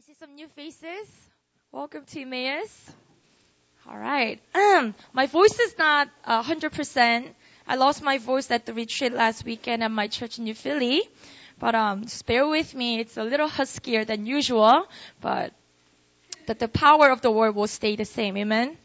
I 0.00 0.02
see 0.02 0.14
some 0.14 0.34
new 0.34 0.48
faces. 0.48 1.08
Welcome 1.72 2.06
to 2.06 2.22
Emmaus. 2.22 2.90
All 3.86 3.98
right. 3.98 4.40
Um, 4.54 4.94
my 5.12 5.26
voice 5.26 5.60
is 5.60 5.76
not 5.76 6.08
uh, 6.24 6.42
100%. 6.42 7.28
I 7.68 7.76
lost 7.76 8.02
my 8.02 8.16
voice 8.16 8.50
at 8.50 8.64
the 8.64 8.72
retreat 8.72 9.12
last 9.12 9.44
weekend 9.44 9.82
at 9.82 9.90
my 9.90 10.08
church 10.08 10.38
in 10.38 10.44
New 10.44 10.54
Philly. 10.54 11.02
But 11.58 11.74
um, 11.74 12.04
just 12.04 12.24
bear 12.24 12.48
with 12.48 12.74
me. 12.74 13.00
It's 13.00 13.18
a 13.18 13.22
little 13.22 13.46
huskier 13.46 14.06
than 14.06 14.24
usual, 14.24 14.86
but 15.20 15.52
that 16.46 16.58
the 16.58 16.68
power 16.68 17.10
of 17.10 17.20
the 17.20 17.30
word 17.30 17.54
will 17.54 17.66
stay 17.66 17.96
the 17.96 18.06
same. 18.06 18.38
Amen. 18.38 18.78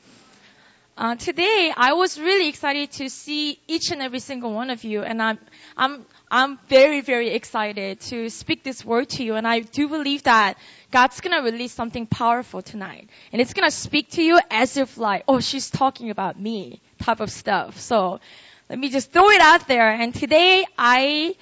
Uh, 0.98 1.14
today, 1.16 1.74
I 1.76 1.92
was 1.92 2.18
really 2.18 2.48
excited 2.48 2.90
to 2.94 3.10
see 3.10 3.60
each 3.68 3.92
and 3.92 4.02
every 4.02 4.20
single 4.20 4.54
one 4.54 4.70
of 4.70 4.86
you, 4.86 5.04
and 5.04 5.22
I'm 5.22 5.38
I'm 5.76 6.06
I'm 6.32 6.58
very 6.70 7.02
very 7.02 7.32
excited 7.32 8.00
to 8.12 8.30
speak 8.30 8.64
this 8.64 8.86
word 8.86 9.10
to 9.10 9.24
you, 9.26 9.36
and 9.36 9.46
I 9.46 9.60
do 9.60 9.90
believe 9.90 10.24
that 10.24 10.58
God's 10.92 11.20
gonna 11.20 11.42
release 11.42 11.74
something 11.74 12.08
powerful 12.08 12.62
tonight, 12.62 13.10
and 13.34 13.42
it's 13.42 13.54
gonna 13.54 13.72
speak 13.72 14.12
to 14.12 14.24
you 14.24 14.40
as 14.50 14.78
if 14.78 14.98
like, 14.98 15.26
oh, 15.28 15.42
she's 15.42 15.70
talking 15.70 16.12
about 16.12 16.40
me 16.40 16.80
type 17.02 17.20
of 17.20 17.30
stuff. 17.30 17.78
So 17.78 18.22
let 18.70 18.80
me 18.80 18.88
just 18.88 19.12
throw 19.12 19.30
it 19.32 19.42
out 19.42 19.68
there. 19.68 19.92
And 19.92 20.16
today, 20.16 20.64
I 20.78 21.36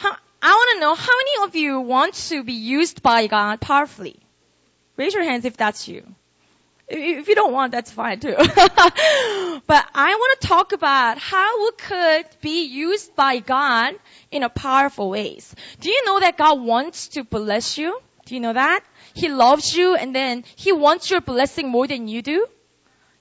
I 0.00 0.08
want 0.42 0.70
to 0.74 0.80
know 0.80 0.94
how 0.94 1.12
many 1.12 1.48
of 1.48 1.56
you 1.56 1.80
want 1.80 2.14
to 2.28 2.44
be 2.44 2.52
used 2.52 3.02
by 3.02 3.26
God 3.26 3.60
powerfully? 3.60 4.20
Raise 4.96 5.12
your 5.12 5.24
hands 5.24 5.44
if 5.44 5.56
that's 5.56 5.88
you. 5.88 6.14
If 6.88 7.26
you 7.26 7.34
don't 7.34 7.52
want, 7.52 7.72
that's 7.72 7.90
fine 7.90 8.20
too. 8.20 8.34
but 8.38 8.48
I 8.48 10.14
want 10.14 10.40
to 10.40 10.46
talk 10.46 10.72
about 10.72 11.18
how 11.18 11.64
we 11.64 11.70
could 11.78 12.26
be 12.40 12.66
used 12.66 13.16
by 13.16 13.40
God 13.40 13.94
in 14.30 14.44
a 14.44 14.48
powerful 14.48 15.10
ways. 15.10 15.54
Do 15.80 15.90
you 15.90 16.04
know 16.04 16.20
that 16.20 16.38
God 16.38 16.60
wants 16.60 17.08
to 17.08 17.24
bless 17.24 17.76
you? 17.76 18.00
Do 18.26 18.34
you 18.34 18.40
know 18.40 18.52
that? 18.52 18.84
He 19.14 19.28
loves 19.28 19.74
you 19.76 19.96
and 19.96 20.14
then 20.14 20.44
He 20.54 20.72
wants 20.72 21.10
your 21.10 21.20
blessing 21.20 21.68
more 21.68 21.88
than 21.88 22.06
you 22.06 22.22
do. 22.22 22.46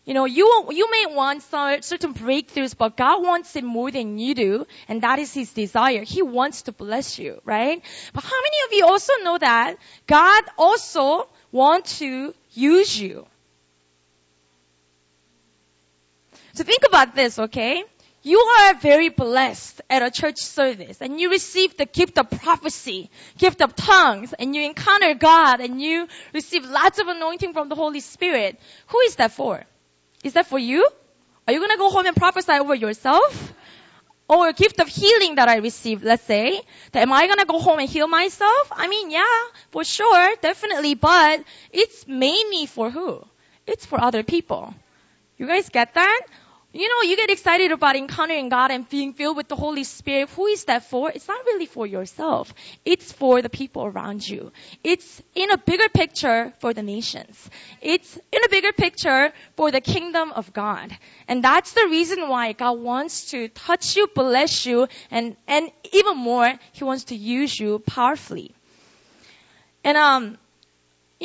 You 0.06 0.14
know, 0.14 0.26
you, 0.26 0.68
you 0.70 0.92
may 0.92 1.16
want 1.16 1.42
some, 1.42 1.82
certain 1.82 2.14
breakthroughs, 2.14 2.78
but 2.78 2.96
God 2.96 3.24
wants 3.24 3.56
it 3.56 3.64
more 3.64 3.90
than 3.90 4.20
you 4.20 4.36
do, 4.36 4.68
and 4.88 5.02
that 5.02 5.18
is 5.18 5.34
His 5.34 5.52
desire. 5.52 6.04
He 6.04 6.22
wants 6.22 6.64
to 6.64 6.72
bless 6.72 7.18
you, 7.18 7.42
right? 7.44 7.82
But 8.14 8.24
how 8.24 8.40
many 8.44 8.58
of 8.68 8.74
you 8.74 8.86
also 8.86 9.14
know 9.24 9.40
that 9.40 9.78
God 10.06 10.44
also 10.60 11.28
wants 11.52 11.98
to 12.00 12.36
use 12.54 13.02
you? 13.02 13.26
So 16.56 16.64
think 16.64 16.84
about 16.88 17.16
this, 17.16 17.38
okay? 17.38 17.84
You 18.24 18.40
are 18.40 18.76
very 18.76 19.10
blessed 19.10 19.82
at 19.90 20.02
a 20.02 20.10
church 20.10 20.38
service 20.38 21.02
and 21.02 21.20
you 21.20 21.30
receive 21.30 21.76
the 21.76 21.86
gift 21.86 22.18
of 22.18 22.30
prophecy, 22.32 23.12
gift 23.38 23.62
of 23.62 23.76
tongues, 23.76 24.34
and 24.34 24.56
you 24.56 24.64
encounter 24.64 25.14
God 25.16 25.60
and 25.60 25.82
you 25.82 26.08
receive 26.34 26.64
lots 26.64 26.98
of 26.98 27.08
anointing 27.10 27.52
from 27.52 27.68
the 27.68 27.76
Holy 27.76 28.00
Spirit. 28.00 28.58
Who 28.88 29.00
is 29.02 29.18
that 29.18 29.34
for? 29.34 29.64
Is 30.24 30.34
that 30.34 30.48
for 30.48 30.58
you? 30.58 30.90
Are 31.46 31.54
you 31.54 31.60
gonna 31.60 31.78
go 31.78 31.90
home 31.90 32.06
and 32.06 32.16
prophesy 32.16 32.54
over 32.54 32.74
yourself? 32.74 33.54
Or 34.30 34.48
a 34.48 34.54
gift 34.54 34.80
of 34.80 34.88
healing 34.88 35.36
that 35.36 35.50
I 35.50 35.58
received, 35.58 36.04
let's 36.06 36.24
say, 36.24 36.62
that 36.94 37.02
am 37.02 37.12
I 37.12 37.28
gonna 37.28 37.46
go 37.46 37.60
home 37.60 37.80
and 37.80 37.90
heal 37.90 38.08
myself? 38.08 38.72
I 38.72 38.88
mean, 38.88 39.12
yeah, 39.12 39.42
for 39.72 39.84
sure, 39.84 40.36
definitely, 40.42 40.96
but 40.96 41.44
it's 41.70 42.08
mainly 42.08 42.66
for 42.66 42.90
who? 42.90 43.24
It's 43.68 43.86
for 43.86 44.00
other 44.02 44.24
people. 44.24 44.74
You 45.38 45.48
guys 45.48 45.68
get 45.68 45.94
that? 45.96 46.22
You 46.76 46.90
know, 46.90 47.10
you 47.10 47.16
get 47.16 47.30
excited 47.30 47.72
about 47.72 47.96
encountering 47.96 48.50
God 48.50 48.70
and 48.70 48.90
being 48.90 49.14
filled 49.14 49.38
with 49.38 49.48
the 49.48 49.56
Holy 49.56 49.86
Spirit. 49.86 50.30
Who 50.32 50.48
is 50.48 50.66
that 50.66 50.84
for? 50.84 51.10
It's 51.10 51.26
not 51.26 51.46
really 51.46 51.68
for 51.68 51.88
yourself. 51.88 52.54
It's 52.84 53.14
for 53.14 53.42
the 53.42 53.48
people 53.48 53.86
around 53.86 54.28
you. 54.28 54.52
It's 54.84 55.24
in 55.36 55.52
a 55.52 55.58
bigger 55.58 55.88
picture 55.88 56.52
for 56.60 56.74
the 56.74 56.84
nations. 56.84 57.50
It's 57.82 58.18
in 58.30 58.44
a 58.44 58.50
bigger 58.50 58.74
picture 58.74 59.32
for 59.56 59.72
the 59.72 59.80
kingdom 59.80 60.34
of 60.34 60.52
God. 60.52 60.92
And 61.30 61.42
that's 61.42 61.72
the 61.72 61.88
reason 61.88 62.28
why 62.28 62.52
God 62.52 62.78
wants 62.78 63.32
to 63.32 63.48
touch 63.48 63.96
you, 63.96 64.08
bless 64.14 64.66
you, 64.66 64.90
and, 65.10 65.38
and 65.48 65.72
even 65.94 66.18
more, 66.18 66.54
He 66.74 66.84
wants 66.84 67.06
to 67.06 67.16
use 67.16 67.58
you 67.58 67.80
powerfully. 67.80 68.54
And, 69.86 69.96
um, 69.96 70.38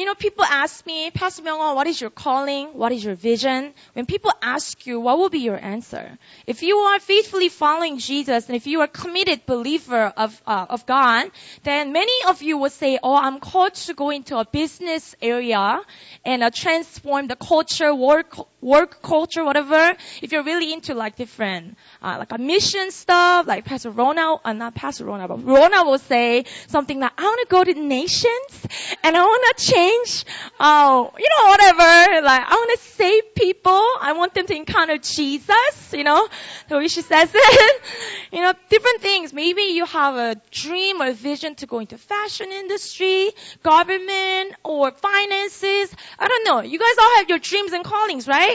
you 0.00 0.06
know, 0.06 0.14
people 0.14 0.44
ask 0.44 0.86
me, 0.86 1.10
Pastor 1.10 1.42
Myung, 1.42 1.74
what 1.74 1.86
is 1.86 2.00
your 2.00 2.08
calling? 2.08 2.68
What 2.68 2.90
is 2.90 3.04
your 3.04 3.14
vision? 3.14 3.74
When 3.92 4.06
people 4.06 4.32
ask 4.40 4.86
you, 4.86 4.98
what 4.98 5.18
will 5.18 5.28
be 5.28 5.40
your 5.40 5.62
answer? 5.62 6.16
If 6.46 6.62
you 6.62 6.78
are 6.78 6.98
faithfully 6.98 7.50
following 7.50 7.98
Jesus 7.98 8.46
and 8.46 8.56
if 8.56 8.66
you 8.66 8.80
are 8.80 8.86
committed 8.86 9.44
believer 9.44 10.10
of, 10.16 10.40
uh, 10.46 10.64
of 10.70 10.86
God, 10.86 11.30
then 11.64 11.92
many 11.92 12.14
of 12.28 12.40
you 12.40 12.56
would 12.56 12.72
say, 12.72 12.98
oh, 13.02 13.14
I'm 13.14 13.40
called 13.40 13.74
to 13.74 13.92
go 13.92 14.08
into 14.08 14.38
a 14.38 14.46
business 14.46 15.14
area 15.20 15.82
and 16.24 16.42
uh, 16.42 16.50
transform 16.50 17.26
the 17.26 17.36
culture, 17.36 17.94
work, 17.94 18.34
work 18.60 19.02
culture, 19.02 19.44
whatever. 19.44 19.96
If 20.22 20.32
you're 20.32 20.42
really 20.42 20.72
into 20.72 20.94
like 20.94 21.16
different, 21.16 21.76
uh, 22.02 22.16
like 22.18 22.32
a 22.32 22.38
mission 22.38 22.90
stuff, 22.90 23.46
like 23.46 23.64
Pastor 23.64 23.90
Rona, 23.90 24.36
uh, 24.44 24.52
not 24.52 24.74
Pastor 24.74 25.04
Rona, 25.04 25.28
but 25.28 25.44
Rona 25.44 25.84
will 25.84 25.98
say 25.98 26.44
something 26.68 27.00
like, 27.00 27.12
I 27.18 27.22
want 27.22 27.40
to 27.40 27.46
go 27.50 27.64
to 27.64 27.74
nations 27.74 28.66
and 29.02 29.16
I 29.16 29.22
want 29.22 29.56
to 29.56 29.64
change, 29.64 30.24
uh, 30.58 31.06
you 31.18 31.28
know, 31.38 31.48
whatever. 31.48 32.22
Like, 32.24 32.42
I 32.46 32.54
want 32.54 32.78
to 32.78 32.86
save 32.86 33.34
people. 33.34 33.86
I 34.00 34.12
want 34.16 34.34
them 34.34 34.46
to 34.46 34.54
encounter 34.54 34.98
Jesus, 34.98 35.92
you 35.92 36.04
know, 36.04 36.28
the 36.68 36.76
way 36.76 36.88
she 36.88 37.02
says 37.02 37.30
it. 37.34 37.82
you 38.32 38.40
know, 38.40 38.52
different 38.68 39.00
things. 39.00 39.32
Maybe 39.32 39.62
you 39.62 39.86
have 39.86 40.14
a 40.16 40.40
dream 40.50 41.00
or 41.00 41.12
vision 41.12 41.54
to 41.56 41.66
go 41.66 41.78
into 41.78 41.98
fashion 41.98 42.52
industry, 42.52 43.30
government, 43.62 44.54
or 44.64 44.90
finances. 44.92 45.94
I 46.18 46.28
don't 46.28 46.46
know. 46.46 46.60
You 46.60 46.78
guys 46.78 46.98
all 46.98 47.16
have 47.16 47.28
your 47.28 47.38
dreams 47.38 47.72
and 47.72 47.84
callings, 47.84 48.28
right? 48.28 48.49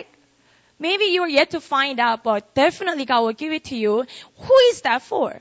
Maybe 0.80 1.06
you're 1.06 1.28
yet 1.28 1.52
to 1.52 1.62
find 1.62 2.00
out, 2.00 2.24
but 2.24 2.53
definitely 2.53 3.06
God 3.06 3.22
will 3.22 3.34
give 3.34 3.53
it 3.53 3.66
to 3.66 3.75
you. 3.75 4.06
Who 4.38 4.56
is 4.69 4.81
that 4.81 5.02
for? 5.02 5.40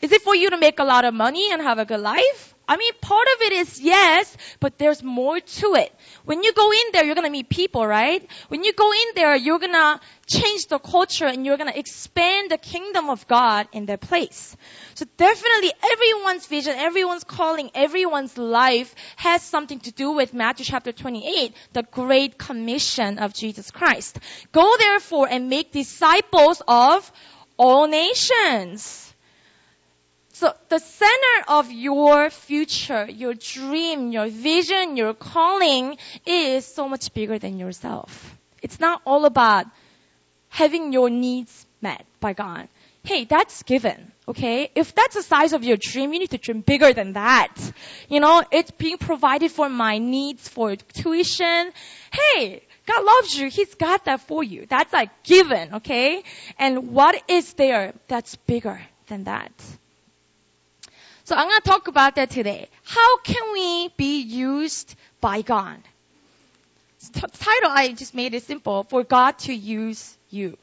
Is 0.00 0.12
it 0.12 0.22
for 0.22 0.34
you 0.34 0.50
to 0.50 0.58
make 0.58 0.78
a 0.78 0.84
lot 0.84 1.04
of 1.04 1.14
money 1.14 1.52
and 1.52 1.62
have 1.62 1.78
a 1.78 1.84
good 1.84 2.00
life? 2.00 2.54
I 2.70 2.76
mean, 2.76 2.92
part 3.00 3.26
of 3.34 3.42
it 3.42 3.52
is 3.52 3.80
yes, 3.80 4.36
but 4.60 4.78
there's 4.78 5.02
more 5.02 5.40
to 5.40 5.74
it. 5.74 5.92
When 6.24 6.44
you 6.44 6.52
go 6.52 6.70
in 6.70 6.92
there, 6.92 7.04
you're 7.04 7.16
gonna 7.16 7.28
meet 7.28 7.48
people, 7.48 7.84
right? 7.84 8.24
When 8.46 8.62
you 8.62 8.72
go 8.72 8.92
in 8.92 9.08
there, 9.16 9.34
you're 9.34 9.58
gonna 9.58 10.00
change 10.28 10.68
the 10.68 10.78
culture 10.78 11.26
and 11.26 11.44
you're 11.44 11.56
gonna 11.56 11.72
expand 11.74 12.52
the 12.52 12.58
kingdom 12.58 13.10
of 13.10 13.26
God 13.26 13.66
in 13.72 13.86
their 13.86 13.96
place. 13.96 14.56
So 14.94 15.04
definitely 15.16 15.72
everyone's 15.92 16.46
vision, 16.46 16.74
everyone's 16.76 17.24
calling, 17.24 17.72
everyone's 17.74 18.38
life 18.38 18.94
has 19.16 19.42
something 19.42 19.80
to 19.80 19.90
do 19.90 20.12
with 20.12 20.32
Matthew 20.32 20.64
chapter 20.64 20.92
28, 20.92 21.52
the 21.72 21.82
great 21.82 22.38
commission 22.38 23.18
of 23.18 23.34
Jesus 23.34 23.72
Christ. 23.72 24.16
Go 24.52 24.76
therefore 24.78 25.26
and 25.28 25.50
make 25.50 25.72
disciples 25.72 26.62
of 26.68 27.10
all 27.58 27.88
nations. 27.88 29.09
So 30.40 30.54
the 30.70 30.78
center 30.78 31.36
of 31.48 31.70
your 31.70 32.30
future, 32.30 33.04
your 33.04 33.34
dream, 33.34 34.10
your 34.10 34.28
vision, 34.28 34.96
your 34.96 35.12
calling 35.12 35.98
is 36.24 36.64
so 36.64 36.88
much 36.88 37.12
bigger 37.12 37.38
than 37.38 37.58
yourself. 37.58 38.38
It's 38.62 38.80
not 38.80 39.02
all 39.04 39.26
about 39.26 39.66
having 40.48 40.94
your 40.94 41.10
needs 41.10 41.66
met 41.82 42.06
by 42.20 42.32
God. 42.32 42.68
Hey, 43.02 43.26
that's 43.26 43.64
given, 43.64 44.12
okay? 44.28 44.70
If 44.74 44.94
that's 44.94 45.14
the 45.14 45.22
size 45.22 45.52
of 45.52 45.62
your 45.62 45.76
dream, 45.76 46.14
you 46.14 46.20
need 46.20 46.30
to 46.30 46.38
dream 46.38 46.62
bigger 46.62 46.94
than 46.94 47.12
that. 47.12 47.54
You 48.08 48.20
know, 48.20 48.42
it's 48.50 48.70
being 48.70 48.96
provided 48.96 49.50
for 49.50 49.68
my 49.68 49.98
needs 49.98 50.48
for 50.48 50.74
tuition. 50.74 51.70
Hey, 52.12 52.62
God 52.86 53.04
loves 53.04 53.38
you. 53.38 53.50
He's 53.50 53.74
got 53.74 54.06
that 54.06 54.22
for 54.22 54.42
you. 54.42 54.64
That's 54.66 54.90
like 54.90 55.22
given, 55.22 55.74
okay? 55.74 56.22
And 56.58 56.94
what 56.94 57.22
is 57.28 57.52
there 57.52 57.92
that's 58.08 58.36
bigger 58.36 58.80
than 59.06 59.24
that? 59.24 59.52
So 61.30 61.36
I'm 61.36 61.46
going 61.46 61.60
to 61.60 61.68
talk 61.68 61.86
about 61.86 62.16
that 62.16 62.30
today. 62.30 62.66
How 62.82 63.18
can 63.18 63.52
we 63.52 63.86
be 63.96 64.20
used 64.22 64.96
by 65.20 65.42
God? 65.42 65.78
The 67.12 67.20
title 67.20 67.70
I 67.70 67.92
just 67.92 68.16
made 68.16 68.34
it 68.34 68.42
simple. 68.42 68.82
For 68.82 69.04
God 69.04 69.38
to 69.46 69.54
use 69.54 70.18
you. 70.30 70.58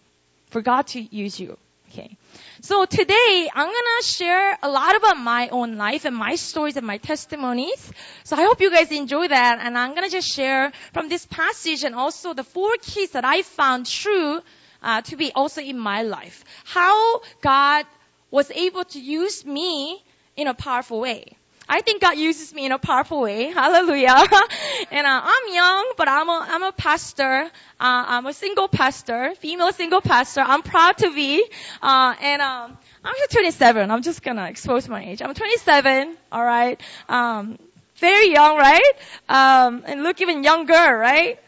For 0.49 0.61
God 0.61 0.87
to 0.87 0.99
use 0.99 1.39
you. 1.39 1.57
Okay. 1.89 2.17
So 2.59 2.83
today 2.83 3.49
I'm 3.55 3.67
gonna 3.67 4.03
share 4.03 4.57
a 4.61 4.67
lot 4.67 4.97
about 4.97 5.17
my 5.17 5.47
own 5.47 5.77
life 5.77 6.03
and 6.03 6.13
my 6.13 6.35
stories 6.35 6.75
and 6.75 6.85
my 6.85 6.97
testimonies. 6.97 7.93
So 8.25 8.35
I 8.35 8.43
hope 8.43 8.59
you 8.59 8.69
guys 8.69 8.91
enjoy 8.91 9.29
that 9.29 9.59
and 9.61 9.77
I'm 9.77 9.95
gonna 9.95 10.09
just 10.09 10.27
share 10.27 10.73
from 10.91 11.07
this 11.07 11.25
passage 11.27 11.85
and 11.85 11.95
also 11.95 12.33
the 12.33 12.43
four 12.43 12.75
keys 12.81 13.11
that 13.11 13.23
I 13.23 13.41
found 13.43 13.85
true 13.85 14.41
uh, 14.83 15.01
to 15.03 15.15
be 15.15 15.31
also 15.31 15.61
in 15.61 15.79
my 15.79 16.01
life. 16.01 16.43
How 16.65 17.21
God 17.39 17.85
was 18.31 18.51
able 18.51 18.83
to 18.83 18.99
use 18.99 19.45
me 19.45 20.03
in 20.37 20.47
a 20.47 20.53
powerful 20.53 20.99
way. 21.01 21.25
I 21.69 21.81
think 21.81 22.01
God 22.01 22.17
uses 22.17 22.53
me 22.53 22.65
in 22.65 22.71
a 22.71 22.79
powerful 22.79 23.21
way. 23.21 23.45
Hallelujah. 23.61 24.15
and 24.91 25.07
uh, 25.07 25.21
I'm 25.23 25.53
young, 25.53 25.93
but 25.97 26.07
I'm 26.07 26.29
a, 26.29 26.45
I'm 26.49 26.63
a 26.63 26.71
pastor. 26.71 27.43
Uh, 27.79 28.05
I'm 28.07 28.25
a 28.25 28.33
single 28.33 28.69
pastor, 28.69 29.35
female 29.35 29.73
single 29.73 30.01
pastor. 30.01 30.41
I'm 30.41 30.61
proud 30.61 30.97
to 30.99 31.13
be. 31.13 31.45
Uh, 31.81 32.15
and 32.21 32.41
um, 32.41 32.77
I'm 33.03 33.15
27. 33.31 33.91
I'm 33.91 34.01
just 34.01 34.23
gonna 34.23 34.47
expose 34.49 34.87
my 34.87 35.03
age. 35.05 35.21
I'm 35.21 35.33
27. 35.33 36.15
All 36.31 36.45
right. 36.45 36.79
Um, 37.09 37.57
Very 37.97 38.31
young, 38.31 38.57
right? 38.57 38.93
Um, 39.27 39.83
and 39.85 40.03
look 40.03 40.21
even 40.21 40.43
younger, 40.43 40.73
right? 40.97 41.39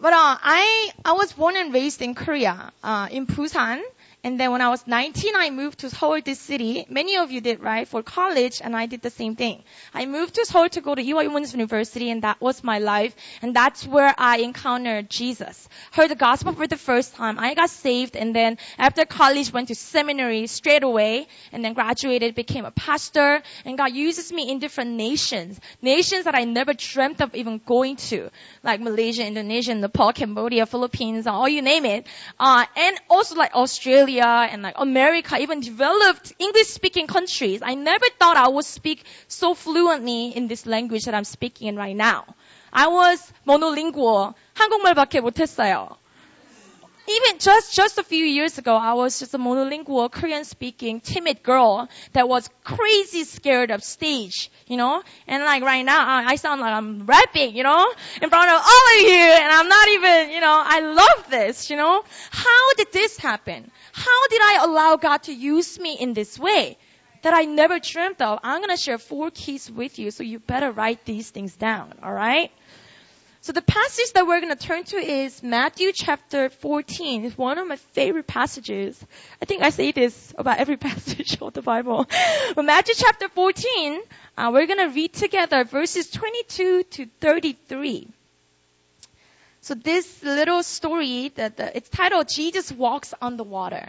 But 0.00 0.12
uh, 0.12 0.36
I 0.42 0.90
I 1.04 1.12
was 1.12 1.32
born 1.32 1.56
and 1.56 1.72
raised 1.72 2.02
in 2.02 2.14
Korea, 2.14 2.72
uh, 2.82 3.08
in 3.10 3.26
Busan. 3.26 3.82
And 4.24 4.38
then 4.38 4.52
when 4.52 4.60
I 4.60 4.68
was 4.68 4.86
19, 4.86 5.34
I 5.34 5.50
moved 5.50 5.80
to 5.80 5.90
Seoul, 5.90 6.20
this 6.24 6.38
city. 6.38 6.86
Many 6.88 7.16
of 7.16 7.32
you 7.32 7.40
did, 7.40 7.58
right? 7.60 7.88
For 7.88 8.04
college, 8.04 8.60
and 8.62 8.76
I 8.76 8.86
did 8.86 9.02
the 9.02 9.10
same 9.10 9.34
thing. 9.34 9.64
I 9.92 10.06
moved 10.06 10.34
to 10.34 10.46
Seoul 10.46 10.68
to 10.68 10.80
go 10.80 10.94
to 10.94 11.02
Ewha 11.02 11.26
Women's 11.26 11.52
University, 11.52 12.08
and 12.08 12.22
that 12.22 12.40
was 12.40 12.62
my 12.62 12.78
life. 12.78 13.16
And 13.42 13.56
that's 13.56 13.84
where 13.84 14.14
I 14.16 14.38
encountered 14.38 15.10
Jesus. 15.10 15.68
Heard 15.90 16.10
the 16.10 16.14
gospel 16.14 16.52
for 16.52 16.68
the 16.68 16.76
first 16.76 17.16
time. 17.16 17.36
I 17.40 17.54
got 17.54 17.70
saved, 17.70 18.14
and 18.14 18.32
then 18.32 18.58
after 18.78 19.04
college, 19.04 19.52
went 19.52 19.68
to 19.68 19.74
seminary 19.74 20.46
straight 20.46 20.84
away, 20.84 21.26
and 21.50 21.64
then 21.64 21.72
graduated, 21.72 22.36
became 22.36 22.64
a 22.64 22.70
pastor, 22.70 23.42
and 23.64 23.76
God 23.76 23.92
uses 23.92 24.32
me 24.32 24.48
in 24.52 24.60
different 24.60 24.92
nations. 24.92 25.58
Nations 25.82 26.26
that 26.26 26.36
I 26.36 26.44
never 26.44 26.74
dreamt 26.74 27.20
of 27.22 27.34
even 27.34 27.60
going 27.66 27.96
to. 27.96 28.30
Like 28.62 28.80
Malaysia, 28.80 29.26
Indonesia, 29.26 29.74
Nepal, 29.74 30.12
Cambodia, 30.12 30.64
Philippines, 30.66 31.26
all 31.26 31.48
you 31.48 31.60
name 31.60 31.84
it. 31.86 32.06
Uh, 32.38 32.66
and 32.76 32.96
also 33.10 33.34
like 33.34 33.52
Australia, 33.56 34.11
and 34.11 34.61
like 34.61 34.75
America, 34.77 35.37
even 35.39 35.59
developed 35.61 36.33
English 36.39 36.67
speaking 36.67 37.07
countries. 37.07 37.61
I 37.63 37.75
never 37.75 38.05
thought 38.19 38.37
I 38.37 38.47
would 38.47 38.65
speak 38.65 39.03
so 39.27 39.53
fluently 39.53 40.35
in 40.35 40.47
this 40.47 40.65
language 40.65 41.05
that 41.05 41.15
I'm 41.15 41.23
speaking 41.23 41.67
in 41.67 41.75
right 41.75 41.95
now. 41.95 42.25
I 42.71 42.87
was 42.87 43.31
monolingual. 43.45 44.33
한국말밖에 44.55 45.21
못했어요 45.21 45.97
even 47.08 47.38
just 47.38 47.74
just 47.74 47.98
a 47.98 48.02
few 48.02 48.24
years 48.24 48.58
ago, 48.58 48.76
I 48.76 48.94
was 48.94 49.18
just 49.18 49.34
a 49.34 49.38
monolingual 49.38 50.10
Korean 50.10 50.44
speaking 50.44 51.00
timid 51.00 51.42
girl 51.42 51.88
that 52.12 52.28
was 52.28 52.48
crazy 52.64 53.24
scared 53.24 53.70
of 53.70 53.82
stage, 53.82 54.50
you 54.66 54.76
know. 54.76 55.02
And 55.26 55.42
like 55.42 55.62
right 55.62 55.84
now, 55.84 56.24
I 56.26 56.36
sound 56.36 56.60
like 56.60 56.72
I'm 56.72 57.06
rapping, 57.06 57.56
you 57.56 57.64
know, 57.64 57.92
in 58.20 58.30
front 58.30 58.50
of 58.50 58.62
all 58.62 58.84
of 58.96 59.02
you, 59.02 59.34
and 59.42 59.52
I'm 59.52 59.68
not 59.68 59.88
even, 59.88 60.30
you 60.30 60.40
know. 60.40 60.62
I 60.64 60.80
love 60.80 61.30
this, 61.30 61.70
you 61.70 61.76
know. 61.76 62.04
How 62.30 62.74
did 62.76 62.92
this 62.92 63.16
happen? 63.16 63.70
How 63.92 64.28
did 64.28 64.40
I 64.40 64.64
allow 64.64 64.96
God 64.96 65.24
to 65.24 65.32
use 65.32 65.78
me 65.78 65.96
in 65.98 66.14
this 66.14 66.38
way? 66.38 66.78
That 67.22 67.34
I 67.34 67.42
never 67.42 67.78
dreamt 67.78 68.20
of. 68.20 68.40
I'm 68.42 68.60
gonna 68.60 68.76
share 68.76 68.98
four 68.98 69.30
keys 69.30 69.70
with 69.70 69.98
you, 69.98 70.10
so 70.10 70.22
you 70.22 70.38
better 70.38 70.72
write 70.72 71.04
these 71.04 71.30
things 71.30 71.54
down, 71.54 71.94
alright? 72.02 72.50
So 73.42 73.50
the 73.50 73.60
passage 73.60 74.12
that 74.12 74.24
we're 74.24 74.40
going 74.40 74.56
to 74.56 74.66
turn 74.66 74.84
to 74.84 74.96
is 74.98 75.42
Matthew 75.42 75.90
chapter 75.92 76.48
14. 76.48 77.24
It's 77.24 77.36
one 77.36 77.58
of 77.58 77.66
my 77.66 77.74
favorite 77.74 78.28
passages. 78.28 79.04
I 79.42 79.46
think 79.46 79.64
I 79.64 79.70
say 79.70 79.90
this 79.90 80.32
about 80.38 80.60
every 80.60 80.76
passage 80.88 81.42
of 81.42 81.52
the 81.52 81.60
Bible. 81.60 82.06
But 82.54 82.64
Matthew 82.64 82.94
chapter 82.96 83.28
14, 83.28 84.00
uh, 84.38 84.50
we're 84.54 84.68
going 84.68 84.88
to 84.88 84.94
read 84.94 85.12
together 85.12 85.64
verses 85.64 86.08
22 86.08 86.84
to 86.84 87.06
33. 87.20 88.06
So 89.60 89.74
this 89.74 90.22
little 90.22 90.62
story, 90.62 91.32
that 91.34 91.58
it's 91.74 91.88
titled 91.88 92.28
Jesus 92.32 92.70
Walks 92.70 93.12
on 93.20 93.36
the 93.36 93.44
Water. 93.44 93.88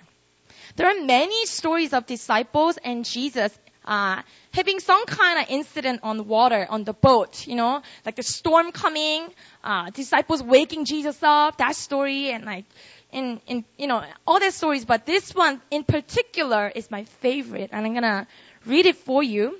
There 0.77 0.87
are 0.87 1.05
many 1.05 1.45
stories 1.45 1.93
of 1.93 2.07
disciples 2.07 2.79
and 2.83 3.05
Jesus 3.05 3.55
uh, 3.85 4.21
having 4.51 4.79
some 4.79 5.05
kind 5.05 5.39
of 5.39 5.45
incident 5.49 6.01
on 6.03 6.27
water, 6.27 6.65
on 6.69 6.83
the 6.83 6.93
boat, 6.93 7.47
you 7.47 7.55
know, 7.55 7.81
like 8.05 8.15
the 8.15 8.23
storm 8.23 8.71
coming, 8.71 9.27
uh, 9.63 9.89
disciples 9.91 10.41
waking 10.41 10.85
Jesus 10.85 11.21
up, 11.21 11.57
that 11.57 11.75
story, 11.75 12.29
and 12.29 12.45
like, 12.45 12.65
in, 13.11 13.39
in, 13.47 13.63
you 13.77 13.87
know, 13.87 14.03
all 14.25 14.39
the 14.39 14.51
stories, 14.51 14.85
but 14.85 15.05
this 15.05 15.35
one 15.35 15.61
in 15.69 15.83
particular 15.83 16.71
is 16.73 16.89
my 16.89 17.03
favorite, 17.21 17.69
and 17.71 17.85
I'm 17.85 17.93
gonna 17.93 18.27
read 18.65 18.85
it 18.85 18.97
for 18.97 19.21
you. 19.21 19.59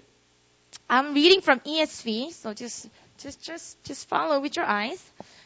I'm 0.90 1.14
reading 1.14 1.42
from 1.42 1.60
ESV, 1.60 2.32
so 2.34 2.54
just, 2.54 2.90
just, 3.20 3.42
just, 3.42 3.84
just 3.84 4.08
follow 4.08 4.40
with 4.40 4.56
your 4.56 4.66
eyes. 4.66 5.02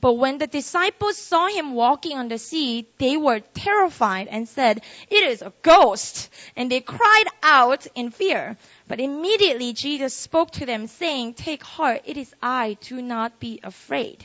But 0.00 0.14
when 0.14 0.38
the 0.38 0.46
disciples 0.46 1.16
saw 1.16 1.48
him 1.48 1.74
walking 1.74 2.16
on 2.16 2.28
the 2.28 2.38
sea, 2.38 2.88
they 2.98 3.16
were 3.16 3.40
terrified 3.40 4.28
and 4.28 4.48
said, 4.48 4.82
it 5.10 5.24
is 5.24 5.42
a 5.42 5.52
ghost. 5.62 6.30
And 6.56 6.70
they 6.70 6.80
cried 6.80 7.26
out 7.42 7.86
in 7.94 8.10
fear. 8.10 8.56
But 8.88 9.00
immediately 9.00 9.72
Jesus 9.72 10.14
spoke 10.14 10.50
to 10.52 10.66
them 10.66 10.86
saying, 10.86 11.34
take 11.34 11.62
heart, 11.62 12.02
it 12.04 12.16
is 12.16 12.34
I, 12.42 12.76
do 12.80 13.02
not 13.02 13.40
be 13.40 13.60
afraid. 13.62 14.24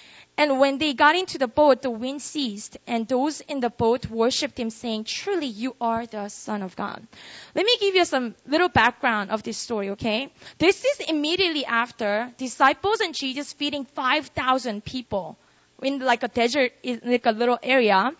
And 0.37 0.59
when 0.59 0.77
they 0.77 0.93
got 0.93 1.15
into 1.15 1.37
the 1.37 1.47
boat, 1.47 1.81
the 1.81 1.91
wind 1.91 2.21
ceased, 2.21 2.77
and 2.87 3.07
those 3.07 3.41
in 3.41 3.59
the 3.59 3.69
boat 3.69 4.09
worshipped 4.09 4.59
him, 4.59 4.69
saying, 4.69 5.03
Truly, 5.03 5.45
you 5.45 5.75
are 5.79 6.05
the 6.05 6.29
Son 6.29 6.63
of 6.63 6.75
God. 6.75 7.05
Let 7.53 7.65
me 7.65 7.77
give 7.79 7.95
you 7.95 8.05
some 8.05 8.35
little 8.47 8.69
background 8.69 9.29
of 9.29 9.43
this 9.43 9.57
story, 9.57 9.91
okay? 9.91 10.31
This 10.57 10.83
is 10.83 11.01
immediately 11.07 11.65
after 11.65 12.31
disciples 12.37 13.01
and 13.01 13.13
Jesus 13.13 13.53
feeding 13.53 13.85
5,000 13.85 14.83
people 14.83 15.37
in 15.83 15.99
like 15.99 16.23
a 16.23 16.27
desert, 16.27 16.71
in 16.81 17.01
like 17.03 17.25
a 17.25 17.31
little 17.31 17.59
area. 17.61 18.11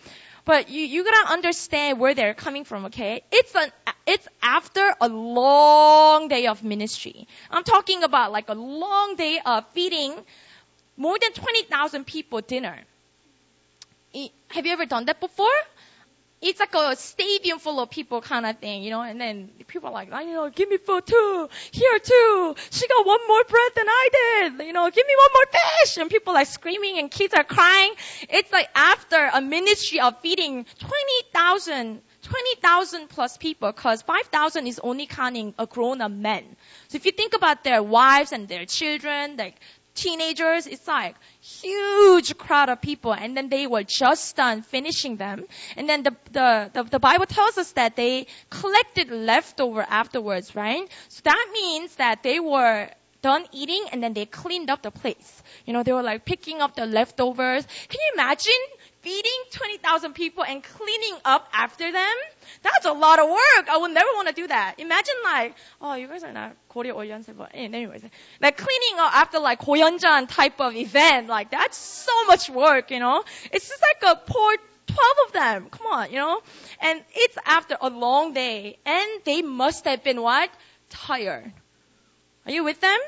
But 0.44 0.70
you, 0.70 0.82
you 0.82 1.04
gotta 1.04 1.32
understand 1.32 2.00
where 2.00 2.14
they're 2.14 2.34
coming 2.34 2.66
from, 2.66 2.86
okay? 2.86 3.24
It's 3.32 3.56
an, 3.56 3.72
it's 4.06 4.28
after 4.42 4.94
a 5.00 5.08
long 5.08 6.28
day 6.28 6.48
of 6.48 6.64
ministry. 6.64 7.28
I'm 7.50 7.64
talking 7.64 8.04
about 8.04 8.32
like 8.32 8.50
a 8.50 8.56
long 8.56 9.16
day 9.16 9.40
of 9.46 9.66
feeding 9.74 10.16
more 10.98 11.18
than 11.20 11.34
20,000 11.34 12.06
people 12.06 12.42
dinner. 12.42 12.78
Have 14.50 14.66
you 14.66 14.72
ever 14.72 14.86
done 14.86 15.06
that 15.06 15.20
before? 15.20 15.48
It's 16.42 16.60
like 16.60 16.74
a 16.74 16.96
stadium 16.96 17.60
full 17.60 17.80
of 17.80 17.92
people 17.92 18.20
kind 18.20 18.48
of 18.48 18.58
thing, 18.58 18.82
you 18.82 18.90
know, 18.90 19.02
and 19.02 19.22
then 19.22 19.52
people 19.68 19.90
are 19.90 19.94
like, 19.94 20.10
oh, 20.12 20.20
you 20.22 20.34
know, 20.34 20.50
give 20.50 20.70
me 20.70 20.78
food 20.78 21.06
too, 21.06 21.50
here 21.72 22.00
too. 22.00 22.56
She 22.72 22.88
got 22.88 23.06
one 23.06 23.20
more 23.28 23.44
bread 23.44 23.72
than 23.76 23.86
I 23.88 24.10
did, 24.12 24.66
you 24.66 24.74
know, 24.74 24.90
give 24.90 25.06
me 25.06 25.14
one 25.18 25.30
more 25.36 25.46
fish. 25.52 25.98
And 25.98 26.10
people 26.10 26.36
are 26.36 26.46
screaming 26.46 26.98
and 26.98 27.12
kids 27.12 27.36
are 27.36 27.44
crying. 27.44 27.94
It's 28.28 28.52
like 28.52 28.70
after 28.74 29.30
a 29.32 29.40
ministry 29.40 30.00
of 30.00 30.20
feeding 30.22 30.66
20,000 30.80 32.02
20,000 32.24 33.10
plus 33.10 33.38
people 33.38 33.72
because 33.72 34.04
5,000 34.04 34.68
is 34.68 34.80
only 34.84 35.08
counting 35.08 35.54
a 35.58 35.66
grown 35.66 36.02
up 36.02 36.12
men. 36.12 36.44
So 36.88 36.98
if 36.98 37.06
you 37.06 37.12
think 37.12 37.36
about 37.36 37.64
their 37.64 37.82
wives 37.82 38.32
and 38.32 38.48
their 38.48 38.66
children, 38.66 39.38
like 39.38 39.56
teenagers, 39.94 40.68
it's 40.68 40.88
like 40.88 41.16
huge 41.42 42.38
crowd 42.38 42.70
of 42.70 42.82
people 42.82 43.14
and 43.14 43.36
then 43.36 43.50
they 43.50 43.68
were 43.68 43.84
just 43.84 44.36
done 44.36 44.62
finishing 44.62 45.18
them. 45.18 45.46
And 45.76 45.88
then 45.88 46.04
the, 46.04 46.16
the, 46.32 46.70
the, 46.74 46.84
the, 46.84 47.00
Bible 47.00 47.26
tells 47.26 47.58
us 47.58 47.72
that 47.74 47.96
they 47.96 48.28
collected 48.50 49.10
leftover 49.10 49.86
afterwards, 49.88 50.56
right? 50.56 50.88
So 51.10 51.22
that 51.26 51.50
means 51.54 51.96
that 51.96 52.24
they 52.24 52.40
were 52.40 52.90
done 53.22 53.46
eating 53.52 53.86
and 53.92 54.02
then 54.02 54.14
they 54.14 54.26
cleaned 54.26 54.70
up 54.70 54.82
the 54.82 54.92
place. 54.92 55.44
You 55.66 55.74
know, 55.74 55.84
they 55.84 55.94
were 55.94 56.04
like 56.04 56.26
picking 56.26 56.62
up 56.62 56.76
the 56.76 56.86
leftovers. 56.86 57.66
Can 57.88 58.00
you 58.00 58.12
imagine 58.14 58.54
feeding 59.02 59.32
20,000 59.52 60.14
people 60.14 60.44
and 60.44 60.64
cleaning 60.64 61.16
up 61.26 61.48
after 61.54 61.92
them? 61.92 62.16
That's 62.62 62.86
a 62.86 62.92
lot 62.92 63.20
of 63.20 63.30
work. 63.30 63.70
I 63.70 63.78
would 63.78 63.92
never 63.92 64.10
want 64.16 64.28
to 64.28 64.34
do 64.34 64.48
that. 64.48 64.76
Imagine 64.78 65.16
like, 65.24 65.56
oh, 65.82 65.96
you 65.96 66.08
guys 66.08 66.24
are 66.24 66.32
not 66.32 66.56
Korea 66.70 66.94
Olyeonse, 66.94 67.36
but 67.36 67.52
anyways, 67.54 68.04
like 68.42 68.58
cleaning 68.58 69.00
up 69.00 69.16
after 69.16 69.40
like 69.40 69.62
Goyeonjan 69.62 70.28
type 70.30 70.60
of 70.62 70.76
event, 70.76 71.28
like 71.28 71.52
that's 71.52 71.78
so 71.78 72.26
much 72.28 72.50
work, 72.50 72.92
you 72.92 73.00
know? 73.00 73.24
It's 73.52 73.68
just 73.68 73.82
like 73.82 74.18
a 74.18 74.20
poor 74.32 74.56
12 74.88 75.00
of 75.28 75.34
them. 75.34 75.70
Come 75.70 75.88
on, 75.88 76.12
you 76.12 76.18
know? 76.18 76.42
And 76.80 77.02
it's 77.14 77.38
after 77.46 77.78
a 77.80 77.90
long 77.90 78.34
day 78.34 78.78
and 78.86 79.10
they 79.26 79.42
must 79.42 79.86
have 79.86 80.04
been 80.04 80.22
what? 80.22 80.50
Tired. 80.90 81.52
Are 82.46 82.52
you 82.52 82.64
with 82.64 82.82
them? 82.82 83.00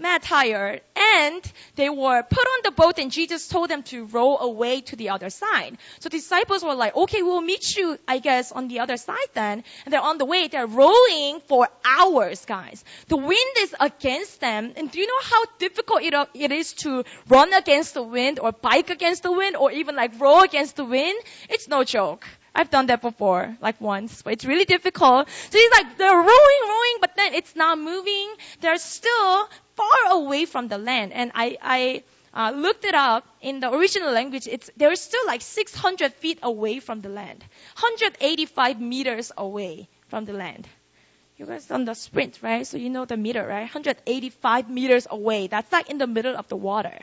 Mad 0.00 0.22
tired, 0.22 0.80
and 0.96 1.52
they 1.76 1.88
were 1.88 2.22
put 2.22 2.46
on 2.46 2.60
the 2.64 2.70
boat 2.70 2.98
and 2.98 3.10
Jesus 3.10 3.48
told 3.48 3.70
them 3.70 3.82
to 3.84 4.04
row 4.06 4.36
away 4.38 4.80
to 4.82 4.96
the 4.96 5.10
other 5.10 5.30
side. 5.30 5.78
So 6.00 6.08
disciples 6.08 6.64
were 6.64 6.74
like, 6.74 6.96
okay, 6.96 7.22
we'll 7.22 7.40
meet 7.40 7.76
you, 7.76 7.98
I 8.08 8.18
guess, 8.18 8.52
on 8.52 8.68
the 8.68 8.80
other 8.80 8.96
side 8.96 9.30
then. 9.34 9.64
And 9.84 9.92
they're 9.92 10.00
on 10.00 10.18
the 10.18 10.24
way, 10.24 10.48
they're 10.48 10.66
rowing 10.66 11.40
for 11.46 11.68
hours, 11.84 12.44
guys. 12.44 12.84
The 13.08 13.16
wind 13.16 13.54
is 13.58 13.74
against 13.78 14.40
them, 14.40 14.72
and 14.76 14.90
do 14.90 15.00
you 15.00 15.06
know 15.06 15.22
how 15.22 15.44
difficult 15.58 16.02
it, 16.02 16.14
it 16.34 16.52
is 16.52 16.72
to 16.84 17.04
run 17.28 17.52
against 17.52 17.94
the 17.94 18.02
wind 18.02 18.38
or 18.38 18.52
bike 18.52 18.90
against 18.90 19.22
the 19.22 19.32
wind 19.32 19.56
or 19.56 19.70
even 19.70 19.96
like 19.96 20.18
row 20.20 20.42
against 20.42 20.76
the 20.76 20.84
wind? 20.84 21.20
It's 21.48 21.68
no 21.68 21.84
joke. 21.84 22.26
I've 22.54 22.70
done 22.70 22.86
that 22.86 23.02
before, 23.02 23.56
like 23.60 23.80
once, 23.80 24.22
but 24.22 24.32
it's 24.32 24.44
really 24.44 24.64
difficult. 24.64 25.28
So 25.28 25.58
he's 25.58 25.70
like, 25.70 25.98
they're 25.98 26.16
rowing, 26.16 26.60
rowing, 26.66 26.96
but 27.00 27.16
then 27.16 27.34
it's 27.34 27.54
not 27.54 27.78
moving. 27.78 28.28
They're 28.60 28.78
still 28.78 29.48
far 29.76 30.12
away 30.12 30.44
from 30.46 30.68
the 30.68 30.78
land. 30.78 31.12
And 31.12 31.30
I, 31.34 31.56
I 31.62 32.02
uh, 32.34 32.52
looked 32.54 32.84
it 32.84 32.94
up 32.94 33.26
in 33.40 33.60
the 33.60 33.72
original 33.72 34.12
language. 34.12 34.46
It's 34.46 34.70
they're 34.76 34.94
still 34.96 35.26
like 35.26 35.42
600 35.42 36.12
feet 36.14 36.38
away 36.42 36.80
from 36.80 37.00
the 37.00 37.08
land, 37.08 37.44
185 37.78 38.80
meters 38.80 39.32
away 39.36 39.88
from 40.08 40.24
the 40.24 40.32
land. 40.32 40.68
You 41.36 41.46
guys 41.46 41.70
on 41.70 41.86
the 41.86 41.94
sprint, 41.94 42.40
right? 42.42 42.66
So 42.66 42.76
you 42.76 42.90
know 42.90 43.06
the 43.06 43.16
meter, 43.16 43.46
right? 43.46 43.62
185 43.62 44.68
meters 44.68 45.06
away. 45.10 45.46
That's 45.46 45.72
like 45.72 45.88
in 45.88 45.96
the 45.96 46.06
middle 46.06 46.36
of 46.36 46.48
the 46.48 46.56
water. 46.56 46.98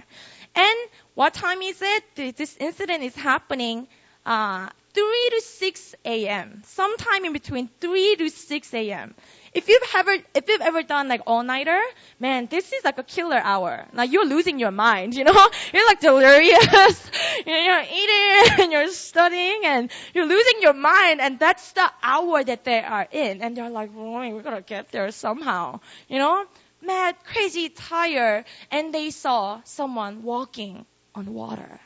And 0.56 0.78
what 1.16 1.34
time 1.34 1.62
is 1.64 1.82
it? 1.82 2.36
This 2.38 2.56
incident 2.60 3.02
is 3.02 3.16
happening 3.16 3.88
uh, 4.28 4.70
3 4.98 5.30
to 5.30 5.42
6 5.42 5.96
a.m. 6.06 6.64
Sometime 6.66 7.24
in 7.26 7.32
between 7.32 7.70
3 7.80 8.16
to 8.16 8.30
6 8.30 8.74
a.m. 8.74 9.14
If 9.54 9.70
you've 9.70 9.84
ever, 9.96 10.18
if 10.34 10.50
you've 10.50 10.62
ever 10.62 10.82
done 10.82 11.08
like 11.08 11.22
all-nighter, 11.28 11.80
man, 12.20 12.48
this 12.50 12.74
is 12.74 12.84
like 12.84 12.98
a 12.98 13.04
killer 13.04 13.38
hour. 13.38 13.86
Like 13.94 14.12
you're 14.12 14.26
losing 14.26 14.58
your 14.58 14.72
mind, 14.72 15.14
you 15.14 15.24
know? 15.24 15.50
You're 15.74 15.86
like 15.86 16.00
delirious. 16.00 17.12
you're 17.46 17.86
eating 18.02 18.60
and 18.64 18.72
you're 18.72 18.90
studying 18.90 19.62
and 19.66 19.92
you're 20.16 20.26
losing 20.26 20.64
your 20.64 20.74
mind 20.74 21.22
and 21.22 21.38
that's 21.38 21.74
the 21.74 21.88
hour 22.02 22.44
that 22.44 22.64
they 22.64 22.80
are 22.80 23.08
in. 23.12 23.44
And 23.44 23.56
they're 23.56 23.70
like, 23.70 23.94
we're 23.94 24.42
gonna 24.42 24.62
get 24.62 24.92
there 24.92 25.12
somehow, 25.12 25.80
you 26.10 26.18
know? 26.18 26.44
Mad, 26.82 27.18
crazy, 27.24 27.70
tired. 27.70 28.46
And 28.72 28.92
they 28.92 29.12
saw 29.12 29.62
someone 29.64 30.24
walking 30.24 30.88
on 31.14 31.36
water. 31.36 31.80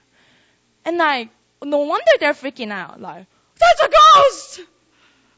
And 0.85 0.97
like, 0.97 1.29
no 1.63 1.79
wonder 1.79 2.11
they're 2.19 2.33
freaking 2.33 2.71
out. 2.71 2.99
Like, 2.99 3.25
that's 3.59 3.81
a 3.81 3.89
ghost! 3.89 4.61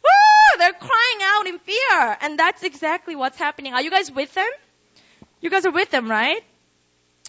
Ah! 0.06 0.58
They're 0.58 0.74
crying 0.74 1.20
out 1.22 1.48
in 1.48 1.60
fear. 1.60 2.18
And 2.22 2.39
that's 2.39 2.63
exactly 2.63 3.15
what's 3.15 3.38
happening. 3.38 3.74
Are 3.74 3.82
you 3.82 3.92
guys 3.92 4.12
with 4.12 4.34
them? 4.34 4.50
You 5.42 5.50
guys 5.50 5.65
are 5.65 5.72
with 5.72 5.92
them, 5.92 6.10
right? 6.10 6.42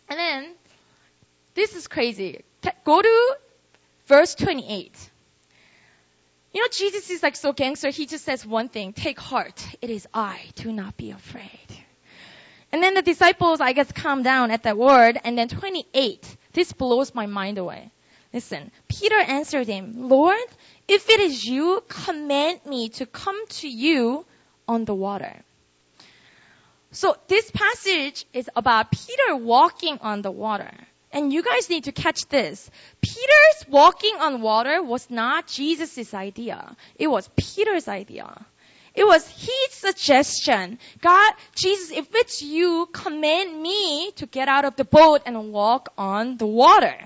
And 0.08 0.18
then, 0.18 0.54
this 1.54 1.74
is 1.74 1.88
crazy. 1.88 2.44
Go 2.84 3.02
to 3.02 3.36
verse 4.06 4.34
28. 4.34 5.10
You 6.52 6.60
know, 6.60 6.68
Jesus 6.70 7.10
is 7.10 7.22
like 7.22 7.34
so 7.34 7.52
gangster. 7.52 7.90
He 7.90 8.06
just 8.06 8.24
says 8.24 8.46
one 8.46 8.68
thing, 8.68 8.92
take 8.92 9.18
heart. 9.18 9.66
It 9.82 9.90
is 9.90 10.06
I. 10.14 10.40
Do 10.54 10.72
not 10.72 10.96
be 10.96 11.10
afraid. 11.10 11.50
And 12.70 12.82
then 12.82 12.94
the 12.94 13.02
disciples, 13.02 13.60
I 13.60 13.72
guess, 13.72 13.90
calm 13.90 14.22
down 14.22 14.52
at 14.52 14.62
that 14.62 14.78
word. 14.78 15.18
And 15.24 15.36
then 15.36 15.48
28. 15.48 16.36
This 16.52 16.72
blows 16.72 17.14
my 17.14 17.26
mind 17.26 17.58
away. 17.58 17.90
Listen, 18.34 18.72
Peter 18.88 19.16
answered 19.16 19.68
him, 19.68 20.08
Lord, 20.08 20.44
if 20.88 21.08
it 21.08 21.20
is 21.20 21.44
you, 21.44 21.84
command 21.88 22.66
me 22.66 22.88
to 22.98 23.06
come 23.06 23.46
to 23.60 23.68
you 23.68 24.26
on 24.66 24.84
the 24.84 24.94
water. 24.94 25.40
So 26.90 27.16
this 27.28 27.48
passage 27.52 28.26
is 28.32 28.50
about 28.56 28.90
Peter 28.90 29.36
walking 29.36 29.98
on 30.00 30.22
the 30.22 30.32
water. 30.32 30.72
And 31.12 31.32
you 31.32 31.44
guys 31.44 31.70
need 31.70 31.84
to 31.84 31.92
catch 31.92 32.26
this. 32.26 32.68
Peter's 33.00 33.68
walking 33.68 34.16
on 34.18 34.42
water 34.42 34.82
was 34.82 35.08
not 35.08 35.46
Jesus' 35.46 36.12
idea. 36.12 36.76
It 36.96 37.06
was 37.06 37.30
Peter's 37.36 37.86
idea. 37.86 38.44
It 38.96 39.04
was 39.04 39.28
his 39.28 39.70
suggestion. 39.70 40.80
God, 41.00 41.34
Jesus, 41.54 41.96
if 41.96 42.08
it's 42.14 42.42
you, 42.42 42.88
command 42.92 43.62
me 43.62 44.10
to 44.16 44.26
get 44.26 44.48
out 44.48 44.64
of 44.64 44.74
the 44.74 44.84
boat 44.84 45.22
and 45.24 45.52
walk 45.52 45.92
on 45.96 46.36
the 46.36 46.46
water. 46.46 46.96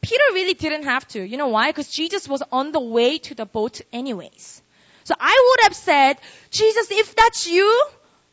Peter 0.00 0.22
really 0.32 0.54
didn't 0.54 0.84
have 0.84 1.06
to. 1.08 1.22
You 1.22 1.36
know 1.36 1.48
why? 1.48 1.70
Because 1.70 1.88
Jesus 1.88 2.28
was 2.28 2.42
on 2.50 2.72
the 2.72 2.80
way 2.80 3.18
to 3.18 3.34
the 3.34 3.46
boat 3.46 3.80
anyways. 3.92 4.62
So 5.04 5.14
I 5.18 5.46
would 5.48 5.64
have 5.64 5.74
said, 5.74 6.18
Jesus, 6.50 6.90
if 6.90 7.14
that's 7.14 7.48
you, 7.48 7.84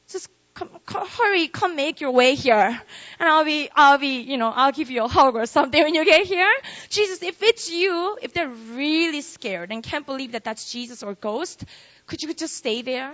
just 0.10 0.30
come, 0.54 0.70
come, 0.86 1.08
hurry, 1.08 1.48
come 1.48 1.76
make 1.76 2.02
your 2.02 2.12
way 2.12 2.36
here. 2.36 2.82
And 3.20 3.30
I'll 3.30 3.46
be, 3.46 3.70
I'll 3.76 3.98
be, 3.98 4.22
you 4.22 4.38
know, 4.38 4.52
I'll 4.54 4.72
give 4.72 4.90
you 4.90 5.04
a 5.04 5.08
hug 5.08 5.36
or 5.36 5.46
something 5.46 5.82
when 5.82 5.96
you 5.96 6.06
get 6.06 6.26
here. 6.26 6.52
Jesus, 6.90 7.22
if 7.22 7.42
it's 7.44 7.70
you, 7.72 8.18
if 8.22 8.34
they're 8.34 8.50
really 8.50 9.22
scared 9.22 9.72
and 9.72 9.84
can't 9.84 10.06
believe 10.06 10.34
that 10.34 10.44
that's 10.44 10.72
Jesus 10.72 11.04
or 11.04 11.16
ghost, 11.16 11.64
could 12.06 12.22
you 12.24 12.34
just 12.34 12.56
stay 12.56 12.82
there 12.82 13.14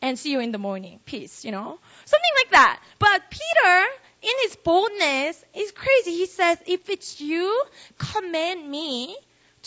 and 0.00 0.18
see 0.18 0.32
you 0.32 0.40
in 0.40 0.52
the 0.52 0.58
morning? 0.58 0.98
Peace, 1.04 1.44
you 1.44 1.52
know? 1.52 1.78
Something 2.04 2.30
like 2.38 2.50
that. 2.52 2.80
But 2.98 3.22
Peter, 3.30 3.86
in 4.22 4.32
his 4.42 4.56
boldness, 4.56 5.44
is 5.54 5.72
crazy. 5.72 6.12
He 6.12 6.26
says, 6.26 6.58
if 6.66 6.88
it's 6.88 7.20
you, 7.20 7.64
command 7.98 8.70
me 8.70 9.16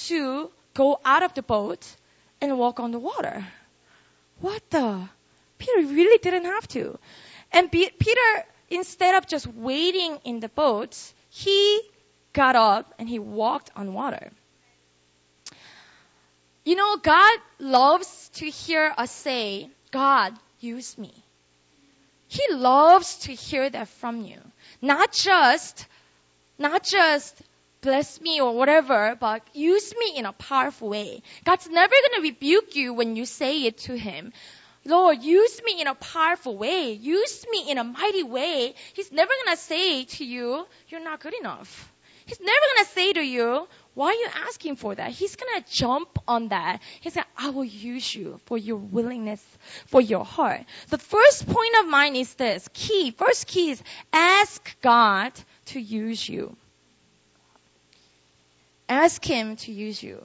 to 0.08 0.50
go 0.74 1.00
out 1.04 1.24
of 1.24 1.34
the 1.34 1.44
boat 1.44 1.86
and 2.42 2.58
walk 2.58 2.80
on 2.80 2.92
the 2.92 3.00
water. 3.00 3.46
What 4.40 4.62
the? 4.70 5.10
Peter 5.58 5.88
really 5.88 6.18
didn't 6.20 6.46
have 6.46 6.68
to. 6.70 6.98
And 7.52 7.70
Be- 7.72 7.92
Peter, 7.98 8.46
instead 8.70 9.16
of 9.16 9.28
just 9.28 9.48
waiting 9.48 10.18
in 10.24 10.40
the 10.40 10.50
boat, 10.50 10.98
he 11.30 11.82
got 12.34 12.56
up 12.56 12.94
and 13.00 13.08
he 13.08 13.20
walked 13.20 13.72
on 13.76 13.94
water. 13.94 14.32
You 16.64 16.76
know, 16.76 16.98
God 16.98 17.40
loves 17.60 18.30
to 18.36 18.46
hear 18.50 18.94
us 18.98 19.12
say, 19.12 19.70
God, 19.92 20.34
use 20.60 20.98
me. 20.98 21.14
He 22.28 22.54
loves 22.54 23.18
to 23.20 23.34
hear 23.34 23.70
that 23.70 23.88
from 23.88 24.22
you. 24.22 24.40
Not 24.82 25.14
just, 25.14 25.86
not 26.58 26.84
just 26.84 27.42
bless 27.82 28.20
me 28.20 28.42
or 28.42 28.56
whatever, 28.56 29.16
but 29.20 29.44
use 29.54 29.94
me 29.96 30.18
in 30.18 30.26
a 30.26 30.34
powerful 30.34 30.90
way. 30.90 31.22
God's 31.44 31.70
never 31.70 31.94
gonna 32.10 32.24
rebuke 32.24 32.76
you 32.76 32.94
when 32.94 33.16
you 33.16 33.26
say 33.26 33.64
it 33.64 33.78
to 33.80 33.98
Him. 33.98 34.34
Lord, 34.86 35.24
use 35.24 35.62
me 35.64 35.82
in 35.82 35.88
a 35.88 35.96
powerful 35.96 36.58
way. 36.58 36.94
Use 36.94 37.46
me 37.52 37.72
in 37.72 37.78
a 37.78 37.84
mighty 37.84 38.24
way. 38.24 38.76
He's 38.94 39.12
never 39.12 39.32
gonna 39.44 39.58
say 39.58 40.06
to 40.06 40.26
you, 40.26 40.66
you're 40.90 41.04
not 41.04 41.20
good 41.20 41.34
enough. 41.40 41.92
He's 42.26 42.40
never 42.40 42.66
gonna 42.76 42.88
say 42.90 43.14
to 43.14 43.22
you, 43.22 43.68
why 43.96 44.08
are 44.08 44.14
you 44.14 44.28
asking 44.48 44.76
for 44.76 44.94
that? 44.94 45.12
He's 45.12 45.38
gonna 45.38 45.66
jump 45.72 46.20
on 46.28 46.50
that. 46.50 46.82
He's 47.00 47.16
gonna, 47.16 47.26
I 47.38 47.50
will 47.50 47.64
use 47.64 48.14
you 48.14 48.42
for 48.46 48.58
your 48.58 48.76
willingness, 48.76 49.44
for 49.88 50.02
your 50.02 50.26
heart. 50.26 50.62
The 50.90 50.98
first 50.98 51.48
point 51.48 51.76
of 51.80 51.88
mine 51.88 52.18
is 52.18 52.34
this. 52.36 52.70
Key, 52.74 53.12
first 53.12 53.48
key 53.48 53.72
is 53.72 53.82
ask 54.12 54.76
God 54.82 55.32
to 55.68 55.80
use 55.80 56.28
you. 56.28 56.58
Ask 58.90 59.24
Him 59.24 59.56
to 59.58 59.72
use 59.72 60.04
you. 60.04 60.22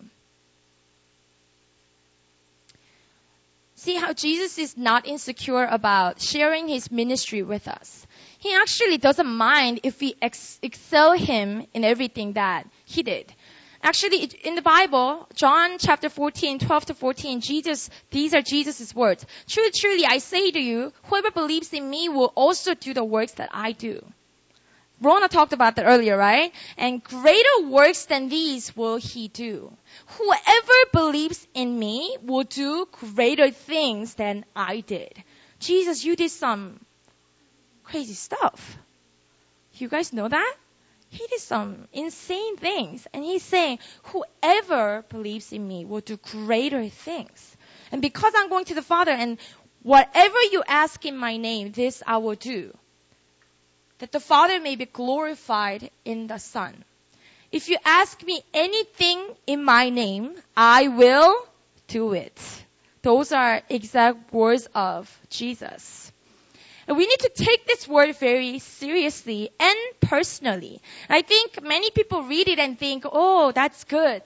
See 3.76 3.94
how 3.94 4.12
Jesus 4.12 4.58
is 4.58 4.76
not 4.76 5.06
insecure 5.06 5.64
about 5.64 6.20
sharing 6.20 6.66
His 6.66 6.90
ministry 6.90 7.42
with 7.42 7.68
us. 7.68 8.06
He 8.38 8.54
actually 8.54 8.98
doesn't 8.98 9.26
mind 9.26 9.80
if 9.84 10.00
we 10.00 10.16
ex- 10.20 10.58
excel 10.60 11.12
Him 11.12 11.66
in 11.72 11.84
everything 11.84 12.34
that 12.34 12.66
He 12.84 13.02
did. 13.02 13.32
Actually, 13.82 14.25
in 14.44 14.54
the 14.54 14.62
Bible, 14.62 15.26
John 15.34 15.78
chapter 15.78 16.10
14, 16.10 16.58
12 16.58 16.87
to 16.87 16.94
14, 16.94 17.40
Jesus, 17.40 17.88
these 18.10 18.34
are 18.34 18.42
Jesus' 18.42 18.94
words. 18.94 19.25
Truly, 19.49 19.70
truly, 19.70 20.04
I 20.06 20.18
say 20.18 20.50
to 20.50 20.60
you, 20.60 20.92
whoever 21.04 21.30
believes 21.30 21.72
in 21.72 21.88
me 21.88 22.10
will 22.10 22.32
also 22.34 22.75
do 22.75 22.92
the 22.92 23.04
works 23.04 23.32
that 23.32 23.49
I 23.52 23.72
do. 23.72 24.04
Rona 25.00 25.28
talked 25.28 25.54
about 25.54 25.76
that 25.76 25.87
earlier, 25.87 26.14
right? 26.16 26.52
And 26.76 27.02
greater 27.02 27.68
works 27.68 28.04
than 28.04 28.28
these 28.28 28.76
will 28.76 28.96
he 28.96 29.28
do. 29.28 29.72
Whoever 30.18 30.78
believes 30.92 31.46
in 31.54 31.78
me 31.78 32.18
will 32.22 32.44
do 32.44 32.87
greater 32.92 33.50
things 33.50 34.14
than 34.14 34.44
I 34.54 34.80
did. 34.80 35.25
Jesus, 35.58 36.04
you 36.04 36.16
did 36.16 36.30
some 36.30 36.80
crazy 37.82 38.12
stuff. 38.12 38.76
You 39.75 39.88
guys 39.88 40.12
know 40.12 40.28
that? 40.28 40.54
He 41.11 41.26
did 41.26 41.40
some 41.40 41.88
insane 41.93 42.57
things. 42.57 43.07
And 43.12 43.25
he's 43.25 43.43
saying, 43.43 43.81
whoever 44.05 45.05
believes 45.09 45.52
in 45.52 45.67
me 45.67 45.85
will 45.85 46.00
do 46.00 46.17
greater 46.17 46.88
things. 46.88 47.57
And 47.93 48.00
because 48.00 48.33
I'm 48.37 48.49
going 48.49 48.64
to 48.67 48.75
the 48.75 48.83
Father 48.83 49.11
and 49.11 49.38
whatever 49.83 50.40
you 50.52 50.62
ask 50.67 51.05
in 51.05 51.17
my 51.17 51.37
name, 51.37 51.73
this 51.73 52.02
I 52.07 52.19
will 52.19 52.37
do. 52.37 52.76
That 53.99 54.12
the 54.12 54.21
Father 54.21 54.61
may 54.61 54.76
be 54.76 54.87
glorified 54.87 55.90
in 56.05 56.29
the 56.29 56.38
Son. 56.38 56.85
If 57.50 57.69
you 57.69 57.79
ask 57.85 58.23
me 58.23 58.40
anything 58.55 59.21
in 59.49 59.64
my 59.64 59.90
name, 59.90 60.37
I 60.57 60.87
will 60.87 61.35
do 61.88 62.12
it. 62.12 62.40
Those 63.02 63.33
are 63.33 63.62
exact 63.69 64.33
words 64.33 64.69
of 64.75 65.11
Jesus. 65.29 66.10
And 66.90 66.97
we 66.97 67.06
need 67.06 67.20
to 67.20 67.28
take 67.28 67.68
this 67.68 67.87
word 67.87 68.16
very 68.16 68.59
seriously 68.59 69.49
and 69.61 69.78
personally. 70.00 70.82
I 71.09 71.23
think 71.23 71.62
many 71.62 71.92
people 71.92 72.25
read 72.25 72.49
it 72.49 72.59
and 72.59 72.76
think, 72.76 73.04
oh, 73.06 73.52
that's 73.52 73.85
good. 73.85 74.25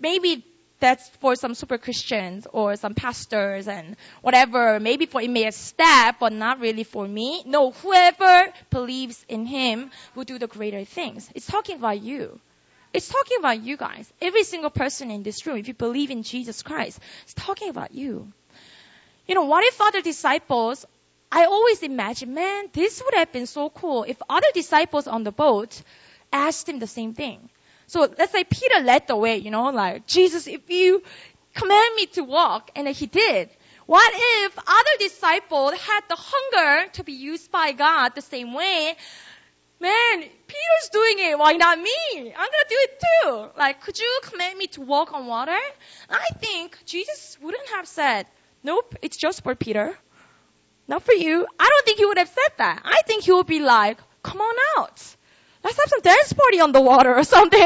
Maybe 0.00 0.44
that's 0.80 1.08
for 1.20 1.36
some 1.36 1.54
super 1.54 1.78
Christians 1.78 2.48
or 2.52 2.74
some 2.74 2.94
pastors 2.94 3.68
and 3.68 3.94
whatever. 4.22 4.80
Maybe 4.80 5.06
for 5.06 5.20
Emmaus 5.20 5.54
staff, 5.54 6.16
but 6.18 6.32
not 6.32 6.58
really 6.58 6.82
for 6.82 7.06
me. 7.06 7.44
No, 7.46 7.70
whoever 7.70 8.52
believes 8.70 9.24
in 9.28 9.46
him 9.46 9.92
will 10.16 10.24
do 10.24 10.40
the 10.40 10.48
greater 10.48 10.84
things. 10.84 11.30
It's 11.36 11.46
talking 11.46 11.76
about 11.76 12.02
you. 12.02 12.40
It's 12.92 13.08
talking 13.08 13.36
about 13.38 13.62
you 13.62 13.76
guys. 13.76 14.12
Every 14.20 14.42
single 14.42 14.70
person 14.70 15.12
in 15.12 15.22
this 15.22 15.46
room, 15.46 15.58
if 15.58 15.68
you 15.68 15.74
believe 15.74 16.10
in 16.10 16.24
Jesus 16.24 16.64
Christ, 16.64 16.98
it's 17.22 17.34
talking 17.34 17.68
about 17.68 17.94
you. 17.94 18.32
You 19.28 19.36
know, 19.36 19.44
what 19.44 19.62
if 19.62 19.80
other 19.80 20.02
disciples, 20.02 20.84
I 21.32 21.44
always 21.44 21.82
imagine, 21.82 22.34
man, 22.34 22.68
this 22.72 23.02
would 23.04 23.14
have 23.14 23.32
been 23.32 23.46
so 23.46 23.70
cool 23.70 24.04
if 24.04 24.20
other 24.28 24.46
disciples 24.54 25.06
on 25.06 25.22
the 25.22 25.32
boat 25.32 25.80
asked 26.32 26.68
him 26.68 26.78
the 26.78 26.86
same 26.86 27.14
thing. 27.14 27.48
So 27.86 28.00
let's 28.18 28.32
say 28.32 28.44
Peter 28.44 28.80
led 28.82 29.06
the 29.06 29.16
way, 29.16 29.36
you 29.36 29.50
know, 29.50 29.70
like, 29.70 30.06
Jesus, 30.06 30.46
if 30.46 30.68
you 30.68 31.02
command 31.54 31.96
me 31.96 32.06
to 32.06 32.24
walk, 32.24 32.70
and 32.74 32.88
he 32.88 33.06
did. 33.06 33.50
What 33.86 34.12
if 34.14 34.58
other 34.58 34.96
disciples 35.00 35.72
had 35.72 36.02
the 36.08 36.16
hunger 36.16 36.90
to 36.92 37.04
be 37.04 37.12
used 37.12 37.50
by 37.50 37.72
God 37.72 38.14
the 38.14 38.22
same 38.22 38.54
way? 38.54 38.94
Man, 39.80 40.20
Peter's 40.20 40.88
doing 40.92 41.16
it. 41.18 41.38
Why 41.38 41.54
not 41.54 41.78
me? 41.78 41.98
I'm 42.14 42.22
gonna 42.22 42.68
do 42.68 42.76
it 42.78 43.00
too. 43.00 43.48
Like, 43.58 43.80
could 43.80 43.98
you 43.98 44.20
command 44.24 44.58
me 44.58 44.66
to 44.68 44.82
walk 44.82 45.12
on 45.12 45.26
water? 45.26 45.58
I 46.08 46.26
think 46.38 46.78
Jesus 46.84 47.38
wouldn't 47.42 47.68
have 47.70 47.88
said, 47.88 48.26
nope, 48.62 48.94
it's 49.02 49.16
just 49.16 49.42
for 49.42 49.54
Peter. 49.54 49.98
Not 50.90 51.04
for 51.04 51.12
you. 51.12 51.46
I 51.56 51.68
don't 51.68 51.84
think 51.86 51.98
he 51.98 52.04
would 52.04 52.18
have 52.18 52.28
said 52.28 52.52
that. 52.58 52.82
I 52.84 53.02
think 53.06 53.22
he 53.22 53.30
would 53.30 53.46
be 53.46 53.60
like, 53.60 53.98
come 54.24 54.40
on 54.40 54.56
out. 54.76 55.00
Let's 55.62 55.76
have 55.76 55.88
some 55.88 56.00
dance 56.00 56.32
party 56.32 56.60
on 56.60 56.72
the 56.72 56.80
water 56.80 57.16
or 57.16 57.22
something. 57.36 57.60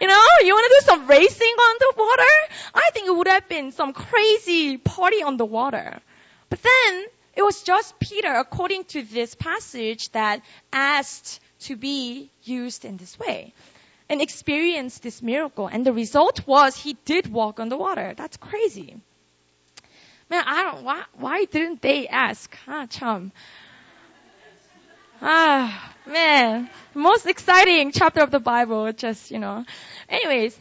you 0.00 0.06
know, 0.06 0.24
you 0.40 0.54
want 0.54 0.72
to 0.72 0.80
do 0.80 0.86
some 0.86 1.06
racing 1.06 1.54
on 1.66 1.76
the 1.78 1.92
water? 1.98 2.34
I 2.74 2.88
think 2.94 3.08
it 3.08 3.14
would 3.14 3.28
have 3.28 3.50
been 3.50 3.70
some 3.70 3.92
crazy 3.92 4.78
party 4.78 5.22
on 5.22 5.36
the 5.36 5.44
water. 5.44 6.00
But 6.48 6.62
then, 6.62 7.04
it 7.36 7.42
was 7.42 7.62
just 7.64 8.00
Peter, 8.00 8.32
according 8.32 8.84
to 8.84 9.02
this 9.02 9.34
passage, 9.34 10.08
that 10.12 10.40
asked 10.72 11.40
to 11.66 11.76
be 11.76 12.30
used 12.44 12.86
in 12.86 12.96
this 12.96 13.18
way 13.18 13.52
and 14.08 14.22
experienced 14.22 15.02
this 15.02 15.20
miracle. 15.20 15.66
And 15.66 15.84
the 15.84 15.92
result 15.92 16.46
was 16.46 16.78
he 16.78 16.96
did 17.04 17.30
walk 17.30 17.60
on 17.60 17.68
the 17.68 17.76
water. 17.76 18.14
That's 18.16 18.38
crazy. 18.38 18.96
Man, 20.30 20.42
I 20.46 20.62
don't, 20.64 20.84
why, 20.84 21.02
why 21.14 21.44
didn't 21.44 21.82
they 21.82 22.08
ask? 22.08 22.56
Ah, 22.66 22.86
chum. 22.86 23.32
Ah, 25.20 25.94
man. 26.06 26.70
Most 26.94 27.26
exciting 27.26 27.92
chapter 27.92 28.20
of 28.20 28.30
the 28.30 28.40
Bible, 28.40 28.92
just, 28.92 29.30
you 29.30 29.38
know. 29.38 29.64
Anyways, 30.08 30.58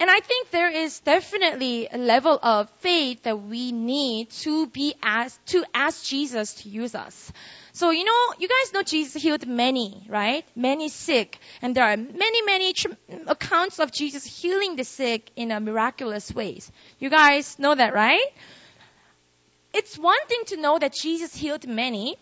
and 0.00 0.10
I 0.10 0.20
think 0.20 0.50
there 0.50 0.70
is 0.70 1.00
definitely 1.00 1.88
a 1.90 1.98
level 1.98 2.38
of 2.42 2.68
faith 2.80 3.22
that 3.22 3.40
we 3.40 3.70
need 3.70 4.30
to 4.42 4.66
be 4.66 4.94
asked, 5.02 5.46
to 5.46 5.64
ask 5.72 6.04
Jesus 6.04 6.54
to 6.62 6.68
use 6.68 6.94
us. 6.94 7.32
So, 7.72 7.90
you 7.90 8.04
know, 8.04 8.34
you 8.38 8.48
guys 8.48 8.72
know 8.72 8.82
Jesus 8.82 9.22
healed 9.22 9.46
many, 9.46 10.04
right? 10.08 10.44
Many 10.54 10.88
sick. 10.88 11.38
And 11.62 11.76
there 11.76 11.84
are 11.84 11.96
many, 11.96 12.42
many 12.42 12.72
tr- 12.72 12.92
accounts 13.26 13.78
of 13.78 13.92
Jesus 13.92 14.24
healing 14.24 14.76
the 14.76 14.84
sick 14.84 15.30
in 15.36 15.50
a 15.50 15.60
miraculous 15.60 16.32
ways. 16.32 16.70
You 16.98 17.08
guys 17.08 17.58
know 17.58 17.74
that, 17.74 17.94
right? 17.94 18.26
It's 19.74 19.98
one 19.98 20.24
thing 20.28 20.44
to 20.46 20.56
know 20.56 20.78
that 20.78 20.94
Jesus 20.94 21.34
healed 21.34 21.66
many. 21.66 22.16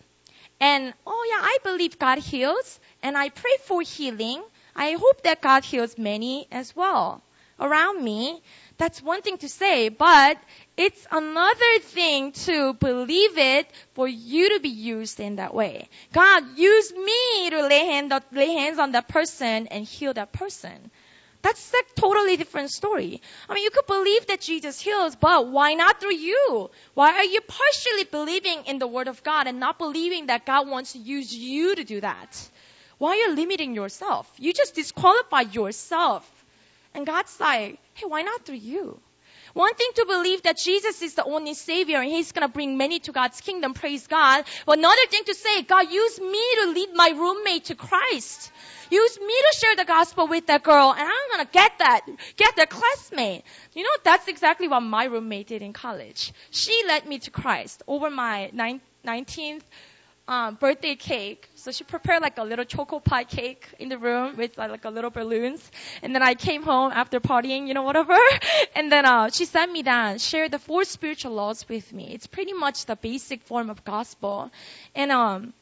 And, 0.59 0.93
oh 1.05 1.25
yeah, 1.29 1.45
I 1.45 1.57
believe 1.63 1.99
God 1.99 2.17
heals. 2.17 2.79
And 3.01 3.17
I 3.17 3.29
pray 3.29 3.55
for 3.65 3.81
healing. 3.81 4.43
I 4.75 4.93
hope 4.93 5.23
that 5.23 5.41
God 5.41 5.63
heals 5.63 5.97
many 5.97 6.47
as 6.51 6.75
well 6.75 7.21
around 7.59 8.03
me. 8.03 8.41
That's 8.77 9.01
one 9.01 9.21
thing 9.21 9.37
to 9.37 9.49
say, 9.49 9.89
but 9.89 10.37
it's 10.75 11.05
another 11.11 11.79
thing 11.79 12.31
to 12.31 12.73
believe 12.73 13.37
it 13.37 13.69
for 13.93 14.07
you 14.07 14.55
to 14.55 14.59
be 14.59 14.69
used 14.69 15.19
in 15.19 15.35
that 15.35 15.53
way. 15.53 15.89
God 16.11 16.57
used 16.57 16.95
me 16.97 17.49
to 17.51 17.67
lay, 17.67 17.85
hand, 17.85 18.11
lay 18.31 18.51
hands 18.53 18.79
on 18.79 18.93
that 18.93 19.07
person 19.07 19.67
and 19.67 19.85
heal 19.85 20.13
that 20.13 20.33
person. 20.33 20.89
That's 21.43 21.73
a 21.73 21.99
totally 21.99 22.37
different 22.37 22.71
story. 22.71 23.21
I 23.49 23.53
mean, 23.53 23.65
you 23.65 23.69
could 23.69 23.85
believe 23.85 24.27
that 24.27 24.39
Jesus 24.39 24.79
heals, 24.79 25.17
but 25.17 25.49
why 25.49 25.73
not 25.73 25.99
through 25.99 26.15
you? 26.15 26.71
Why 26.93 27.11
are 27.11 27.25
you 27.25 27.41
partially 27.41 28.05
believing 28.05 28.63
in 28.65 28.79
the 28.79 28.87
Word 28.87 29.09
of 29.09 29.23
God 29.23 29.47
and 29.47 29.59
not 29.59 29.77
believing 29.77 30.27
that 30.27 30.45
God 30.45 30.69
wants 30.69 30.93
to 30.93 30.99
use 30.99 31.35
you 31.35 31.75
to 31.75 31.83
do 31.83 31.99
that? 31.99 32.49
Why 32.97 33.09
are 33.09 33.15
you 33.15 33.35
limiting 33.35 33.75
yourself? 33.75 34.31
You 34.39 34.53
just 34.53 34.73
disqualify 34.73 35.41
yourself. 35.41 36.23
And 36.93 37.05
God's 37.05 37.37
like, 37.41 37.77
hey, 37.95 38.05
why 38.07 38.21
not 38.21 38.45
through 38.45 38.55
you? 38.55 38.97
One 39.53 39.75
thing 39.75 39.89
to 39.95 40.05
believe 40.05 40.43
that 40.43 40.57
Jesus 40.57 41.01
is 41.01 41.13
the 41.15 41.25
only 41.25 41.55
Savior 41.55 41.97
and 41.97 42.09
He's 42.09 42.31
gonna 42.31 42.47
bring 42.47 42.77
many 42.77 42.99
to 42.99 43.11
God's 43.11 43.41
kingdom, 43.41 43.73
praise 43.73 44.07
God. 44.07 44.45
But 44.65 44.79
another 44.79 45.05
thing 45.09 45.25
to 45.25 45.35
say, 45.35 45.61
God 45.63 45.91
use 45.91 46.21
me 46.21 46.55
to 46.61 46.71
lead 46.71 46.89
my 46.95 47.09
roommate 47.09 47.65
to 47.65 47.75
Christ. 47.75 48.51
Use 48.93 49.19
me 49.19 49.35
to 49.47 49.57
share 49.59 49.75
the 49.75 49.85
gospel 49.85 50.27
with 50.27 50.45
that 50.47 50.61
girl 50.61 50.91
and 50.91 51.01
I'm 51.01 51.29
gonna 51.31 51.49
get 51.51 51.71
that, 51.79 52.01
get 52.37 52.55
that 52.57 52.69
classmate. 52.69 53.43
You 53.73 53.83
know, 53.83 53.95
that's 54.03 54.27
exactly 54.27 54.67
what 54.67 54.81
my 54.81 55.05
roommate 55.05 55.47
did 55.47 55.63
in 55.63 55.73
college. 55.73 56.31
She 56.51 56.83
led 56.87 57.07
me 57.07 57.17
to 57.19 57.31
Christ 57.31 57.81
over 57.87 58.11
my 58.11 58.51
19th 58.53 59.63
um, 60.27 60.55
birthday 60.55 60.95
cake. 60.95 61.49
So 61.55 61.71
she 61.71 61.83
prepared 61.83 62.21
like 62.21 62.37
a 62.37 62.43
little 62.43 62.65
choco 62.65 62.99
pie 62.99 63.23
cake 63.23 63.67
in 63.79 63.89
the 63.89 63.97
room 63.97 64.37
with 64.37 64.57
like, 64.59 64.69
like 64.69 64.85
a 64.85 64.91
little 64.91 65.09
balloons. 65.09 65.71
And 66.03 66.13
then 66.13 66.21
I 66.21 66.35
came 66.35 66.61
home 66.61 66.91
after 66.93 67.19
partying, 67.19 67.67
you 67.67 67.73
know, 67.73 67.83
whatever. 67.83 68.17
And 68.75 68.91
then 68.91 69.05
uh, 69.05 69.29
she 69.29 69.45
sat 69.45 69.69
me 69.69 69.81
down, 69.81 70.19
shared 70.19 70.51
the 70.51 70.59
four 70.59 70.83
spiritual 70.83 71.33
laws 71.33 71.67
with 71.67 71.91
me. 71.91 72.11
It's 72.13 72.27
pretty 72.27 72.53
much 72.53 72.85
the 72.85 72.95
basic 72.95 73.41
form 73.41 73.69
of 73.69 73.83
gospel. 73.83 74.51
And 74.93 75.11
um, 75.11 75.53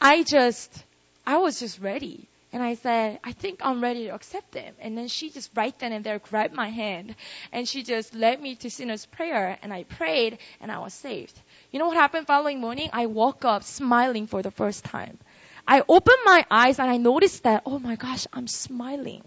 I 0.00 0.22
just, 0.22 0.84
I 1.26 1.36
was 1.36 1.60
just 1.60 1.78
ready. 1.78 2.28
And 2.52 2.62
I 2.62 2.74
said, 2.74 3.18
I 3.24 3.32
think 3.32 3.60
I'm 3.62 3.82
ready 3.82 4.04
to 4.04 4.14
accept 4.14 4.52
them. 4.52 4.74
And 4.78 4.96
then 4.96 5.08
she 5.08 5.30
just 5.30 5.50
right 5.54 5.76
then 5.78 5.92
and 5.92 6.04
there 6.04 6.18
grabbed 6.18 6.52
my 6.52 6.68
hand 6.68 7.14
and 7.50 7.66
she 7.66 7.82
just 7.82 8.14
led 8.14 8.42
me 8.42 8.56
to 8.56 8.70
sinner's 8.70 9.06
prayer 9.06 9.58
and 9.62 9.72
I 9.72 9.84
prayed 9.84 10.38
and 10.60 10.70
I 10.70 10.78
was 10.80 10.92
saved. 10.92 11.40
You 11.70 11.78
know 11.78 11.86
what 11.86 11.96
happened 11.96 12.26
following 12.26 12.60
morning? 12.60 12.90
I 12.92 13.06
woke 13.06 13.46
up 13.46 13.62
smiling 13.62 14.26
for 14.26 14.42
the 14.42 14.50
first 14.50 14.84
time. 14.84 15.18
I 15.66 15.82
opened 15.88 16.18
my 16.24 16.44
eyes 16.50 16.78
and 16.78 16.90
I 16.90 16.98
noticed 16.98 17.44
that, 17.44 17.62
oh 17.64 17.78
my 17.78 17.96
gosh, 17.96 18.26
I'm 18.32 18.48
smiling. 18.48 19.22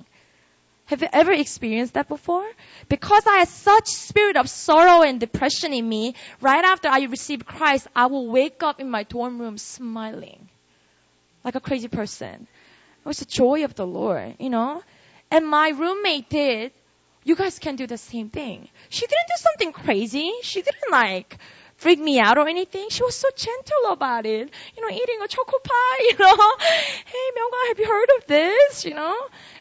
Have 0.86 1.02
you 1.02 1.08
ever 1.12 1.32
experienced 1.32 1.96
that 1.96 2.08
before? 2.08 2.48
Because 2.90 3.24
I 3.26 3.38
had 3.38 3.48
such 3.48 3.88
spirit 3.88 4.38
of 4.38 4.48
sorrow 4.48 5.02
and 5.02 5.20
depression 5.20 5.74
in 5.74 5.88
me, 5.90 6.14
right 6.42 6.64
after 6.64 6.90
I 6.90 7.06
received 7.06 7.46
Christ, 7.46 7.88
I 7.96 8.06
will 8.06 8.28
wake 8.28 8.62
up 8.62 8.80
in 8.80 8.92
my 8.92 9.02
dorm 9.02 9.42
room 9.42 9.58
smiling. 9.58 10.48
Like 11.44 11.56
a 11.56 11.60
crazy 11.60 11.88
person. 11.88 12.48
It 13.06 13.08
was 13.08 13.20
the 13.20 13.26
joy 13.26 13.64
of 13.64 13.76
the 13.76 13.86
Lord, 13.86 14.36
you 14.40 14.50
know? 14.50 14.82
And 15.30 15.48
my 15.48 15.70
roommate 15.70 16.28
did. 16.28 16.72
You 17.24 17.36
guys 17.36 17.60
can 17.60 17.76
do 17.76 17.86
the 17.86 17.98
same 17.98 18.30
thing. 18.30 18.68
She 18.90 19.02
didn't 19.02 19.28
do 19.28 19.36
something 19.38 19.72
crazy. 19.74 20.34
She 20.42 20.64
didn't 20.64 20.92
like 20.92 21.38
freak 21.78 22.00
me 22.00 22.20
out 22.20 22.38
or 22.38 22.48
anything. 22.48 22.88
She 22.90 23.04
was 23.04 23.16
so 23.16 23.28
gentle 23.36 23.92
about 23.92 24.26
it. 24.26 24.50
You 24.76 24.82
know, 24.82 24.90
eating 24.90 25.20
a 25.24 25.28
choco 25.28 25.60
pie, 25.64 26.00
you 26.10 26.18
know. 26.18 26.56
hey, 26.58 27.32
Myungga, 27.38 27.68
have 27.68 27.80
you 27.80 27.88
heard 27.88 28.10
of 28.18 28.28
this? 28.28 28.86
You 28.86 28.96
know? 28.96 29.18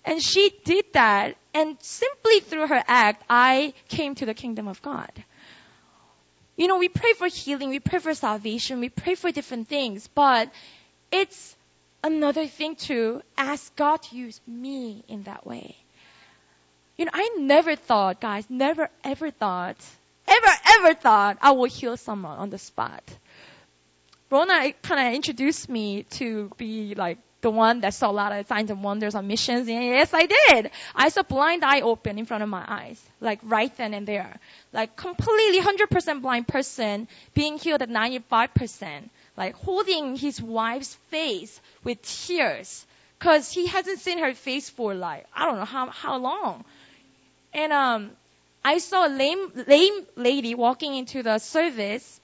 And 0.06 0.22
she 0.22 0.50
did 0.64 0.86
that. 0.94 1.36
And 1.52 1.76
simply 1.80 2.40
through 2.40 2.68
her 2.68 2.82
act, 2.86 3.24
I 3.28 3.74
came 3.88 4.14
to 4.16 4.26
the 4.26 4.34
kingdom 4.34 4.68
of 4.68 4.80
God. 4.80 5.12
You 6.56 6.68
know, 6.68 6.78
we 6.78 6.88
pray 6.88 7.12
for 7.14 7.26
healing, 7.26 7.68
we 7.68 7.80
pray 7.80 7.98
for 7.98 8.14
salvation, 8.14 8.78
we 8.78 8.88
pray 8.88 9.16
for 9.16 9.32
different 9.32 9.68
things, 9.68 10.08
but 10.14 10.52
it's 11.10 11.53
another 12.04 12.46
thing 12.46 12.76
to 12.76 13.22
ask 13.36 13.74
God 13.74 14.02
to 14.02 14.16
use 14.16 14.40
me 14.46 15.02
in 15.08 15.24
that 15.24 15.44
way. 15.44 15.74
You 16.96 17.06
know, 17.06 17.10
I 17.12 17.36
never 17.40 17.74
thought, 17.74 18.20
guys, 18.20 18.46
never 18.48 18.88
ever 19.02 19.32
thought 19.32 19.76
ever, 20.26 20.56
ever 20.78 20.94
thought 20.94 21.38
I 21.40 21.52
would 21.52 21.70
heal 21.70 21.96
someone 21.96 22.38
on 22.38 22.50
the 22.50 22.58
spot. 22.58 23.02
Rona 24.30 24.72
kind 24.82 25.08
of 25.08 25.14
introduced 25.14 25.68
me 25.68 26.04
to 26.18 26.50
be 26.56 26.94
like 26.94 27.18
the 27.40 27.50
one 27.50 27.80
that 27.80 27.92
saw 27.92 28.10
a 28.10 28.12
lot 28.12 28.32
of 28.32 28.46
signs 28.46 28.70
and 28.70 28.82
wonders 28.82 29.14
on 29.14 29.26
missions. 29.26 29.68
And 29.68 29.84
yes, 29.84 30.12
I 30.14 30.26
did. 30.26 30.70
I 30.94 31.10
saw 31.10 31.22
blind 31.22 31.62
eye 31.62 31.82
open 31.82 32.18
in 32.18 32.24
front 32.24 32.42
of 32.42 32.48
my 32.48 32.64
eyes, 32.66 33.00
like 33.20 33.38
right 33.42 33.74
then 33.76 33.92
and 33.94 34.08
there. 34.08 34.38
Like 34.72 34.96
completely 34.96 35.60
100% 35.60 36.22
blind 36.22 36.48
person 36.48 37.06
being 37.34 37.58
healed 37.58 37.82
at 37.82 37.90
95%. 37.90 39.10
Like 39.36 39.54
holding 39.54 40.16
his 40.16 40.40
wife's 40.40 40.94
face 41.10 41.60
with 41.82 42.00
tears. 42.02 42.86
Cause 43.18 43.50
he 43.50 43.66
hasn't 43.66 44.00
seen 44.00 44.18
her 44.18 44.34
face 44.34 44.68
for 44.68 44.94
like, 44.94 45.26
I 45.34 45.46
don't 45.46 45.56
know 45.56 45.64
how, 45.64 45.86
how 45.86 46.18
long. 46.18 46.64
And, 47.52 47.72
um, 47.72 48.10
I 48.66 48.78
saw 48.78 49.06
a 49.06 49.10
lame, 49.10 49.52
lame 49.66 50.06
lady 50.16 50.54
walking 50.54 50.94
into 50.94 51.22
the 51.22 51.38
service 51.38 52.20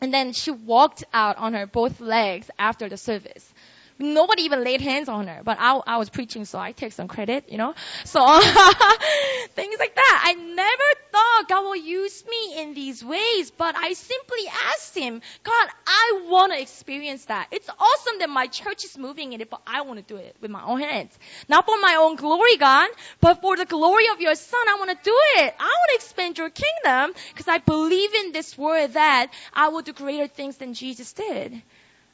And 0.00 0.12
then 0.12 0.32
she 0.32 0.50
walked 0.50 1.04
out 1.12 1.38
on 1.38 1.54
her 1.54 1.66
both 1.66 2.00
legs 2.00 2.50
after 2.58 2.88
the 2.88 2.96
service. 2.96 3.52
Nobody 3.98 4.42
even 4.42 4.62
laid 4.62 4.82
hands 4.82 5.08
on 5.08 5.26
her, 5.26 5.40
but 5.42 5.56
I, 5.58 5.80
I 5.86 5.96
was 5.96 6.10
preaching, 6.10 6.44
so 6.44 6.58
I 6.58 6.72
take 6.72 6.92
some 6.92 7.08
credit, 7.08 7.50
you 7.50 7.56
know. 7.56 7.74
So 8.04 8.20
things 8.40 9.76
like 9.78 9.94
that. 9.94 10.22
I 10.22 10.34
never 10.34 11.00
thought 11.12 11.48
God 11.48 11.62
will 11.62 11.76
use 11.76 12.22
me 12.28 12.60
in 12.60 12.74
these 12.74 13.02
ways, 13.02 13.50
but 13.52 13.74
I 13.74 13.94
simply 13.94 14.38
asked 14.66 14.98
Him, 14.98 15.22
God, 15.42 15.68
I 15.86 16.26
want 16.28 16.52
to 16.52 16.60
experience 16.60 17.24
that. 17.26 17.48
It's 17.52 17.70
awesome 17.70 18.18
that 18.18 18.28
my 18.28 18.48
church 18.48 18.84
is 18.84 18.98
moving 18.98 19.32
in 19.32 19.40
it, 19.40 19.48
but 19.48 19.62
I 19.66 19.80
want 19.80 20.06
to 20.06 20.14
do 20.14 20.20
it 20.20 20.36
with 20.42 20.50
my 20.50 20.62
own 20.62 20.80
hands, 20.80 21.18
not 21.48 21.64
for 21.64 21.78
my 21.80 21.96
own 21.98 22.16
glory, 22.16 22.58
God, 22.58 22.90
but 23.22 23.40
for 23.40 23.56
the 23.56 23.64
glory 23.64 24.08
of 24.12 24.20
Your 24.20 24.34
Son. 24.34 24.60
I 24.68 24.76
want 24.78 24.90
to 24.90 24.98
do 25.02 25.18
it. 25.36 25.54
I 25.58 25.64
want 25.64 25.90
to 25.90 25.94
expand 25.94 26.36
Your 26.36 26.50
kingdom 26.50 27.14
because 27.30 27.48
I 27.48 27.58
believe 27.58 28.12
in 28.14 28.32
this 28.32 28.58
word 28.58 28.92
that 28.92 29.32
I 29.54 29.68
will 29.68 29.80
do 29.80 29.94
greater 29.94 30.26
things 30.26 30.58
than 30.58 30.74
Jesus 30.74 31.14
did 31.14 31.62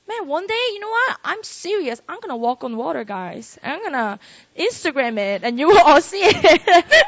man, 0.08 0.28
one 0.28 0.46
day, 0.46 0.54
you 0.72 0.80
know 0.80 0.88
what? 0.88 1.18
I'm 1.24 1.42
serious. 1.42 2.00
I'm 2.08 2.20
gonna 2.20 2.36
walk 2.36 2.64
on 2.64 2.76
water, 2.76 3.04
guys. 3.04 3.58
I'm 3.62 3.82
gonna 3.82 4.18
Instagram 4.58 5.18
it 5.18 5.42
and 5.44 5.58
you 5.58 5.68
will 5.68 5.80
all 5.80 6.00
see 6.00 6.22
it. 6.22 6.62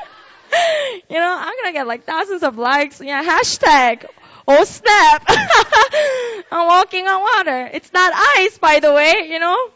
you 1.08 1.16
know, 1.16 1.36
I'm 1.38 1.54
gonna 1.62 1.72
get 1.72 1.86
like 1.86 2.04
thousands 2.04 2.42
of 2.42 2.58
likes. 2.58 3.00
Yeah, 3.00 3.22
hashtag. 3.22 4.06
Oh 4.46 4.64
snap. 4.64 5.24
I'm 6.52 6.66
walking 6.66 7.06
on 7.06 7.20
water. 7.20 7.70
It's 7.72 7.92
not 7.92 8.12
ice, 8.36 8.58
by 8.58 8.80
the 8.80 8.92
way, 8.92 9.28
you 9.30 9.38
know. 9.38 9.70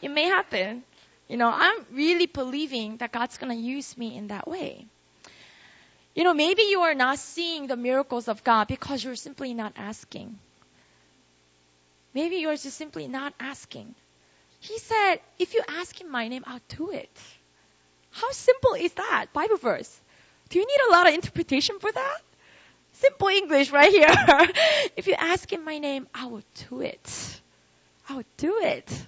It 0.00 0.10
may 0.10 0.24
happen. 0.24 0.82
You 1.28 1.36
know, 1.36 1.50
I'm 1.52 1.86
really 1.92 2.26
believing 2.26 2.96
that 2.98 3.12
God's 3.12 3.38
gonna 3.38 3.54
use 3.54 3.96
me 3.96 4.16
in 4.16 4.28
that 4.28 4.48
way. 4.48 4.86
You 6.14 6.24
know, 6.24 6.34
maybe 6.34 6.62
you 6.62 6.80
are 6.80 6.94
not 6.94 7.18
seeing 7.18 7.68
the 7.68 7.76
miracles 7.76 8.28
of 8.28 8.44
God 8.44 8.68
because 8.68 9.02
you're 9.02 9.16
simply 9.16 9.54
not 9.54 9.72
asking. 9.76 10.38
Maybe 12.14 12.36
you're 12.36 12.56
just 12.56 12.76
simply 12.76 13.08
not 13.08 13.34
asking. 13.40 13.94
He 14.60 14.78
said, 14.78 15.16
if 15.38 15.54
you 15.54 15.62
ask 15.68 16.00
in 16.00 16.10
my 16.10 16.28
name, 16.28 16.44
I'll 16.46 16.60
do 16.68 16.90
it. 16.90 17.10
How 18.10 18.30
simple 18.30 18.74
is 18.74 18.92
that? 18.94 19.26
Bible 19.32 19.56
verse. 19.56 20.00
Do 20.50 20.58
you 20.58 20.66
need 20.66 20.80
a 20.88 20.92
lot 20.92 21.08
of 21.08 21.14
interpretation 21.14 21.78
for 21.78 21.90
that? 21.90 22.18
Simple 22.92 23.28
English 23.28 23.70
right 23.70 23.90
here. 23.90 24.06
if 24.96 25.06
you 25.06 25.14
ask 25.14 25.50
in 25.52 25.64
my 25.64 25.78
name, 25.78 26.06
I 26.14 26.26
will 26.26 26.42
do 26.68 26.82
it. 26.82 27.40
I 28.08 28.16
will 28.16 28.24
do 28.36 28.58
it. 28.60 29.06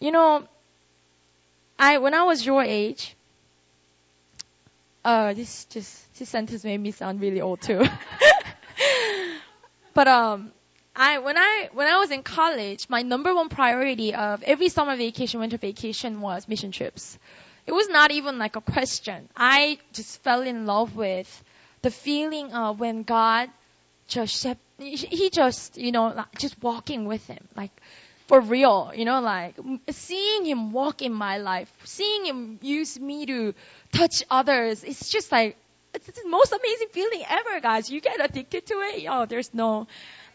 You 0.00 0.12
know, 0.12 0.48
I 1.78 1.98
when 1.98 2.14
I 2.14 2.22
was 2.22 2.44
your 2.44 2.62
age, 2.62 3.14
uh, 5.04 5.34
this 5.34 5.66
just 5.66 6.18
this 6.18 6.28
sentence 6.28 6.64
made 6.64 6.78
me 6.78 6.90
sound 6.90 7.20
really 7.20 7.42
old 7.42 7.60
too. 7.60 7.84
But 9.94 10.08
um, 10.08 10.52
I 10.94 11.18
when 11.18 11.36
I 11.36 11.68
when 11.72 11.86
I 11.86 11.98
was 11.98 12.10
in 12.10 12.22
college, 12.22 12.88
my 12.88 13.02
number 13.02 13.34
one 13.34 13.48
priority 13.48 14.14
of 14.14 14.42
every 14.42 14.68
summer 14.68 14.96
vacation, 14.96 15.40
winter 15.40 15.58
vacation 15.58 16.20
was 16.20 16.48
mission 16.48 16.72
trips. 16.72 17.18
It 17.66 17.72
was 17.72 17.88
not 17.88 18.10
even 18.10 18.38
like 18.38 18.56
a 18.56 18.60
question. 18.60 19.28
I 19.36 19.78
just 19.92 20.22
fell 20.22 20.42
in 20.42 20.66
love 20.66 20.96
with 20.96 21.44
the 21.82 21.90
feeling 21.90 22.52
of 22.52 22.80
when 22.80 23.02
God 23.02 23.50
just 24.08 24.46
he 24.78 25.30
just 25.30 25.78
you 25.78 25.92
know 25.92 26.08
like 26.08 26.38
just 26.38 26.60
walking 26.62 27.04
with 27.04 27.26
him 27.26 27.46
like 27.54 27.70
for 28.26 28.40
real 28.40 28.92
you 28.94 29.04
know 29.04 29.20
like 29.20 29.54
seeing 29.90 30.44
him 30.44 30.72
walk 30.72 31.00
in 31.02 31.12
my 31.12 31.38
life 31.38 31.72
seeing 31.84 32.24
him 32.26 32.58
use 32.60 32.98
me 32.98 33.24
to 33.26 33.54
touch 33.92 34.24
others 34.30 34.82
it's 34.82 35.10
just 35.10 35.30
like 35.30 35.56
it's 36.08 36.22
the 36.22 36.28
most 36.28 36.52
amazing 36.52 36.88
feeling 36.92 37.22
ever, 37.28 37.60
guys. 37.60 37.90
You 37.90 38.00
get 38.00 38.24
addicted 38.24 38.66
to 38.66 38.74
it. 38.74 39.06
Oh, 39.08 39.26
there's 39.26 39.52
no, 39.52 39.86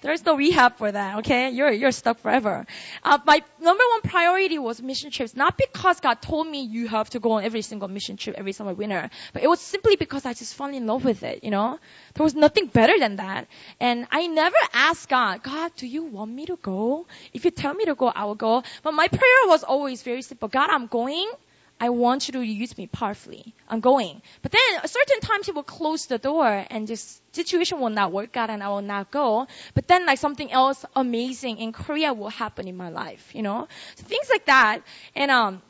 there's 0.01 0.25
no 0.25 0.35
rehab 0.35 0.77
for 0.77 0.91
that. 0.91 1.19
Okay, 1.19 1.49
you're 1.49 1.71
you're 1.71 1.91
stuck 1.91 2.19
forever. 2.19 2.65
Uh, 3.03 3.17
my 3.25 3.41
number 3.59 3.83
one 3.89 4.01
priority 4.01 4.59
was 4.59 4.81
mission 4.81 5.11
trips, 5.11 5.35
not 5.35 5.57
because 5.57 5.99
God 5.99 6.21
told 6.21 6.47
me 6.47 6.63
you 6.63 6.87
have 6.87 7.09
to 7.11 7.19
go 7.19 7.33
on 7.33 7.43
every 7.43 7.61
single 7.61 7.87
mission 7.87 8.17
trip 8.17 8.35
every 8.37 8.51
summer 8.51 8.73
winter, 8.73 9.09
but 9.33 9.43
it 9.43 9.47
was 9.47 9.59
simply 9.59 9.95
because 9.95 10.25
I 10.25 10.33
just 10.33 10.55
fell 10.55 10.67
in 10.67 10.85
love 10.85 11.03
with 11.03 11.23
it. 11.23 11.43
You 11.43 11.51
know, 11.51 11.79
there 12.13 12.23
was 12.23 12.35
nothing 12.35 12.67
better 12.67 12.99
than 12.99 13.15
that, 13.17 13.47
and 13.79 14.07
I 14.11 14.27
never 14.27 14.57
asked 14.73 15.09
God, 15.09 15.43
God, 15.43 15.71
do 15.77 15.87
you 15.87 16.03
want 16.03 16.31
me 16.31 16.45
to 16.45 16.57
go? 16.61 17.07
If 17.33 17.45
you 17.45 17.51
tell 17.51 17.73
me 17.73 17.85
to 17.85 17.95
go, 17.95 18.07
I 18.07 18.25
will 18.25 18.35
go. 18.35 18.63
But 18.83 18.93
my 18.93 19.07
prayer 19.07 19.41
was 19.47 19.63
always 19.63 20.03
very 20.03 20.21
simple: 20.21 20.47
God, 20.47 20.69
I'm 20.69 20.87
going 20.87 21.29
I 21.79 21.89
want 21.89 22.27
you 22.27 22.33
to 22.33 22.41
use 22.41 22.77
me 22.77 22.87
powerfully. 22.87 23.53
I'm 23.69 23.81
going. 23.81 24.21
But 24.41 24.51
then 24.53 24.61
a 24.83 24.87
certain 24.87 25.19
time 25.19 25.43
he 25.43 25.51
will 25.51 25.63
close 25.63 26.05
the 26.05 26.17
door 26.17 26.65
and 26.69 26.87
this 26.87 27.21
situation 27.33 27.79
will 27.79 27.89
not 27.89 28.13
work 28.13 28.37
out 28.37 28.49
and 28.49 28.63
I 28.63 28.69
will 28.69 28.81
not 28.81 29.11
go. 29.11 29.47
But 29.73 29.87
then 29.87 30.05
like 30.05 30.19
something 30.19 30.51
else 30.51 30.85
amazing 30.95 31.57
in 31.57 31.73
Korea 31.73 32.13
will 32.13 32.29
happen 32.29 32.67
in 32.67 32.77
my 32.77 32.89
life, 32.89 33.35
you 33.35 33.41
know? 33.41 33.67
So 33.95 34.03
things 34.05 34.29
like 34.29 34.45
that. 34.45 34.81
And, 35.15 35.29
um, 35.31 35.61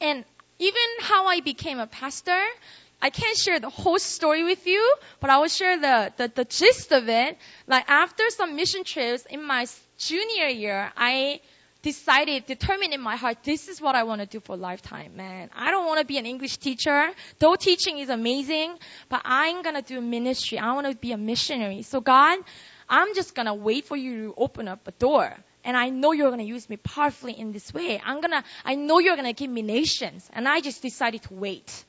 and 0.00 0.24
even 0.58 0.82
how 1.00 1.26
I 1.26 1.40
became 1.40 1.78
a 1.78 1.86
pastor, 1.86 2.40
I 3.02 3.10
can't 3.10 3.36
share 3.36 3.60
the 3.60 3.68
whole 3.68 3.98
story 3.98 4.44
with 4.44 4.66
you, 4.66 4.96
but 5.20 5.28
I 5.28 5.38
will 5.38 5.48
share 5.48 5.78
the, 5.78 6.12
the, 6.16 6.32
the 6.34 6.44
gist 6.44 6.92
of 6.92 7.08
it. 7.08 7.36
Like 7.66 7.84
after 7.90 8.22
some 8.30 8.56
mission 8.56 8.84
trips 8.84 9.26
in 9.26 9.44
my 9.44 9.66
junior 9.98 10.46
year, 10.46 10.90
I 10.96 11.40
decided, 11.82 12.46
determined 12.46 12.94
in 12.94 13.00
my 13.00 13.16
heart, 13.16 13.38
this 13.42 13.68
is 13.68 13.80
what 13.80 13.94
I 13.94 14.04
want 14.04 14.20
to 14.20 14.26
do 14.26 14.40
for 14.40 14.54
a 14.54 14.56
lifetime, 14.56 15.16
man. 15.16 15.50
I 15.54 15.70
don't 15.70 15.86
want 15.86 15.98
to 15.98 16.06
be 16.06 16.16
an 16.16 16.26
English 16.26 16.58
teacher, 16.58 17.10
though 17.38 17.56
teaching 17.56 17.98
is 17.98 18.08
amazing, 18.08 18.74
but 19.08 19.22
I'm 19.24 19.62
gonna 19.62 19.82
do 19.82 20.00
ministry. 20.00 20.58
I 20.58 20.72
want 20.74 20.86
to 20.86 20.96
be 20.96 21.12
a 21.12 21.16
missionary. 21.18 21.82
So 21.82 22.00
God, 22.00 22.38
I'm 22.88 23.14
just 23.14 23.34
gonna 23.34 23.54
wait 23.54 23.84
for 23.86 23.96
you 23.96 24.28
to 24.28 24.34
open 24.36 24.68
up 24.68 24.86
a 24.86 24.92
door. 24.92 25.36
And 25.64 25.76
I 25.76 25.90
know 25.90 26.12
you're 26.12 26.30
gonna 26.30 26.42
use 26.42 26.68
me 26.68 26.76
powerfully 26.76 27.38
in 27.38 27.52
this 27.52 27.72
way. 27.74 28.00
I'm 28.04 28.20
gonna, 28.20 28.44
I 28.64 28.76
know 28.76 28.98
you're 28.98 29.16
gonna 29.16 29.32
give 29.32 29.50
me 29.50 29.62
nations. 29.62 30.28
And 30.32 30.48
I 30.48 30.60
just 30.60 30.82
decided 30.82 31.22
to 31.22 31.34
wait. 31.34 31.84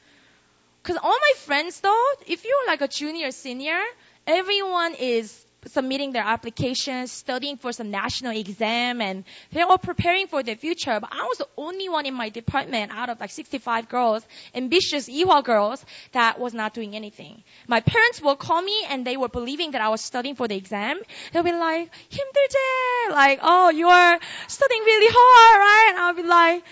Cause 0.84 0.98
all 1.02 1.18
my 1.18 1.34
friends 1.38 1.80
though, 1.80 2.06
if 2.28 2.44
you're 2.44 2.68
like 2.68 2.82
a 2.82 2.88
junior, 2.88 3.32
senior, 3.32 3.80
everyone 4.28 4.96
is 4.96 5.43
submitting 5.67 6.13
their 6.13 6.23
applications, 6.23 7.11
studying 7.11 7.57
for 7.57 7.73
some 7.73 7.91
national 7.91 8.37
exam, 8.37 9.01
and 9.01 9.25
they're 9.53 9.67
all 9.67 9.79
preparing 9.79 10.27
for 10.27 10.43
their 10.43 10.57
future. 10.57 10.99
But 11.01 11.11
I 11.13 11.25
was 11.25 11.39
the 11.39 11.49
only 11.57 11.89
one 11.89 12.07
in 12.07 12.15
my 12.15 12.29
department 12.29 12.93
out 12.95 13.09
of 13.09 13.21
like 13.21 13.31
65 13.31 13.89
girls, 13.89 14.27
ambitious 14.55 15.09
Ewha 15.09 15.45
girls, 15.45 15.85
that 16.13 16.39
was 16.39 16.55
not 16.55 16.75
doing 16.75 16.95
anything. 16.95 17.43
My 17.67 17.81
parents 17.81 18.23
will 18.23 18.37
call 18.37 18.63
me 18.63 18.85
and 18.89 19.07
they 19.07 19.17
were 19.17 19.29
believing 19.29 19.73
that 19.73 19.81
I 19.81 19.89
was 19.89 20.01
studying 20.01 20.37
for 20.37 20.49
the 20.49 20.57
exam. 20.57 21.01
They'll 21.33 21.43
be 21.43 21.53
like, 21.53 21.91
힘들지? 22.11 23.11
Like, 23.11 23.41
oh, 23.43 23.71
you 23.71 23.89
are 23.89 24.19
studying 24.47 24.83
really 24.83 25.09
hard, 25.11 25.59
right? 25.61 25.87
And 25.91 25.99
I'll 25.99 26.15
be 26.15 26.23
like, 26.23 26.65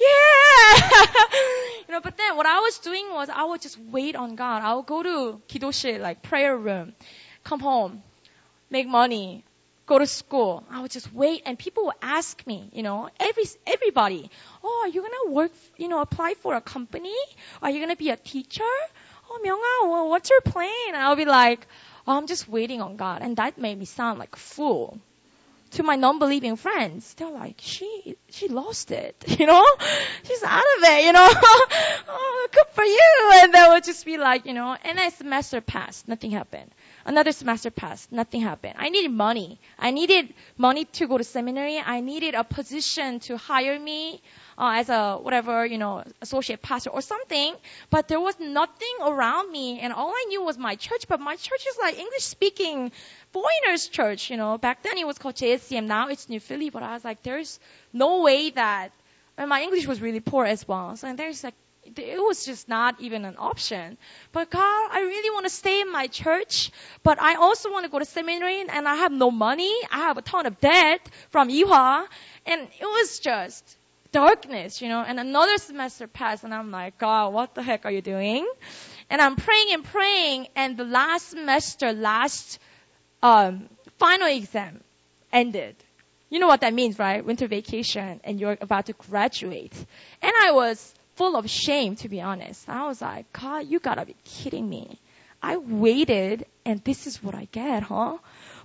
yeah! 0.00 1.06
you 1.86 1.92
know, 1.92 2.00
but 2.00 2.16
then 2.16 2.36
what 2.36 2.46
I 2.46 2.60
was 2.60 2.78
doing 2.78 3.06
was 3.12 3.28
I 3.28 3.44
would 3.44 3.60
just 3.60 3.78
wait 3.78 4.16
on 4.16 4.36
God. 4.36 4.62
I 4.62 4.74
would 4.74 4.86
go 4.86 5.02
to 5.02 5.40
kidoshi, 5.48 6.00
like 6.00 6.22
prayer 6.22 6.56
room, 6.56 6.94
come 7.44 7.60
home, 7.60 8.02
make 8.69 8.87
money, 8.87 9.43
go 9.85 9.97
to 9.97 10.05
school. 10.05 10.63
I 10.69 10.81
would 10.81 10.91
just 10.91 11.11
wait 11.13 11.43
and 11.45 11.57
people 11.57 11.85
would 11.85 11.95
ask 12.01 12.45
me, 12.45 12.69
you 12.73 12.83
know, 12.83 13.09
every, 13.19 13.43
everybody, 13.65 14.29
oh, 14.63 14.81
are 14.83 14.89
you 14.89 15.01
gonna 15.01 15.33
work, 15.33 15.51
you 15.77 15.87
know, 15.87 16.01
apply 16.01 16.35
for 16.35 16.55
a 16.55 16.61
company? 16.61 17.15
Are 17.61 17.69
you 17.71 17.79
gonna 17.79 17.95
be 17.95 18.09
a 18.09 18.17
teacher? 18.17 18.63
Oh, 19.29 19.39
Myunga, 19.43 19.91
well, 19.91 20.09
what's 20.09 20.29
your 20.29 20.41
plan? 20.41 20.69
And 20.89 20.97
I'll 20.97 21.15
be 21.15 21.25
like, 21.25 21.67
oh, 22.07 22.17
I'm 22.17 22.27
just 22.27 22.47
waiting 22.47 22.81
on 22.81 22.97
God. 22.97 23.21
And 23.21 23.37
that 23.37 23.57
made 23.57 23.77
me 23.77 23.85
sound 23.85 24.19
like 24.19 24.35
a 24.35 24.39
fool. 24.39 24.99
To 25.71 25.83
my 25.83 25.97
non-believing 25.97 26.55
friends, 26.55 27.13
they're 27.15 27.29
like, 27.29 27.55
she, 27.59 28.15
she 28.29 28.47
lost 28.47 28.91
it, 28.91 29.15
you 29.39 29.45
know? 29.45 29.65
She's 30.23 30.43
out 30.43 30.63
of 30.77 30.83
it, 30.83 31.05
you 31.05 31.11
know? 31.11 31.27
oh, 32.07 32.47
good 32.53 32.67
for 32.71 32.85
you. 32.85 33.31
And 33.33 33.53
they 33.53 33.65
would 33.69 33.83
just 33.83 34.05
be 34.05 34.17
like, 34.17 34.45
you 34.45 34.53
know, 34.53 34.77
and 34.81 34.97
a 34.97 35.11
semester 35.11 35.59
passed, 35.59 36.07
nothing 36.07 36.31
happened. 36.31 36.71
Another 37.07 37.31
semester 37.31 37.71
passed. 37.71 38.11
Nothing 38.11 38.41
happened. 38.41 38.73
I 38.77 38.89
needed 38.89 39.11
money. 39.11 39.61
I 39.79 39.91
needed 39.91 40.33
money 40.57 40.83
to 40.99 41.07
go 41.07 41.17
to 41.17 41.23
seminary. 41.23 41.79
I 41.79 42.01
needed 42.01 42.35
a 42.35 42.43
position 42.43 43.21
to 43.21 43.37
hire 43.37 43.79
me 43.79 44.21
uh, 44.57 44.73
as 44.75 44.89
a 44.89 45.15
whatever, 45.15 45.65
you 45.65 45.77
know, 45.77 46.03
associate 46.21 46.61
pastor 46.61 46.89
or 46.89 47.01
something. 47.01 47.55
But 47.89 48.09
there 48.09 48.19
was 48.19 48.37
nothing 48.41 48.95
around 49.01 49.49
me, 49.49 49.79
and 49.79 49.93
all 49.93 50.11
I 50.11 50.25
knew 50.27 50.43
was 50.43 50.57
my 50.57 50.75
church. 50.75 51.07
But 51.07 51.21
my 51.21 51.37
church 51.37 51.65
is 51.65 51.77
like 51.79 51.97
English 51.97 52.23
speaking 52.23 52.91
foreigners 53.31 53.87
church. 53.87 54.29
You 54.29 54.35
know, 54.35 54.57
back 54.57 54.83
then 54.83 54.97
it 54.97 55.07
was 55.07 55.17
called 55.17 55.35
JSCM. 55.35 55.85
Now 55.85 56.09
it's 56.09 56.27
New 56.27 56.41
Philly. 56.41 56.69
But 56.71 56.83
I 56.83 56.93
was 56.93 57.05
like, 57.05 57.23
there's 57.23 57.57
no 57.93 58.21
way 58.21 58.49
that. 58.49 58.91
And 59.37 59.47
my 59.47 59.61
English 59.61 59.87
was 59.87 60.01
really 60.01 60.19
poor 60.19 60.43
as 60.43 60.67
well. 60.67 60.97
So 60.97 61.13
there's 61.13 61.41
like 61.41 61.55
it 61.95 62.21
was 62.21 62.45
just 62.45 62.67
not 62.67 62.99
even 62.99 63.25
an 63.25 63.35
option. 63.37 63.97
But 64.31 64.49
God, 64.49 64.89
I 64.91 65.01
really 65.01 65.29
want 65.29 65.45
to 65.45 65.49
stay 65.49 65.81
in 65.81 65.91
my 65.91 66.07
church, 66.07 66.71
but 67.03 67.21
I 67.21 67.35
also 67.35 67.71
want 67.71 67.85
to 67.85 67.91
go 67.91 67.99
to 67.99 68.05
seminary 68.05 68.61
and 68.61 68.87
I 68.87 68.95
have 68.95 69.11
no 69.11 69.31
money. 69.31 69.73
I 69.91 69.99
have 69.99 70.17
a 70.17 70.21
ton 70.21 70.45
of 70.45 70.59
debt 70.59 71.07
from 71.29 71.49
Ewha. 71.49 72.05
And 72.45 72.61
it 72.61 72.85
was 72.85 73.19
just 73.19 73.77
darkness, 74.11 74.81
you 74.81 74.89
know, 74.89 75.03
and 75.05 75.19
another 75.19 75.57
semester 75.57 76.07
passed 76.07 76.43
and 76.43 76.53
I'm 76.53 76.71
like, 76.71 76.97
God, 76.97 77.33
what 77.33 77.55
the 77.55 77.63
heck 77.63 77.85
are 77.85 77.91
you 77.91 78.01
doing? 78.01 78.47
And 79.09 79.21
I'm 79.21 79.35
praying 79.35 79.67
and 79.71 79.83
praying, 79.85 80.47
and 80.55 80.75
the 80.75 80.83
last 80.83 81.29
semester, 81.29 81.93
last 81.93 82.59
um, 83.23 83.69
final 83.99 84.27
exam 84.27 84.81
ended. 85.31 85.75
You 86.29 86.39
know 86.39 86.47
what 86.47 86.61
that 86.61 86.73
means, 86.73 86.99
right? 86.99 87.23
Winter 87.23 87.47
vacation, 87.47 88.19
and 88.25 88.37
you're 88.39 88.57
about 88.59 88.87
to 88.87 88.93
graduate. 88.93 89.73
And 90.21 90.33
I 90.43 90.51
was 90.51 90.93
full 91.17 91.35
of 91.35 91.49
shame, 91.49 91.95
to 91.97 92.09
be 92.09 92.21
honest. 92.21 92.69
I 92.69 92.87
was 92.87 93.01
like, 93.01 93.31
God, 93.33 93.67
you 93.67 93.79
gotta 93.79 94.05
be 94.05 94.15
kidding 94.23 94.69
me. 94.69 94.99
I 95.41 95.57
waited, 95.57 96.45
and 96.65 96.83
this 96.83 97.07
is 97.07 97.21
what 97.21 97.35
I 97.35 97.47
get, 97.51 97.83
huh? 97.83 98.17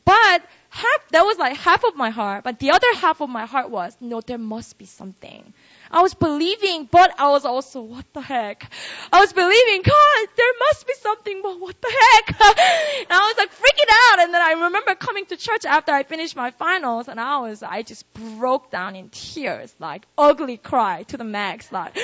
But 0.04 0.42
half, 0.70 1.08
that 1.10 1.22
was 1.22 1.38
like 1.38 1.56
half 1.56 1.84
of 1.84 1.96
my 1.96 2.10
heart, 2.10 2.44
but 2.44 2.58
the 2.58 2.70
other 2.70 2.94
half 2.96 3.20
of 3.20 3.28
my 3.28 3.46
heart 3.46 3.70
was, 3.70 3.96
no, 4.00 4.20
there 4.20 4.38
must 4.38 4.78
be 4.78 4.86
something. 4.86 5.52
I 5.92 6.00
was 6.00 6.14
believing, 6.14 6.88
but 6.90 7.14
I 7.20 7.28
was 7.28 7.44
also, 7.44 7.82
what 7.82 8.10
the 8.14 8.22
heck? 8.22 8.72
I 9.12 9.20
was 9.20 9.32
believing, 9.34 9.82
God, 9.82 10.28
there 10.36 10.52
must 10.70 10.86
be 10.86 10.94
something, 10.94 11.40
but 11.42 11.60
what 11.60 11.78
the 11.80 11.88
heck? 11.88 12.28
and 12.30 13.10
I 13.10 13.26
was 13.28 13.36
like 13.36 13.50
freaking 13.50 13.90
out, 14.10 14.20
and 14.20 14.32
then 14.32 14.40
I 14.40 14.52
remember 14.64 14.94
coming 14.94 15.26
to 15.26 15.36
church 15.36 15.66
after 15.66 15.92
I 15.92 16.04
finished 16.04 16.34
my 16.34 16.50
finals, 16.52 17.08
and 17.08 17.20
I 17.20 17.40
was, 17.40 17.62
I 17.62 17.82
just 17.82 18.10
broke 18.14 18.70
down 18.70 18.96
in 18.96 19.10
tears, 19.10 19.74
like 19.78 20.06
ugly 20.16 20.56
cry 20.56 21.02
to 21.04 21.18
the 21.18 21.24
max, 21.24 21.70
like, 21.70 21.94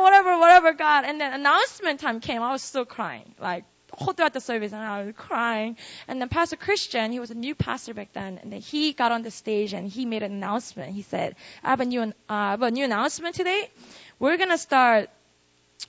whatever, 0.00 0.38
whatever, 0.38 0.72
God. 0.74 1.04
And 1.04 1.20
then 1.20 1.32
announcement 1.32 1.98
time 1.98 2.20
came, 2.20 2.40
I 2.40 2.52
was 2.52 2.62
still 2.62 2.84
crying, 2.84 3.34
like, 3.40 3.64
whole 3.92 4.12
throughout 4.12 4.32
the 4.32 4.40
service 4.40 4.72
and 4.72 4.82
I 4.82 5.04
was 5.04 5.14
crying. 5.16 5.76
And 6.06 6.20
then 6.20 6.28
Pastor 6.28 6.56
Christian, 6.56 7.12
he 7.12 7.20
was 7.20 7.30
a 7.30 7.34
new 7.34 7.54
pastor 7.54 7.94
back 7.94 8.12
then, 8.12 8.38
and 8.42 8.52
then 8.52 8.60
he 8.60 8.92
got 8.92 9.12
on 9.12 9.22
the 9.22 9.30
stage 9.30 9.72
and 9.72 9.88
he 9.88 10.04
made 10.06 10.22
an 10.22 10.32
announcement. 10.32 10.92
He 10.92 11.02
said, 11.02 11.36
I 11.62 11.70
have 11.70 11.80
a 11.80 11.84
new, 11.84 12.02
uh, 12.02 12.12
have 12.28 12.62
a 12.62 12.70
new 12.70 12.84
announcement 12.84 13.34
today. 13.34 13.70
We're 14.18 14.36
gonna 14.36 14.58
start 14.58 15.10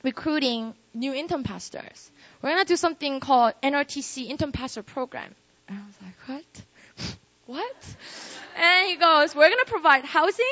recruiting 0.04 0.74
new 0.94 1.14
intern 1.14 1.44
pastors. 1.44 2.12
We're 2.42 2.52
gonna 2.52 2.66
do 2.66 2.78
something 2.78 3.20
called 3.20 3.54
NRTC 3.62 4.28
intern 4.28 4.52
pastor 4.52 4.84
program. 4.84 5.36
And 5.68 5.80
I 5.80 5.82
was 5.86 5.96
like, 6.02 6.44
what? 6.98 7.16
what? 7.46 7.96
And 8.56 8.90
he 8.90 8.96
goes, 8.96 9.36
we're 9.36 9.50
gonna 9.50 9.66
provide 9.66 10.06
housing. 10.06 10.46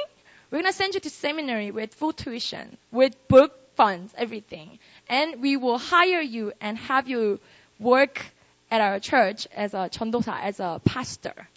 We're 0.51 0.59
gonna 0.59 0.73
send 0.73 0.93
you 0.93 0.99
to 1.01 1.09
seminary 1.09 1.71
with 1.71 1.93
full 1.93 2.13
tuition, 2.13 2.77
with 2.91 3.15
book 3.27 3.75
funds, 3.75 4.13
everything 4.17 4.79
and 5.08 5.42
we 5.42 5.56
will 5.56 5.78
hire 5.78 6.20
you 6.20 6.52
and 6.60 6.78
have 6.78 7.08
you 7.08 7.40
work 7.78 8.24
at 8.70 8.80
our 8.80 8.98
church 9.00 9.46
as 9.54 9.74
a 9.74 9.88
전도사, 9.90 10.40
as 10.42 10.60
a 10.60 10.80
pastor. 10.84 11.48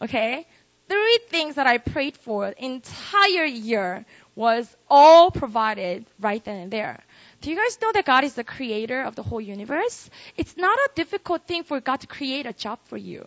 Okay? 0.00 0.46
Three 0.88 1.18
things 1.28 1.54
that 1.54 1.66
I 1.66 1.78
prayed 1.78 2.16
for 2.16 2.48
entire 2.48 3.44
year 3.44 4.04
was 4.34 4.66
all 4.88 5.30
provided 5.30 6.06
right 6.20 6.42
then 6.44 6.56
and 6.56 6.70
there. 6.70 7.02
Do 7.40 7.50
you 7.50 7.56
guys 7.56 7.78
know 7.80 7.92
that 7.92 8.04
God 8.04 8.24
is 8.24 8.34
the 8.34 8.44
creator 8.44 9.02
of 9.02 9.14
the 9.14 9.22
whole 9.22 9.40
universe? 9.40 10.10
It's 10.36 10.56
not 10.56 10.78
a 10.78 10.90
difficult 10.94 11.46
thing 11.46 11.64
for 11.64 11.80
God 11.80 12.00
to 12.00 12.06
create 12.06 12.46
a 12.46 12.52
job 12.52 12.78
for 12.84 12.96
you. 12.96 13.26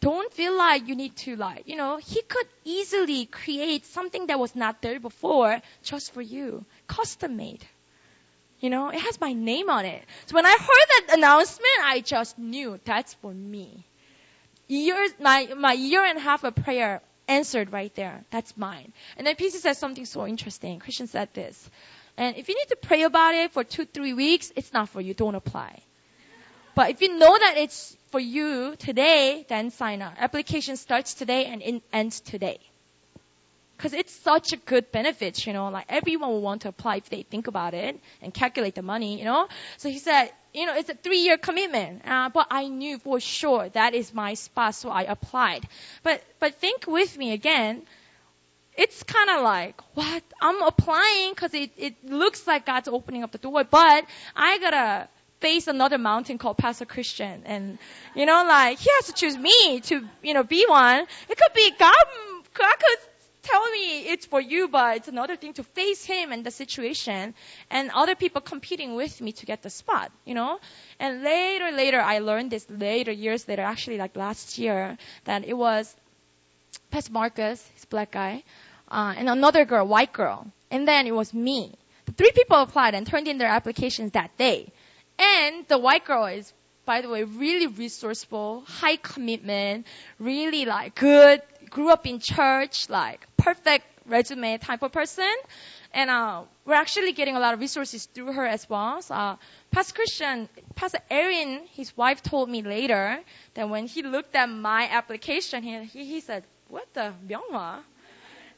Don't 0.00 0.32
feel 0.32 0.56
like 0.56 0.88
you 0.88 0.94
need 0.94 1.14
to 1.16 1.36
like, 1.36 1.68
you 1.68 1.76
know, 1.76 1.98
He 1.98 2.22
could 2.22 2.46
easily 2.64 3.26
create 3.26 3.84
something 3.84 4.28
that 4.28 4.38
was 4.38 4.56
not 4.56 4.80
there 4.80 4.98
before 4.98 5.60
just 5.82 6.12
for 6.12 6.22
you. 6.22 6.64
Custom 6.86 7.36
made. 7.36 7.64
You 8.59 8.69
know, 8.69 8.89
it 8.89 8.99
has 8.99 9.19
my 9.19 9.33
name 9.33 9.69
on 9.69 9.85
it. 9.85 10.03
So 10.27 10.35
when 10.35 10.45
I 10.45 10.51
heard 10.51 11.07
that 11.07 11.17
announcement, 11.17 11.77
I 11.83 12.01
just 12.01 12.37
knew 12.39 12.79
that's 12.85 13.13
for 13.15 13.33
me. 13.33 13.85
Years, 14.67 15.11
my, 15.19 15.53
my 15.57 15.73
year 15.73 16.03
and 16.03 16.17
a 16.17 16.21
half 16.21 16.43
of 16.43 16.55
prayer 16.55 17.01
answered 17.27 17.71
right 17.71 17.93
there. 17.95 18.23
That's 18.31 18.55
mine. 18.57 18.93
And 19.17 19.27
then 19.27 19.35
PC 19.35 19.57
said 19.57 19.73
something 19.73 20.05
so 20.05 20.25
interesting. 20.25 20.79
Christian 20.79 21.07
said 21.07 21.29
this. 21.33 21.69
And 22.17 22.37
if 22.37 22.47
you 22.47 22.55
need 22.55 22.69
to 22.69 22.77
pray 22.77 23.03
about 23.03 23.35
it 23.35 23.51
for 23.51 23.63
two, 23.63 23.85
three 23.85 24.13
weeks, 24.13 24.51
it's 24.55 24.71
not 24.71 24.89
for 24.89 25.01
you. 25.01 25.13
Don't 25.13 25.35
apply. 25.35 25.81
But 26.75 26.89
if 26.89 27.01
you 27.01 27.17
know 27.17 27.37
that 27.37 27.55
it's 27.57 27.95
for 28.11 28.19
you 28.19 28.75
today, 28.77 29.45
then 29.47 29.71
sign 29.71 30.01
up. 30.01 30.13
Application 30.17 30.77
starts 30.77 31.13
today 31.13 31.45
and 31.45 31.81
ends 31.91 32.19
today. 32.21 32.59
Because 33.77 33.93
it's 33.93 34.13
such 34.13 34.53
a 34.53 34.57
good 34.57 34.91
benefit, 34.91 35.45
you 35.45 35.53
know, 35.53 35.69
like 35.69 35.85
everyone 35.89 36.29
will 36.29 36.41
want 36.41 36.61
to 36.61 36.69
apply 36.69 36.97
if 36.97 37.09
they 37.09 37.23
think 37.23 37.47
about 37.47 37.73
it 37.73 37.99
and 38.21 38.33
calculate 38.33 38.75
the 38.75 38.81
money, 38.81 39.19
you 39.19 39.25
know. 39.25 39.47
So 39.77 39.89
he 39.89 39.99
said, 39.99 40.31
you 40.53 40.65
know, 40.65 40.75
it's 40.75 40.89
a 40.89 40.93
three-year 40.93 41.37
commitment, 41.37 42.07
uh, 42.07 42.29
but 42.29 42.47
I 42.49 42.67
knew 42.67 42.97
for 42.99 43.19
sure 43.19 43.67
that 43.69 43.93
is 43.93 44.13
my 44.13 44.35
spot, 44.35 44.75
so 44.75 44.89
I 44.89 45.03
applied. 45.03 45.67
But 46.03 46.23
but 46.39 46.55
think 46.55 46.85
with 46.87 47.17
me 47.17 47.33
again. 47.33 47.83
It's 48.77 49.03
kind 49.03 49.29
of 49.29 49.41
like 49.41 49.79
what 49.93 50.21
I'm 50.41 50.61
applying 50.61 51.31
because 51.31 51.53
it 51.53 51.71
it 51.77 51.95
looks 52.03 52.45
like 52.45 52.65
God's 52.65 52.89
opening 52.89 53.23
up 53.23 53.31
the 53.31 53.37
door, 53.37 53.63
but 53.63 54.05
I 54.35 54.57
gotta 54.59 55.07
face 55.39 55.67
another 55.67 55.97
mountain 55.97 56.37
called 56.37 56.57
Pastor 56.57 56.83
Christian, 56.85 57.43
and 57.45 57.77
you 58.15 58.25
know, 58.25 58.43
like 58.45 58.79
he 58.79 58.89
has 58.95 59.07
to 59.07 59.13
choose 59.13 59.37
me 59.37 59.79
to 59.81 60.03
you 60.23 60.33
know 60.33 60.43
be 60.43 60.65
one. 60.67 61.05
It 61.29 61.37
could 61.37 61.53
be 61.55 61.71
God. 61.79 62.05
God 62.53 62.75
could 62.79 62.99
tell 63.45 63.71
me 63.71 64.07
it's 64.09 64.25
for 64.25 64.41
you, 64.41 64.67
but 64.67 64.97
it's 64.97 65.07
another 65.07 65.35
thing 65.35 65.53
to 65.53 65.63
face 65.63 66.03
him 66.03 66.31
and 66.31 66.43
the 66.43 66.51
situation 66.51 67.33
and 67.69 67.91
other 67.91 68.15
people 68.15 68.41
competing 68.41 68.95
with 68.95 69.21
me 69.21 69.31
to 69.33 69.45
get 69.45 69.61
the 69.61 69.69
spot, 69.69 70.11
you 70.25 70.33
know? 70.33 70.59
And 70.99 71.23
later, 71.23 71.71
later, 71.71 71.99
I 72.01 72.19
learned 72.19 72.51
this 72.51 72.65
later, 72.69 73.11
years 73.11 73.47
later, 73.47 73.61
actually 73.61 73.97
like 73.97 74.15
last 74.15 74.57
year, 74.57 74.97
that 75.25 75.45
it 75.45 75.53
was 75.53 75.95
Pastor 76.91 77.13
Marcus, 77.13 77.65
he's 77.73 77.85
black 77.85 78.11
guy, 78.11 78.43
uh, 78.89 79.13
and 79.17 79.29
another 79.29 79.65
girl, 79.65 79.87
white 79.87 80.13
girl. 80.13 80.47
And 80.71 80.87
then 80.87 81.07
it 81.07 81.15
was 81.15 81.33
me. 81.33 81.73
The 82.05 82.11
three 82.13 82.31
people 82.31 82.57
applied 82.57 82.95
and 82.95 83.05
turned 83.05 83.27
in 83.27 83.37
their 83.37 83.47
applications 83.49 84.11
that 84.11 84.37
day. 84.37 84.71
And 85.17 85.67
the 85.67 85.77
white 85.77 86.05
girl 86.05 86.25
is 86.25 86.51
by 86.85 87.01
the 87.01 87.09
way, 87.09 87.23
really 87.23 87.67
resourceful, 87.67 88.63
high 88.67 88.97
commitment, 88.97 89.87
really 90.19 90.65
like 90.65 90.95
good, 90.95 91.41
grew 91.69 91.89
up 91.89 92.05
in 92.05 92.19
church, 92.19 92.89
like 92.89 93.25
perfect 93.45 93.85
resume 94.07 94.57
type 94.57 94.81
of 94.81 94.91
person. 94.91 95.31
And 95.93 96.09
uh, 96.09 96.43
we're 96.65 96.73
actually 96.73 97.13
getting 97.13 97.35
a 97.35 97.39
lot 97.39 97.53
of 97.53 97.59
resources 97.59 98.07
through 98.07 98.33
her 98.33 98.45
as 98.45 98.67
well. 98.67 99.01
So, 99.03 99.13
uh, 99.13 99.35
Pastor 99.71 99.93
Christian, 99.93 100.49
Pastor 100.73 100.99
Aaron, 101.11 101.61
his 101.73 101.95
wife 101.95 102.23
told 102.23 102.49
me 102.49 102.63
later 102.63 103.19
that 103.53 103.69
when 103.69 103.85
he 103.85 104.01
looked 104.01 104.35
at 104.35 104.49
my 104.49 104.89
application, 104.91 105.61
he, 105.61 105.83
he, 105.83 106.05
he 106.05 106.19
said, 106.21 106.43
what 106.69 106.91
the, 106.95 107.13
Myunghwa? 107.27 107.79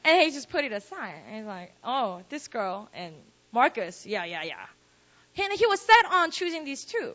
And 0.06 0.21
he 0.21 0.32
just 0.32 0.50
put 0.50 0.63
it 0.63 0.71
aside. 0.71 1.15
And 1.28 1.36
he's 1.36 1.45
like, 1.45 1.73
oh, 1.84 2.21
this 2.30 2.47
girl 2.47 2.88
and 2.93 3.13
Marcus, 3.52 4.06
yeah, 4.06 4.23
yeah, 4.23 4.43
yeah. 4.43 4.65
And 5.38 5.54
he 5.54 5.67
was 5.67 5.82
set 5.82 6.06
on 6.12 6.32
choosing 6.32 6.63
these 6.63 6.86
two. 6.86 7.13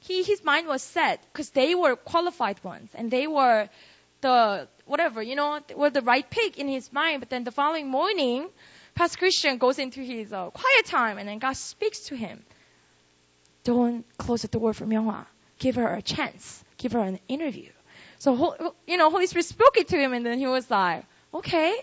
He, 0.00 0.22
his 0.22 0.42
mind 0.42 0.66
was 0.66 0.82
set 0.82 1.22
because 1.32 1.50
they 1.50 1.74
were 1.74 1.94
qualified 1.96 2.64
ones 2.64 2.90
and 2.94 3.10
they 3.10 3.26
were 3.26 3.68
the 4.20 4.68
whatever, 4.86 5.22
you 5.22 5.36
know, 5.36 5.60
were 5.76 5.90
the 5.90 6.02
right 6.02 6.28
pick 6.28 6.58
in 6.58 6.68
his 6.68 6.92
mind. 6.92 7.20
But 7.20 7.30
then 7.30 7.44
the 7.44 7.52
following 7.52 7.88
morning, 7.88 8.48
Pastor 8.94 9.18
Christian 9.18 9.58
goes 9.58 9.78
into 9.78 10.00
his 10.00 10.32
uh, 10.32 10.50
quiet 10.50 10.86
time, 10.86 11.18
and 11.18 11.28
then 11.28 11.38
God 11.38 11.56
speaks 11.56 12.00
to 12.06 12.16
him. 12.16 12.44
Don't 13.64 14.04
close 14.18 14.42
the 14.42 14.48
door 14.48 14.72
for 14.72 14.86
Myunghwa. 14.86 15.26
Give 15.58 15.76
her 15.76 15.94
a 15.94 16.02
chance. 16.02 16.64
Give 16.78 16.92
her 16.92 17.00
an 17.00 17.20
interview. 17.28 17.70
So, 18.18 18.74
you 18.86 18.96
know, 18.96 19.10
Holy 19.10 19.26
Spirit 19.26 19.46
spoke 19.46 19.76
it 19.76 19.88
to 19.88 19.96
him, 19.96 20.12
and 20.12 20.24
then 20.24 20.38
he 20.38 20.46
was 20.46 20.70
like, 20.70 21.04
okay. 21.32 21.74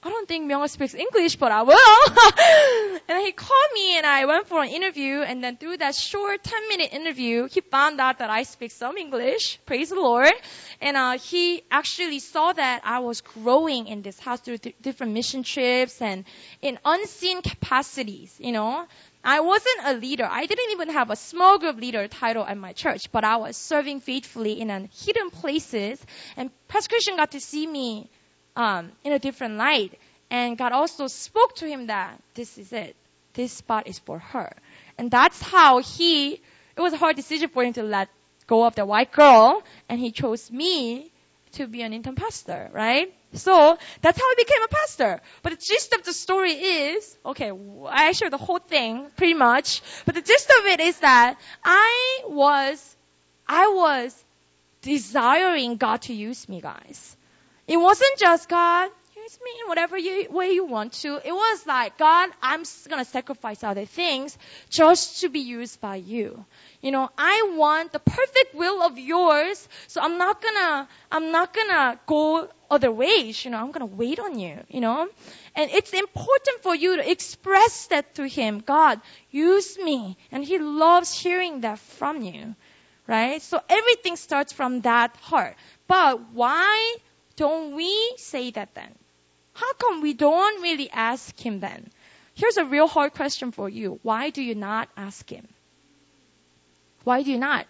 I 0.00 0.10
don't 0.10 0.28
think 0.28 0.48
Myunghwa 0.48 0.70
speaks 0.70 0.94
English, 0.94 1.36
but 1.36 1.50
I 1.50 1.62
will. 1.62 1.76
and 3.08 3.20
he 3.26 3.32
called 3.32 3.70
me 3.74 3.96
and 3.96 4.06
I 4.06 4.26
went 4.26 4.46
for 4.46 4.62
an 4.62 4.68
interview 4.68 5.22
and 5.22 5.42
then 5.42 5.56
through 5.56 5.78
that 5.78 5.96
short 5.96 6.44
10 6.44 6.68
minute 6.68 6.92
interview, 6.92 7.48
he 7.50 7.60
found 7.62 8.00
out 8.00 8.20
that 8.20 8.30
I 8.30 8.44
speak 8.44 8.70
some 8.70 8.96
English. 8.96 9.58
Praise 9.66 9.88
the 9.88 9.96
Lord. 9.96 10.32
And, 10.80 10.96
uh, 10.96 11.18
he 11.18 11.62
actually 11.68 12.20
saw 12.20 12.52
that 12.52 12.82
I 12.84 13.00
was 13.00 13.22
growing 13.22 13.88
in 13.88 14.02
this 14.02 14.20
house 14.20 14.40
through 14.40 14.58
th- 14.58 14.76
different 14.80 15.14
mission 15.14 15.42
trips 15.42 16.00
and 16.00 16.24
in 16.62 16.78
unseen 16.84 17.42
capacities, 17.42 18.36
you 18.38 18.52
know. 18.52 18.86
I 19.24 19.40
wasn't 19.40 19.80
a 19.84 19.94
leader. 19.94 20.28
I 20.30 20.46
didn't 20.46 20.70
even 20.70 20.90
have 20.90 21.10
a 21.10 21.16
small 21.16 21.58
group 21.58 21.80
leader 21.80 22.06
title 22.06 22.44
at 22.44 22.56
my 22.56 22.72
church, 22.72 23.10
but 23.10 23.24
I 23.24 23.38
was 23.38 23.56
serving 23.56 23.98
faithfully 24.00 24.60
in 24.60 24.68
hidden 24.92 25.30
places. 25.30 26.00
And 26.36 26.50
Pastor 26.68 26.90
Christian 26.90 27.16
got 27.16 27.32
to 27.32 27.40
see 27.40 27.66
me 27.66 28.08
um, 28.58 28.92
in 29.04 29.12
a 29.12 29.18
different 29.18 29.56
light. 29.56 29.98
And 30.30 30.58
God 30.58 30.72
also 30.72 31.06
spoke 31.06 31.54
to 31.56 31.66
him 31.66 31.86
that 31.86 32.20
this 32.34 32.58
is 32.58 32.72
it. 32.72 32.94
This 33.32 33.52
spot 33.52 33.86
is 33.86 33.98
for 34.00 34.18
her. 34.18 34.52
And 34.98 35.10
that's 35.10 35.40
how 35.40 35.78
he, 35.78 36.32
it 36.32 36.80
was 36.80 36.92
a 36.92 36.98
hard 36.98 37.16
decision 37.16 37.48
for 37.48 37.64
him 37.64 37.72
to 37.74 37.82
let 37.82 38.08
go 38.46 38.66
of 38.66 38.74
the 38.74 38.84
white 38.84 39.12
girl, 39.12 39.62
and 39.88 40.00
he 40.00 40.10
chose 40.10 40.50
me 40.50 41.12
to 41.52 41.66
be 41.66 41.82
an 41.82 41.92
intern 41.92 42.16
pastor, 42.16 42.68
right? 42.72 43.14
So 43.34 43.78
that's 44.00 44.18
how 44.18 44.24
I 44.24 44.34
became 44.36 44.62
a 44.64 44.68
pastor. 44.68 45.20
But 45.42 45.50
the 45.50 45.58
gist 45.58 45.92
of 45.92 46.02
the 46.02 46.12
story 46.12 46.52
is, 46.52 47.16
okay, 47.24 47.52
I 47.86 48.12
shared 48.12 48.32
the 48.32 48.38
whole 48.38 48.58
thing 48.58 49.06
pretty 49.16 49.34
much, 49.34 49.82
but 50.04 50.14
the 50.14 50.22
gist 50.22 50.50
of 50.58 50.66
it 50.66 50.80
is 50.80 50.98
that 51.00 51.38
I 51.62 52.22
was, 52.26 52.96
I 53.46 53.68
was 53.68 54.24
desiring 54.82 55.76
God 55.76 56.02
to 56.02 56.14
use 56.14 56.48
me, 56.48 56.60
guys. 56.60 57.16
It 57.68 57.76
wasn't 57.76 58.18
just 58.18 58.48
God, 58.48 58.90
use 59.14 59.38
me 59.44 59.50
in 59.60 59.68
whatever 59.68 59.98
you, 59.98 60.26
way 60.30 60.52
you 60.52 60.64
want 60.64 60.94
to. 61.04 61.20
It 61.22 61.32
was 61.32 61.66
like, 61.66 61.98
God, 61.98 62.30
I'm 62.42 62.62
gonna 62.88 63.04
sacrifice 63.04 63.62
other 63.62 63.84
things 63.84 64.38
just 64.70 65.20
to 65.20 65.28
be 65.28 65.40
used 65.40 65.78
by 65.78 65.96
you. 65.96 66.46
You 66.80 66.92
know, 66.92 67.10
I 67.18 67.52
want 67.56 67.92
the 67.92 67.98
perfect 67.98 68.54
will 68.54 68.82
of 68.82 68.98
yours, 68.98 69.68
so 69.86 70.00
I'm 70.00 70.16
not 70.16 70.40
gonna, 70.40 70.88
I'm 71.12 71.30
not 71.30 71.52
gonna 71.52 72.00
go 72.06 72.48
other 72.70 72.90
ways, 72.90 73.44
you 73.44 73.50
know, 73.50 73.58
I'm 73.58 73.70
gonna 73.70 73.86
wait 73.86 74.18
on 74.18 74.38
you, 74.38 74.60
you 74.68 74.80
know? 74.80 75.08
And 75.54 75.70
it's 75.70 75.92
important 75.92 76.62
for 76.62 76.74
you 76.74 76.96
to 76.96 77.10
express 77.10 77.88
that 77.88 78.14
to 78.14 78.26
Him. 78.26 78.60
God, 78.60 79.00
use 79.30 79.78
me. 79.78 80.16
And 80.32 80.42
He 80.42 80.58
loves 80.58 81.12
hearing 81.12 81.60
that 81.62 81.78
from 81.78 82.22
you. 82.22 82.54
Right? 83.06 83.40
So 83.40 83.60
everything 83.70 84.16
starts 84.16 84.52
from 84.52 84.82
that 84.82 85.16
heart. 85.16 85.56
But 85.86 86.32
why 86.34 86.96
don't 87.38 87.76
we 87.76 88.14
say 88.16 88.50
that 88.50 88.74
then? 88.74 88.92
How 89.54 89.72
come 89.74 90.02
we 90.02 90.12
don't 90.12 90.60
really 90.60 90.90
ask 90.90 91.38
Him 91.38 91.60
then? 91.60 91.88
Here's 92.34 92.56
a 92.56 92.64
real 92.64 92.88
hard 92.88 93.14
question 93.14 93.52
for 93.52 93.68
you. 93.68 93.98
Why 94.02 94.30
do 94.30 94.42
you 94.42 94.54
not 94.54 94.88
ask 94.96 95.30
Him? 95.30 95.46
Why 97.04 97.22
do 97.22 97.30
you 97.30 97.38
not? 97.38 97.66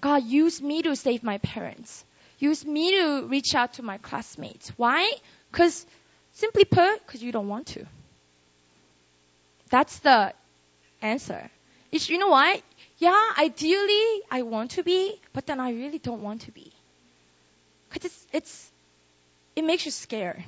God, 0.00 0.24
use 0.24 0.60
me 0.62 0.82
to 0.82 0.94
save 0.94 1.24
my 1.24 1.38
parents. 1.38 2.04
Use 2.38 2.64
me 2.64 2.92
to 2.92 3.26
reach 3.26 3.54
out 3.54 3.74
to 3.74 3.82
my 3.82 3.98
classmates. 3.98 4.70
Why? 4.76 5.12
Because, 5.50 5.86
simply 6.34 6.64
put, 6.64 7.04
because 7.04 7.22
you 7.22 7.32
don't 7.32 7.48
want 7.48 7.68
to. 7.68 7.86
That's 9.70 9.98
the 10.00 10.34
answer. 11.02 11.50
It's, 11.90 12.08
you 12.10 12.18
know 12.18 12.28
what? 12.28 12.62
Yeah, 12.98 13.32
ideally 13.38 14.22
I 14.30 14.42
want 14.42 14.72
to 14.72 14.82
be, 14.82 15.18
but 15.32 15.46
then 15.46 15.60
I 15.60 15.72
really 15.72 15.98
don't 15.98 16.22
want 16.22 16.42
to 16.42 16.52
be. 16.52 16.72
Cause 17.90 18.04
it's, 18.04 18.26
it's, 18.32 18.67
it 19.58 19.64
makes 19.64 19.84
you 19.84 19.90
scared. 19.90 20.44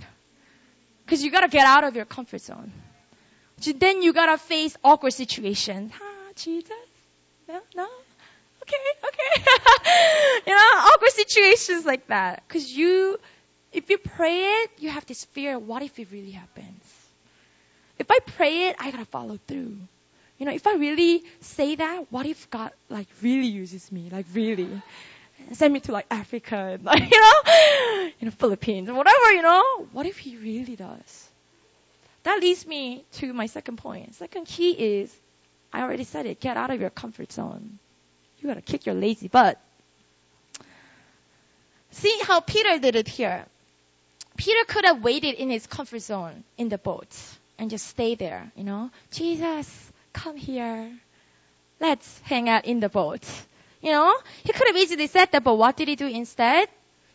Cause 1.09 1.21
you 1.23 1.33
gotta 1.33 1.49
get 1.49 1.67
out 1.67 1.83
of 1.83 1.97
your 1.97 2.05
comfort 2.05 2.41
zone. 2.41 2.71
So 3.61 3.73
Then 3.73 4.03
you 4.03 4.13
gotta 4.13 4.39
face 4.39 4.77
awkward 4.85 5.13
situations. 5.13 5.93
Ah, 6.01 6.31
Jesus? 6.37 6.71
No, 7.49 7.61
no? 7.75 7.89
Okay, 8.63 8.77
okay. 9.09 9.43
you 10.47 10.53
know, 10.55 10.71
awkward 10.89 11.11
situations 11.11 11.85
like 11.85 12.07
that. 12.07 12.49
Cause 12.49 12.71
you, 12.71 13.19
if 13.73 13.91
you 13.91 13.99
pray 13.99 14.63
it, 14.63 14.71
you 14.79 14.91
have 14.91 15.05
this 15.07 15.25
fear, 15.25 15.59
what 15.59 15.83
if 15.83 15.99
it 15.99 16.07
really 16.13 16.31
happens? 16.31 16.85
If 17.99 18.09
I 18.09 18.21
pray 18.21 18.69
it, 18.69 18.77
I 18.79 18.93
gotta 18.93 19.07
follow 19.07 19.41
through. 19.49 19.77
You 20.39 20.47
know, 20.47 20.53
if 20.53 20.67
I 20.69 20.75
really 20.77 21.25
say 21.41 21.75
that, 21.75 22.07
what 22.11 22.27
if 22.27 22.49
God 22.49 22.71
like 22.89 23.09
really 23.21 23.49
uses 23.49 23.91
me, 23.91 24.09
like 24.11 24.27
really? 24.33 24.71
Send 25.53 25.73
me 25.73 25.81
to 25.81 25.93
like 25.93 26.07
Africa 26.11 26.57
and 26.57 26.85
like, 26.85 27.11
you 27.11 27.21
know, 27.21 28.11
you 28.19 28.27
know, 28.27 28.31
Philippines 28.31 28.89
or 28.89 28.95
whatever, 28.95 29.33
you 29.33 29.43
know? 29.43 29.87
What 29.93 30.07
if 30.07 30.19
he 30.19 30.37
really 30.37 30.77
does? 30.77 31.29
That 32.23 32.41
leads 32.41 32.67
me 32.67 33.05
to 33.15 33.33
my 33.33 33.47
second 33.47 33.79
point. 33.79 34.15
Second 34.15 34.47
key 34.47 34.73
is, 34.73 35.15
I 35.73 35.83
already 35.83 36.05
said 36.05 36.27
it, 36.27 36.41
get 36.41 36.57
out 36.57 36.71
of 36.71 36.81
your 36.81 36.91
comfort 36.91 37.33
zone. 37.33 37.79
You 38.39 38.49
gotta 38.49 38.63
kick 38.63 38.87
your 38.87 38.95
lazy 38.95 39.29
butt. 39.29 39.59
See 41.93 42.17
how 42.23 42.41
Peter 42.41 42.79
did 42.79 42.97
it 42.97 43.09
here. 43.09 43.45
Peter 44.37 44.65
could 44.67 44.85
have 44.85 45.03
waited 45.03 45.35
in 45.35 45.51
his 45.51 45.67
comfort 45.67 46.01
zone 46.01 46.45
in 46.57 46.69
the 46.69 46.79
boat 46.79 47.09
and 47.59 47.69
just 47.69 47.87
stay 47.87 48.15
there, 48.15 48.51
you 48.57 48.65
know. 48.65 48.91
Jesus, 49.11 49.93
come 50.13 50.37
here. 50.37 50.91
Let's 51.81 52.21
hang 52.21 52.49
out 52.49 52.65
in 52.65 52.81
the 52.81 52.89
boat. 52.89 53.23
You 53.81 53.93
know, 53.93 54.15
he 54.45 54.53
could 54.53 54.67
have 54.67 54.77
easily 54.77 55.07
said 55.07 55.33
that, 55.33 55.43
but 55.43 55.55
what 55.57 55.77
did 55.77 55.89
he 55.89 55.97
do 55.97 56.07
instead? 56.07 56.69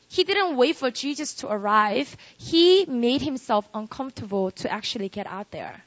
He 0.07 0.23
didn't 0.23 0.55
wait 0.55 0.75
for 0.75 0.91
Jesus 0.91 1.35
to 1.35 1.47
arrive. 1.47 2.15
He 2.37 2.85
made 2.85 3.21
himself 3.21 3.67
uncomfortable 3.73 4.51
to 4.51 4.71
actually 4.71 5.09
get 5.09 5.27
out 5.27 5.51
there. 5.51 5.83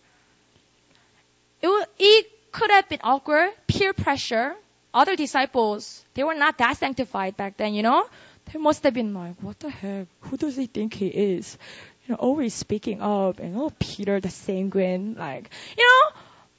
It, 1.63 1.89
it 1.99 2.53
could 2.53 2.71
have 2.71 2.89
been 2.89 3.01
awkward, 3.03 3.51
peer 3.67 3.93
pressure. 3.93 4.55
Other 4.95 5.17
disciples, 5.17 6.05
they 6.15 6.25
were 6.25 6.35
not 6.35 6.59
that 6.59 6.77
sanctified 6.77 7.37
back 7.37 7.57
then, 7.57 7.75
you 7.75 7.83
know? 7.83 8.07
They 8.53 8.59
must 8.59 8.83
have 8.85 8.95
been 8.95 9.13
like, 9.13 9.37
what 9.43 9.59
the 9.61 9.69
heck? 9.69 10.07
Who 10.21 10.37
does 10.37 10.57
he 10.57 10.67
think 10.67 10.95
he 10.95 11.09
is? 11.09 11.59
You 12.07 12.15
know, 12.15 12.21
always 12.21 12.55
speaking 12.55 13.03
up 13.03 13.39
and 13.39 13.57
oh, 13.57 13.71
Peter 13.79 14.21
the 14.21 14.31
sanguine, 14.31 15.15
like, 15.19 15.51
you 15.77 15.85
know, 15.85 16.18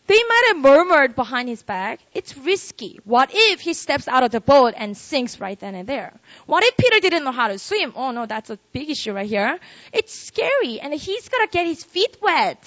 they 0.10 0.24
might 0.28 0.44
have 0.48 0.58
murmured 0.58 1.16
behind 1.16 1.48
his 1.48 1.62
back. 1.62 2.00
It's 2.16 2.36
risky. 2.36 3.00
What 3.04 3.30
if 3.32 3.62
he 3.62 3.74
steps 3.74 4.08
out 4.08 4.24
of 4.24 4.32
the 4.32 4.42
boat 4.42 4.74
and 4.76 4.98
sinks 4.98 5.40
right 5.40 5.60
then 5.60 5.76
and 5.76 5.88
there? 5.88 6.12
What 6.48 6.64
if 6.64 6.76
Peter 6.78 7.00
didn't 7.00 7.26
know 7.26 7.32
how 7.32 7.48
to 7.48 7.60
swim? 7.60 7.94
Oh 7.96 8.10
no, 8.10 8.26
that's 8.26 8.50
a 8.50 8.58
big 8.72 8.90
issue 8.90 9.14
right 9.14 9.30
here. 9.30 9.60
It's 9.94 10.12
scary 10.12 10.80
and 10.80 10.96
he's 10.96 11.30
gonna 11.30 11.46
get 11.46 11.68
his 11.68 11.84
feet 11.84 12.18
wet. 12.24 12.60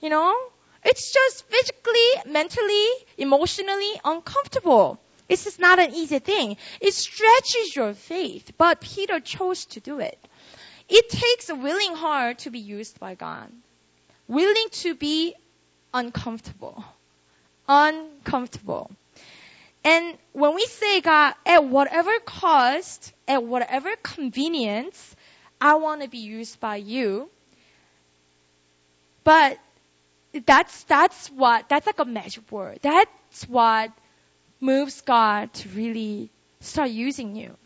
You 0.00 0.08
know? 0.08 0.36
It's 0.84 1.12
just 1.12 1.44
physically, 1.46 2.32
mentally, 2.32 2.88
emotionally 3.16 3.92
uncomfortable. 4.04 4.98
This 5.28 5.46
is 5.46 5.60
not 5.60 5.78
an 5.78 5.94
easy 5.94 6.18
thing. 6.18 6.56
It 6.80 6.92
stretches 6.92 7.76
your 7.76 7.94
faith, 7.94 8.50
but 8.58 8.80
Peter 8.80 9.20
chose 9.20 9.66
to 9.66 9.80
do 9.80 10.00
it. 10.00 10.18
It 10.88 11.08
takes 11.08 11.50
a 11.50 11.54
willing 11.54 11.94
heart 11.94 12.38
to 12.38 12.50
be 12.50 12.58
used 12.58 12.98
by 12.98 13.14
God. 13.14 13.48
Willing 14.26 14.70
to 14.82 14.96
be 14.96 15.36
uncomfortable. 15.96 16.84
Uncomfortable. 17.68 18.90
And 19.84 20.16
when 20.32 20.54
we 20.54 20.66
say, 20.66 21.00
God, 21.00 21.34
at 21.46 21.64
whatever 21.64 22.18
cost, 22.20 23.12
at 23.26 23.42
whatever 23.42 23.90
convenience, 24.02 25.16
I 25.60 25.76
want 25.76 26.02
to 26.02 26.08
be 26.08 26.18
used 26.18 26.60
by 26.60 26.76
you. 26.76 27.28
But 29.24 29.58
that's, 30.44 30.84
that's 30.84 31.28
what, 31.28 31.68
that's 31.68 31.86
like 31.86 31.98
a 31.98 32.04
magic 32.04 32.50
word. 32.50 32.80
That's 32.82 33.48
what 33.48 33.90
moves 34.60 35.00
God 35.00 35.52
to 35.54 35.68
really 35.70 36.30
start 36.60 36.90
using 36.90 37.36
you. 37.36 37.56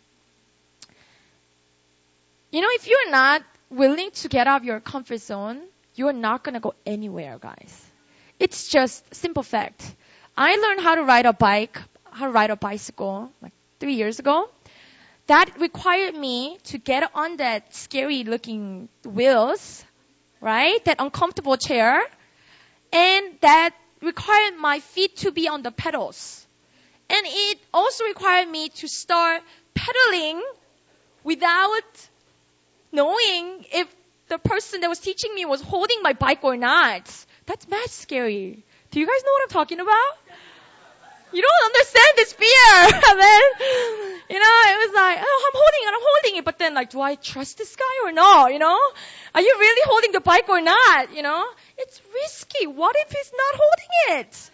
You 2.50 2.60
know, 2.60 2.68
if 2.72 2.86
you're 2.88 3.10
not 3.10 3.42
willing 3.70 4.10
to 4.10 4.28
get 4.28 4.46
out 4.46 4.60
of 4.60 4.64
your 4.64 4.80
comfort 4.80 5.20
zone, 5.20 5.60
you're 5.94 6.12
not 6.12 6.42
gonna 6.44 6.60
go 6.60 6.74
anywhere, 6.84 7.38
guys. 7.38 7.89
It's 8.40 8.68
just 8.68 9.14
simple 9.14 9.42
fact. 9.42 9.85
I 10.35 10.57
learned 10.57 10.81
how 10.81 10.94
to 10.94 11.03
ride 11.05 11.26
a 11.26 11.33
bike, 11.35 11.79
how 12.11 12.24
to 12.24 12.33
ride 12.33 12.48
a 12.48 12.57
bicycle 12.57 13.31
like 13.42 13.53
three 13.79 13.94
years 13.94 14.18
ago. 14.18 14.48
That 15.26 15.61
required 15.61 16.14
me 16.14 16.57
to 16.64 16.79
get 16.79 17.11
on 17.14 17.37
that 17.37 17.74
scary 17.74 18.24
looking 18.24 18.88
wheels, 19.05 19.85
right? 20.40 20.83
That 20.87 20.96
uncomfortable 21.00 21.59
chair. 21.59 22.00
And 22.94 23.35
that 23.42 23.74
required 24.00 24.57
my 24.57 24.81
feet 24.81 25.16
to 25.18 25.33
be 25.33 25.46
on 25.46 25.62
the 25.62 25.70
pedals. 25.70 26.46
And 27.11 27.26
it 27.26 27.59
also 27.74 28.05
required 28.05 28.48
me 28.48 28.70
to 28.81 28.88
start 28.88 29.42
pedaling 29.74 30.42
without 31.24 32.09
knowing 32.90 33.66
if 33.70 33.94
the 34.29 34.38
person 34.38 34.81
that 34.81 34.88
was 34.88 34.98
teaching 34.98 35.35
me 35.35 35.44
was 35.44 35.61
holding 35.61 36.00
my 36.03 36.14
bike 36.14 36.42
or 36.42 36.57
not. 36.57 37.05
That's 37.50 37.66
mad 37.66 37.90
scary. 37.90 38.62
Do 38.92 39.00
you 39.00 39.06
guys 39.08 39.22
know 39.26 39.32
what 39.32 39.42
I'm 39.42 39.48
talking 39.48 39.80
about? 39.80 40.12
You 41.32 41.42
don't 41.42 41.64
understand 41.66 42.12
this 42.14 42.32
fear. 42.32 42.76
then, 43.18 43.42
you 44.30 44.38
know, 44.38 44.56
it 44.70 44.78
was 44.86 44.94
like, 44.94 45.18
oh, 45.20 45.38
I'm 45.46 45.56
holding 45.58 45.82
it, 45.82 45.88
I'm 45.88 46.06
holding 46.10 46.36
it. 46.38 46.44
But 46.44 46.60
then 46.60 46.74
like, 46.74 46.90
do 46.90 47.00
I 47.00 47.16
trust 47.16 47.58
this 47.58 47.74
guy 47.74 48.08
or 48.08 48.12
not? 48.12 48.52
You 48.52 48.60
know? 48.60 48.78
Are 49.34 49.40
you 49.40 49.56
really 49.58 49.82
holding 49.84 50.12
the 50.12 50.20
bike 50.20 50.48
or 50.48 50.60
not? 50.60 51.12
You 51.12 51.22
know? 51.22 51.44
It's 51.76 52.00
risky. 52.14 52.68
What 52.68 52.94
if 53.00 53.10
he's 53.10 53.32
not 53.32 53.60
holding 53.60 54.20
it? 54.20 54.50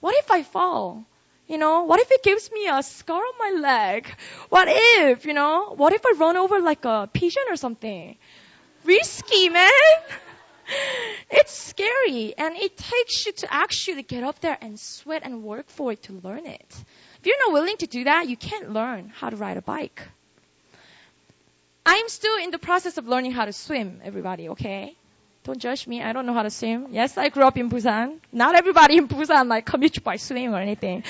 What 0.00 0.14
if 0.16 0.30
I 0.30 0.42
fall? 0.42 1.06
You 1.48 1.56
know, 1.56 1.84
what 1.84 2.00
if 2.00 2.10
it 2.10 2.22
gives 2.22 2.52
me 2.52 2.68
a 2.68 2.82
scar 2.82 3.16
on 3.16 3.34
my 3.38 3.60
leg? 3.62 4.14
What 4.50 4.68
if, 4.70 5.24
you 5.24 5.32
know, 5.32 5.72
what 5.74 5.94
if 5.94 6.04
I 6.04 6.12
run 6.18 6.36
over 6.36 6.60
like 6.60 6.84
a 6.84 7.08
pigeon 7.10 7.44
or 7.48 7.56
something? 7.56 8.16
Risky, 8.84 9.48
man. 9.48 9.70
It's 11.30 11.52
scary 11.52 12.34
and 12.36 12.56
it 12.56 12.76
takes 12.76 13.26
you 13.26 13.32
to 13.32 13.52
actually 13.52 14.02
get 14.02 14.24
up 14.24 14.40
there 14.40 14.56
and 14.60 14.78
sweat 14.78 15.22
and 15.24 15.42
work 15.42 15.68
for 15.68 15.92
it 15.92 16.02
to 16.04 16.12
learn 16.24 16.46
it. 16.46 16.84
If 17.20 17.26
you're 17.26 17.38
not 17.46 17.52
willing 17.52 17.76
to 17.78 17.86
do 17.86 18.04
that, 18.04 18.28
you 18.28 18.36
can't 18.36 18.72
learn 18.72 19.12
how 19.14 19.30
to 19.30 19.36
ride 19.36 19.56
a 19.56 19.62
bike. 19.62 20.02
I'm 21.84 22.08
still 22.08 22.36
in 22.42 22.50
the 22.50 22.58
process 22.58 22.98
of 22.98 23.08
learning 23.08 23.32
how 23.32 23.46
to 23.46 23.52
swim, 23.52 24.00
everybody, 24.04 24.50
okay? 24.50 24.94
Don't 25.44 25.58
judge 25.58 25.86
me. 25.86 26.02
I 26.02 26.12
don't 26.12 26.26
know 26.26 26.34
how 26.34 26.42
to 26.42 26.50
swim. 26.50 26.88
Yes, 26.90 27.16
I 27.16 27.30
grew 27.30 27.44
up 27.44 27.56
in 27.56 27.70
Busan. 27.70 28.18
Not 28.32 28.54
everybody 28.54 28.98
in 28.98 29.08
Busan 29.08 29.48
like 29.48 29.64
commute 29.64 30.04
by 30.04 30.16
swim 30.16 30.54
or 30.54 30.58
anything. 30.58 31.02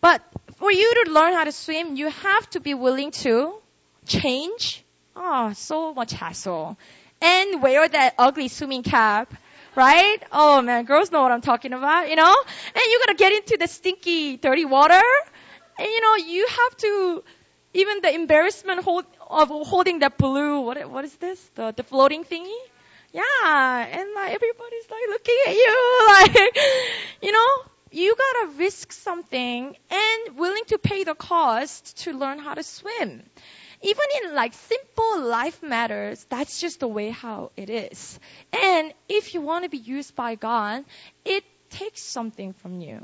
But 0.00 0.22
for 0.56 0.72
you 0.72 1.04
to 1.04 1.12
learn 1.12 1.34
how 1.34 1.44
to 1.44 1.52
swim, 1.52 1.96
you 1.96 2.08
have 2.08 2.48
to 2.50 2.60
be 2.60 2.72
willing 2.74 3.10
to 3.22 3.54
change. 4.06 4.82
Oh, 5.14 5.52
so 5.52 5.92
much 5.92 6.12
hassle 6.12 6.78
and 7.20 7.62
wear 7.62 7.88
that 7.88 8.14
ugly 8.18 8.48
swimming 8.48 8.82
cap. 8.82 9.34
Right? 9.76 10.20
Oh 10.32 10.62
man, 10.62 10.84
girls 10.84 11.12
know 11.12 11.22
what 11.22 11.30
I'm 11.30 11.42
talking 11.42 11.72
about, 11.72 12.10
you 12.10 12.16
know? 12.16 12.34
And 12.74 12.82
you 12.84 13.02
gotta 13.06 13.16
get 13.16 13.32
into 13.32 13.56
the 13.56 13.68
stinky, 13.68 14.36
dirty 14.36 14.64
water. 14.64 15.00
And 15.78 15.88
you 15.88 16.00
know, 16.00 16.16
you 16.16 16.46
have 16.46 16.76
to 16.78 17.24
even 17.72 18.00
the 18.02 18.14
embarrassment 18.14 18.82
hold, 18.82 19.04
of 19.28 19.48
holding 19.48 20.00
that 20.00 20.18
blue, 20.18 20.60
what, 20.60 20.90
what 20.90 21.04
is 21.04 21.14
this? 21.16 21.40
The, 21.54 21.72
the 21.76 21.82
floating 21.82 22.24
thingy? 22.24 22.58
Yeah, 23.12 23.86
and 23.86 24.08
like 24.14 24.32
everybody's 24.32 24.90
like 24.90 25.02
looking 25.08 25.36
at 25.46 25.54
you, 25.54 26.06
like, 26.06 26.58
you 27.22 27.32
know, 27.32 27.48
you 27.90 28.14
gotta 28.16 28.56
risk 28.56 28.92
something 28.92 29.76
and 29.90 30.36
willing 30.36 30.64
to 30.68 30.78
pay 30.78 31.04
the 31.04 31.14
cost 31.14 31.98
to 32.04 32.12
learn 32.12 32.38
how 32.38 32.54
to 32.54 32.62
swim. 32.62 33.22
Even 33.82 34.02
in 34.22 34.34
like 34.34 34.52
simple 34.52 35.22
life 35.22 35.62
matters, 35.62 36.24
that's 36.28 36.60
just 36.60 36.80
the 36.80 36.88
way 36.88 37.10
how 37.10 37.50
it 37.56 37.70
is. 37.70 38.18
And 38.52 38.92
if 39.08 39.34
you 39.34 39.40
want 39.40 39.64
to 39.64 39.70
be 39.70 39.78
used 39.78 40.14
by 40.14 40.34
God, 40.34 40.84
it 41.24 41.44
takes 41.70 42.02
something 42.02 42.52
from 42.52 42.80
you. 42.80 43.00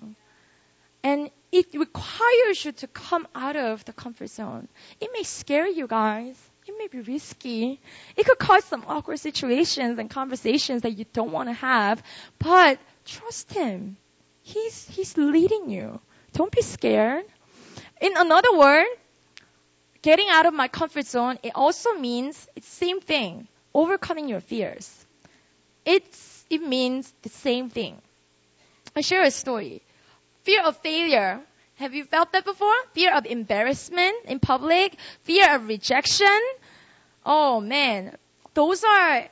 And 1.02 1.30
it 1.52 1.66
requires 1.74 2.64
you 2.64 2.72
to 2.72 2.88
come 2.88 3.26
out 3.34 3.56
of 3.56 3.84
the 3.84 3.92
comfort 3.92 4.28
zone. 4.28 4.68
It 5.00 5.10
may 5.12 5.22
scare 5.22 5.66
you 5.66 5.86
guys. 5.86 6.36
It 6.66 6.74
may 6.76 6.88
be 6.88 7.00
risky. 7.00 7.80
It 8.16 8.26
could 8.26 8.38
cause 8.38 8.64
some 8.64 8.84
awkward 8.88 9.20
situations 9.20 9.98
and 9.98 10.10
conversations 10.10 10.82
that 10.82 10.98
you 10.98 11.06
don't 11.12 11.30
want 11.30 11.48
to 11.48 11.52
have, 11.52 12.02
but 12.38 12.78
trust 13.04 13.52
Him. 13.52 13.96
He's, 14.42 14.88
He's 14.88 15.16
leading 15.16 15.70
you. 15.70 16.00
Don't 16.32 16.50
be 16.50 16.62
scared. 16.62 17.24
In 18.00 18.16
another 18.16 18.58
word, 18.58 18.86
getting 20.06 20.28
out 20.30 20.46
of 20.46 20.54
my 20.54 20.68
comfort 20.68 21.04
zone, 21.04 21.36
it 21.42 21.50
also 21.56 21.94
means 21.94 22.46
it's 22.54 22.68
same 22.68 23.00
thing. 23.00 23.48
Overcoming 23.74 24.28
your 24.28 24.40
fears. 24.40 24.86
It's, 25.84 26.44
it 26.48 26.62
means 26.62 27.12
the 27.22 27.28
same 27.28 27.70
thing. 27.70 28.00
I 28.94 29.00
share 29.00 29.24
a 29.24 29.32
story. 29.32 29.82
Fear 30.44 30.62
of 30.62 30.76
failure. 30.76 31.40
Have 31.74 31.92
you 31.92 32.04
felt 32.04 32.30
that 32.32 32.44
before? 32.44 32.76
Fear 32.92 33.14
of 33.14 33.26
embarrassment 33.26 34.14
in 34.26 34.38
public, 34.38 34.94
fear 35.24 35.56
of 35.56 35.66
rejection. 35.66 36.40
Oh 37.24 37.60
man, 37.60 38.14
those 38.54 38.84
are 38.84 39.24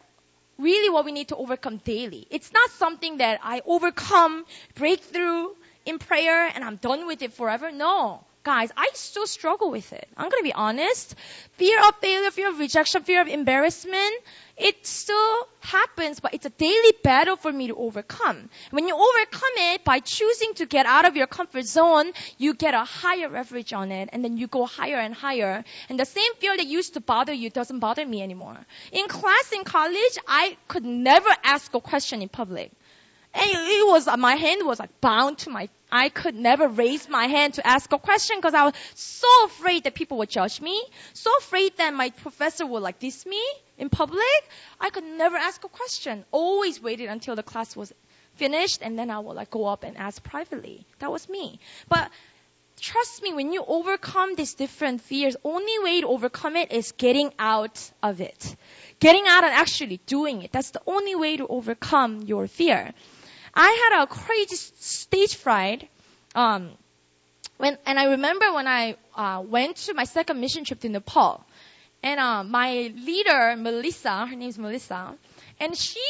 really 0.59 0.91
what 0.91 1.05
we 1.05 1.13
need 1.13 1.29
to 1.29 1.37
overcome 1.37 1.77
daily. 1.85 2.27
It's 2.31 2.53
not 2.53 2.71
something 2.71 3.19
that 3.19 3.39
I 3.45 3.63
overcome, 3.65 4.45
breakthrough 4.75 5.51
in 5.87 6.01
prayer 6.01 6.51
and 6.53 6.65
I'm 6.65 6.77
done 6.77 7.07
with 7.07 7.23
it 7.23 7.33
forever. 7.33 7.71
No. 7.71 8.25
Guys, 8.45 8.71
I 8.77 8.91
still 8.93 9.27
struggle 9.27 9.71
with 9.71 9.91
it. 9.95 10.07
I'm 10.19 10.29
gonna 10.29 10.43
be 10.43 10.53
honest. 10.53 11.15
Fear 11.53 11.81
of 11.89 11.97
failure, 11.97 12.31
fear 12.31 12.49
of 12.51 12.59
rejection, 12.59 13.03
fear 13.03 13.23
of 13.23 13.29
embarrassment, 13.29 14.15
it 14.59 14.87
still 14.87 15.49
happens, 15.61 16.21
but 16.21 16.35
it's 16.35 16.45
a 16.45 16.51
daily 16.51 16.93
battle 17.03 17.37
for 17.37 17.51
me 17.51 17.69
to 17.69 17.75
overcome. 17.75 18.51
When 18.71 18.87
you 18.87 18.95
overcome 18.95 19.57
it 19.73 19.83
by 19.83 20.01
choosing 20.01 20.53
to 20.57 20.67
get 20.67 20.85
out 20.85 21.07
of 21.07 21.17
your 21.17 21.27
comfort 21.27 21.65
zone, 21.65 22.13
you 22.37 22.53
get 22.53 22.75
a 22.75 22.85
higher 22.85 23.31
leverage 23.31 23.73
on 23.73 23.91
it, 23.91 24.11
and 24.13 24.23
then 24.23 24.37
you 24.37 24.47
go 24.47 24.67
higher 24.67 24.97
and 24.97 25.15
higher. 25.15 25.65
And 25.89 25.99
the 25.99 26.05
same 26.05 26.35
fear 26.39 26.55
that 26.55 26.67
used 26.67 26.95
to 26.95 27.01
bother 27.01 27.33
you 27.33 27.49
doesn't 27.49 27.79
bother 27.79 28.05
me 28.05 28.23
anymore. 28.23 28.59
In 28.93 29.09
class 29.09 29.53
in 29.53 29.65
college, 29.65 30.19
I 30.29 30.59
could 30.69 30.85
never 30.85 31.31
ask 31.43 31.75
a 31.75 31.81
question 31.81 32.21
in 32.21 32.29
public. 32.29 32.71
And 33.35 33.51
it 33.51 33.87
was, 33.89 34.07
my 34.19 34.37
hand 34.37 34.65
was 34.65 34.79
like 34.79 35.01
bound 35.01 35.39
to 35.39 35.51
my, 35.51 35.69
I 35.95 36.09
could 36.09 36.35
never 36.35 36.67
raise 36.67 37.09
my 37.09 37.27
hand 37.29 37.55
to 37.55 37.65
ask 37.65 37.93
a 37.93 37.99
question 38.01 38.39
because 38.39 38.53
I 38.53 38.65
was 38.65 38.75
so 38.97 39.29
afraid 39.45 39.85
that 39.85 39.95
people 39.95 40.19
would 40.19 40.29
judge 40.29 40.61
me, 40.61 40.83
so 41.13 41.31
afraid 41.39 41.77
that 41.77 41.95
my 41.95 42.11
professor 42.11 42.67
would 42.67 42.83
like 42.83 42.99
diss 42.99 43.25
me 43.25 43.41
in 43.79 43.91
public. 43.91 44.41
I 44.81 44.91
could 44.91 45.05
never 45.05 45.37
ask 45.37 45.63
a 45.63 45.69
question. 45.69 46.25
Always 46.33 46.83
waited 46.83 47.09
until 47.11 47.37
the 47.37 47.45
class 47.45 47.77
was 47.77 47.93
finished 48.35 48.81
and 48.83 48.99
then 48.99 49.09
I 49.09 49.21
would 49.21 49.37
like 49.37 49.51
go 49.53 49.67
up 49.67 49.85
and 49.85 49.97
ask 49.97 50.21
privately. 50.21 50.85
That 50.99 51.13
was 51.13 51.29
me. 51.29 51.61
But 51.89 52.11
trust 52.81 53.23
me, 53.23 53.33
when 53.33 53.53
you 53.53 53.65
overcome 53.65 54.35
these 54.35 54.55
different 54.55 55.01
fears, 55.01 55.37
only 55.45 55.79
way 55.79 56.01
to 56.01 56.09
overcome 56.09 56.57
it 56.57 56.73
is 56.73 56.91
getting 56.91 57.33
out 57.39 57.79
of 58.03 58.21
it. 58.21 58.57
Getting 58.99 59.29
out 59.29 59.45
and 59.45 59.55
actually 59.55 60.01
doing 60.07 60.43
it. 60.43 60.51
That's 60.51 60.71
the 60.71 60.83
only 60.89 61.15
way 61.15 61.37
to 61.37 61.47
overcome 61.47 62.23
your 62.23 62.49
fear. 62.49 62.93
I 63.55 63.89
had 63.91 64.03
a 64.03 64.07
crazy 64.07 64.57
stage 64.57 65.37
fright. 65.37 65.89
Um, 66.35 66.71
when, 67.57 67.79
and 67.87 67.99
I 67.99 68.07
remember 68.07 68.53
when 68.53 68.67
I 68.67 68.97
uh, 69.15 69.43
went 69.47 69.77
to 69.87 69.95
my 69.95 70.05
second 70.05 70.41
mission 70.41 70.65
trip 70.65 70.81
to 70.81 70.89
Nepal, 70.89 71.45
and 72.03 72.19
uh, 72.19 72.43
my 72.43 72.93
leader, 72.97 73.55
Melissa, 73.57 74.27
her 74.27 74.35
name 74.35 74.49
is 74.49 74.59
Melissa, 74.59 75.15
and 75.61 75.77
she 75.77 76.03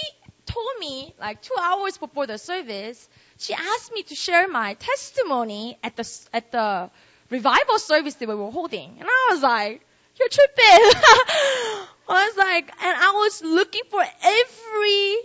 told 0.47 0.79
me 0.81 1.15
like 1.21 1.43
two 1.43 1.55
hours 1.61 1.99
before 1.99 2.27
the 2.27 2.39
service, 2.39 3.09
she 3.39 3.53
asked 3.53 3.93
me 3.93 4.03
to 4.05 4.15
share 4.15 4.49
my 4.49 4.75
testimony 4.75 5.79
at 5.83 5.97
the 5.97 6.21
at 6.33 6.51
the 6.51 6.91
revival 7.29 7.79
service 7.79 8.15
that 8.15 8.29
we 8.29 8.35
were 8.35 8.51
holding, 8.51 8.97
and 8.99 9.07
I 9.07 9.29
was 9.33 9.43
like, 9.43 9.87
"You're 10.19 10.29
tripping." 10.29 11.01
I 12.09 12.29
was 12.29 12.37
like, 12.37 12.71
and 12.83 12.97
I 12.97 13.13
was 13.13 13.43
looking 13.43 13.83
for 13.91 14.03
every 14.23 15.17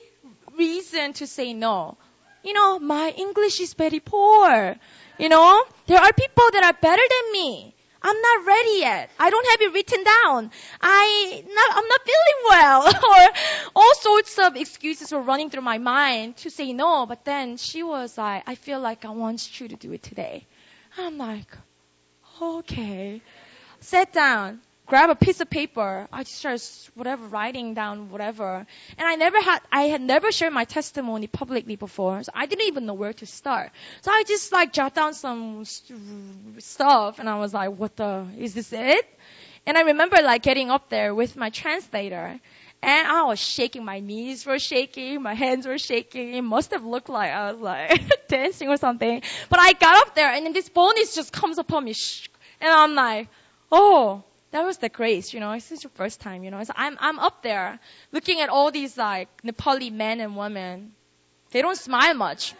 reason 0.58 1.14
to 1.14 1.28
say 1.28 1.54
no 1.54 1.98
you 2.44 2.54
know, 2.54 2.80
my 2.80 3.14
English 3.18 3.60
is 3.60 3.74
very 3.74 4.00
poor. 4.00 4.76
You 5.18 5.30
know, 5.30 5.64
there 5.88 6.00
are 6.00 6.14
people 6.14 6.50
that 6.54 6.64
are 6.64 6.78
better 6.80 7.02
than 7.02 7.32
me. 7.34 7.76
I'm 8.02 8.22
not 8.22 8.46
ready 8.46 8.80
yet. 8.80 9.10
I 9.20 9.30
don't 9.30 9.48
have 9.50 9.62
it 9.62 9.74
written 9.74 10.04
down. 10.04 10.52
I 10.82 11.44
not, 11.46 11.78
I'm 11.78 11.88
not 11.88 12.02
feeling 12.06 12.40
well. 12.48 12.88
or 13.10 13.30
all 13.76 13.94
sorts 13.96 14.40
of 14.40 14.56
excuses 14.56 15.12
were 15.12 15.22
running 15.22 15.50
through 15.50 15.64
my 15.64 15.80
mind 15.80 16.38
to 16.38 16.50
say 16.50 16.72
no. 16.72 17.06
But 17.06 17.26
then 17.26 17.58
she 17.58 17.84
was 17.84 18.18
like, 18.18 18.44
I 18.48 18.56
feel 18.56 18.80
like 18.80 19.04
I 19.04 19.10
want 19.10 19.60
you 19.60 19.68
to 19.68 19.76
do 19.76 19.92
it 19.92 20.02
today. 20.02 20.48
I'm 20.98 21.18
like, 21.18 21.58
okay. 22.42 23.22
Sit 23.82 24.14
down 24.14 24.62
grab 24.90 25.12
a 25.12 25.16
piece 25.16 25.40
of 25.40 25.50
paper. 25.50 26.08
I 26.12 26.24
just 26.24 26.40
started 26.40 26.64
whatever 26.96 27.28
writing 27.28 27.76
down 27.76 28.10
whatever. 28.10 28.66
And 28.98 29.08
I 29.08 29.16
never 29.16 29.40
had 29.40 29.60
I 29.72 29.84
had 29.84 30.02
never 30.02 30.32
shared 30.32 30.52
my 30.52 30.66
testimony 30.66 31.28
publicly 31.28 31.76
before, 31.76 32.24
so 32.24 32.32
I 32.34 32.48
didn't 32.48 32.68
even 32.68 32.86
know 32.88 32.96
where 32.96 33.14
to 33.14 33.26
start. 33.26 33.72
So 34.02 34.12
I 34.12 34.24
just 34.28 34.52
like 34.52 34.74
jot 34.74 34.96
down 34.96 35.14
some 35.14 35.64
st- 35.64 36.64
stuff, 36.64 37.20
and 37.20 37.30
I 37.30 37.38
was 37.40 37.54
like, 37.54 37.72
"What 37.72 37.96
the? 37.96 38.26
Is 38.38 38.54
this 38.56 38.74
it?" 38.74 39.06
And 39.66 39.78
I 39.78 39.82
remember 39.94 40.18
like 40.24 40.42
getting 40.42 40.72
up 40.72 40.90
there 40.90 41.14
with 41.14 41.38
my 41.38 41.50
translator. 41.52 42.40
And 42.82 43.08
I 43.08 43.24
was 43.24 43.40
shaking, 43.40 43.84
my 43.84 44.00
knees 44.00 44.46
were 44.46 44.58
shaking, 44.58 45.22
my 45.22 45.34
hands 45.34 45.68
were 45.68 45.78
shaking. 45.78 46.34
It 46.34 46.42
must 46.42 46.72
have 46.72 46.86
looked 46.86 47.10
like 47.10 47.30
I 47.30 47.52
was 47.52 47.60
like 47.60 48.02
dancing 48.30 48.70
or 48.70 48.78
something. 48.78 49.22
But 49.50 49.60
I 49.60 49.74
got 49.74 50.08
up 50.08 50.16
there 50.16 50.32
and 50.32 50.46
then 50.46 50.54
this 50.54 50.70
bonus 50.70 51.14
just 51.14 51.34
comes 51.34 51.58
upon 51.58 51.84
me. 51.84 51.94
And 52.62 52.72
I'm 52.72 52.96
like, 52.96 53.28
oh, 53.70 54.24
that 54.52 54.66
was 54.66 54.78
the 54.78 54.90
grace, 54.90 55.34
you 55.34 55.40
know. 55.40 55.54
This 55.54 55.72
is 55.72 55.84
your 55.84 55.92
first 55.96 56.22
time, 56.22 56.44
you 56.44 56.52
know. 56.52 56.64
So 56.64 56.74
I'm 56.76 56.98
I'm 57.00 57.20
up 57.20 57.44
there 57.44 57.80
looking 58.12 58.42
at 58.42 58.50
all 58.50 58.72
these 58.72 58.98
like 58.98 59.30
Nepali 59.44 59.92
men 59.92 60.20
and 60.20 60.36
women. 60.36 60.94
They 61.52 61.62
don't 61.62 61.78
smile 61.78 62.14
much. 62.14 62.54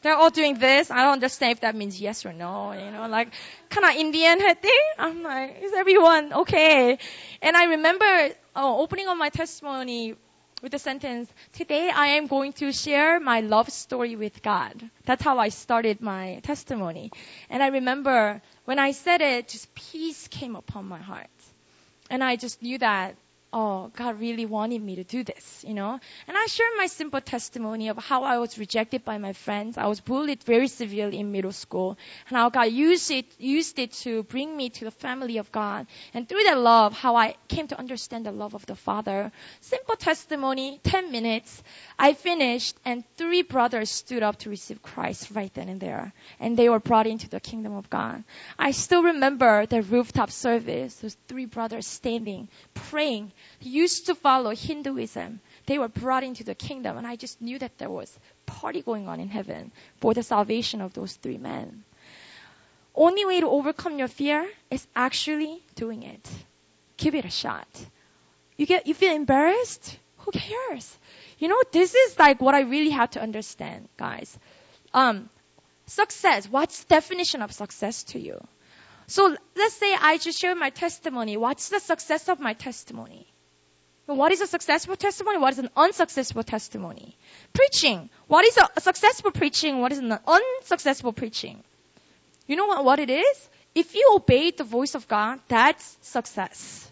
They're 0.00 0.14
all 0.14 0.30
doing 0.30 0.58
this. 0.58 0.92
I 0.92 1.02
don't 1.02 1.14
understand 1.14 1.52
if 1.52 1.60
that 1.62 1.74
means 1.74 2.00
yes 2.00 2.24
or 2.24 2.32
no, 2.32 2.72
you 2.72 2.90
know, 2.92 3.08
like 3.08 3.32
kind 3.68 3.84
of 3.84 3.96
Indian 3.96 4.38
thing. 4.38 4.84
I'm 4.96 5.24
like, 5.24 5.60
is 5.60 5.72
everyone 5.72 6.32
okay? 6.32 6.98
And 7.42 7.56
I 7.56 7.64
remember 7.64 8.30
oh, 8.54 8.80
opening 8.82 9.08
on 9.08 9.18
my 9.18 9.28
testimony 9.28 10.14
with 10.62 10.72
the 10.72 10.78
sentence, 10.78 11.28
today 11.52 11.90
I 11.94 12.18
am 12.18 12.26
going 12.26 12.52
to 12.54 12.72
share 12.72 13.20
my 13.20 13.40
love 13.40 13.68
story 13.70 14.16
with 14.16 14.42
God. 14.42 14.90
That's 15.04 15.22
how 15.22 15.38
I 15.38 15.50
started 15.50 16.00
my 16.00 16.40
testimony. 16.42 17.12
And 17.48 17.62
I 17.62 17.68
remember 17.68 18.42
when 18.64 18.78
I 18.78 18.92
said 18.92 19.20
it, 19.20 19.48
just 19.48 19.74
peace 19.74 20.28
came 20.28 20.56
upon 20.56 20.86
my 20.86 20.98
heart. 20.98 21.28
And 22.10 22.24
I 22.24 22.36
just 22.36 22.62
knew 22.62 22.78
that 22.78 23.16
oh, 23.52 23.90
God 23.96 24.20
really 24.20 24.46
wanted 24.46 24.82
me 24.82 24.96
to 24.96 25.04
do 25.04 25.24
this, 25.24 25.64
you 25.66 25.74
know? 25.74 25.98
And 26.26 26.36
I 26.36 26.46
shared 26.46 26.72
my 26.76 26.86
simple 26.86 27.20
testimony 27.20 27.88
of 27.88 27.96
how 27.96 28.24
I 28.24 28.38
was 28.38 28.58
rejected 28.58 29.04
by 29.04 29.18
my 29.18 29.32
friends. 29.32 29.78
I 29.78 29.86
was 29.86 30.00
bullied 30.00 30.44
very 30.44 30.68
severely 30.68 31.18
in 31.18 31.32
middle 31.32 31.52
school. 31.52 31.96
And 32.28 32.36
how 32.36 32.50
God 32.50 32.70
used 32.70 33.10
it, 33.10 33.26
used 33.38 33.78
it 33.78 33.92
to 34.04 34.22
bring 34.24 34.56
me 34.56 34.70
to 34.70 34.84
the 34.84 34.90
family 34.90 35.38
of 35.38 35.50
God. 35.50 35.86
And 36.12 36.28
through 36.28 36.44
that 36.44 36.58
love, 36.58 36.92
how 36.92 37.16
I 37.16 37.36
came 37.48 37.68
to 37.68 37.78
understand 37.78 38.26
the 38.26 38.32
love 38.32 38.54
of 38.54 38.66
the 38.66 38.76
Father. 38.76 39.32
Simple 39.60 39.96
testimony, 39.96 40.80
10 40.84 41.10
minutes. 41.10 41.62
I 41.98 42.12
finished 42.12 42.76
and 42.84 43.04
three 43.16 43.42
brothers 43.42 43.90
stood 43.90 44.22
up 44.22 44.38
to 44.40 44.50
receive 44.50 44.82
Christ 44.82 45.30
right 45.32 45.52
then 45.54 45.68
and 45.68 45.80
there. 45.80 46.12
And 46.38 46.56
they 46.56 46.68
were 46.68 46.80
brought 46.80 47.06
into 47.06 47.28
the 47.28 47.40
kingdom 47.40 47.74
of 47.76 47.88
God. 47.88 48.24
I 48.58 48.72
still 48.72 49.04
remember 49.04 49.66
the 49.66 49.82
rooftop 49.82 50.30
service, 50.30 50.96
those 50.96 51.16
three 51.28 51.46
brothers 51.46 51.86
standing, 51.86 52.48
praying, 52.74 53.32
used 53.60 54.06
to 54.06 54.14
follow 54.14 54.54
Hinduism. 54.54 55.40
They 55.66 55.78
were 55.78 55.88
brought 55.88 56.24
into 56.24 56.44
the 56.44 56.54
kingdom, 56.54 56.96
and 56.96 57.06
I 57.06 57.16
just 57.16 57.40
knew 57.40 57.58
that 57.58 57.78
there 57.78 57.90
was 57.90 58.18
party 58.46 58.82
going 58.82 59.08
on 59.08 59.20
in 59.20 59.28
heaven 59.28 59.72
for 60.00 60.14
the 60.14 60.22
salvation 60.22 60.80
of 60.80 60.94
those 60.94 61.14
three 61.14 61.38
men. 61.38 61.84
Only 62.94 63.24
way 63.24 63.40
to 63.40 63.48
overcome 63.48 63.98
your 63.98 64.08
fear 64.08 64.48
is 64.70 64.86
actually 64.96 65.62
doing 65.74 66.02
it. 66.02 66.28
Give 66.96 67.14
it 67.14 67.24
a 67.24 67.30
shot. 67.30 67.68
You 68.56 68.66
get, 68.66 68.86
you 68.86 68.94
feel 68.94 69.14
embarrassed? 69.14 69.96
Who 70.18 70.32
cares? 70.32 70.96
You 71.38 71.48
know, 71.48 71.60
this 71.70 71.94
is 71.94 72.18
like 72.18 72.40
what 72.40 72.54
I 72.54 72.62
really 72.62 72.90
have 72.90 73.10
to 73.10 73.22
understand, 73.22 73.88
guys. 73.96 74.36
Um, 74.92 75.30
Success. 75.88 76.46
What's 76.46 76.84
definition 76.84 77.40
of 77.40 77.50
success 77.50 78.04
to 78.04 78.20
you? 78.20 78.38
So 79.08 79.34
let's 79.56 79.74
say 79.74 79.94
I 79.98 80.18
just 80.18 80.38
share 80.38 80.54
my 80.54 80.68
testimony. 80.68 81.38
What's 81.38 81.70
the 81.70 81.80
success 81.80 82.28
of 82.28 82.40
my 82.40 82.52
testimony? 82.52 83.26
What 84.04 84.32
is 84.32 84.42
a 84.42 84.46
successful 84.46 84.96
testimony? 84.96 85.38
What 85.38 85.54
is 85.54 85.58
an 85.58 85.70
unsuccessful 85.74 86.42
testimony? 86.42 87.16
Preaching. 87.54 88.10
What 88.26 88.44
is 88.44 88.58
a 88.58 88.80
successful 88.80 89.30
preaching? 89.30 89.80
What 89.80 89.92
is 89.92 89.98
an 89.98 90.18
unsuccessful 90.26 91.12
preaching? 91.14 91.62
You 92.46 92.56
know 92.56 92.66
what, 92.66 92.84
what 92.84 92.98
it 92.98 93.08
is? 93.08 93.48
If 93.74 93.94
you 93.94 94.12
obeyed 94.14 94.58
the 94.58 94.64
voice 94.64 94.94
of 94.94 95.08
God, 95.08 95.40
that's 95.48 95.96
success. 96.02 96.90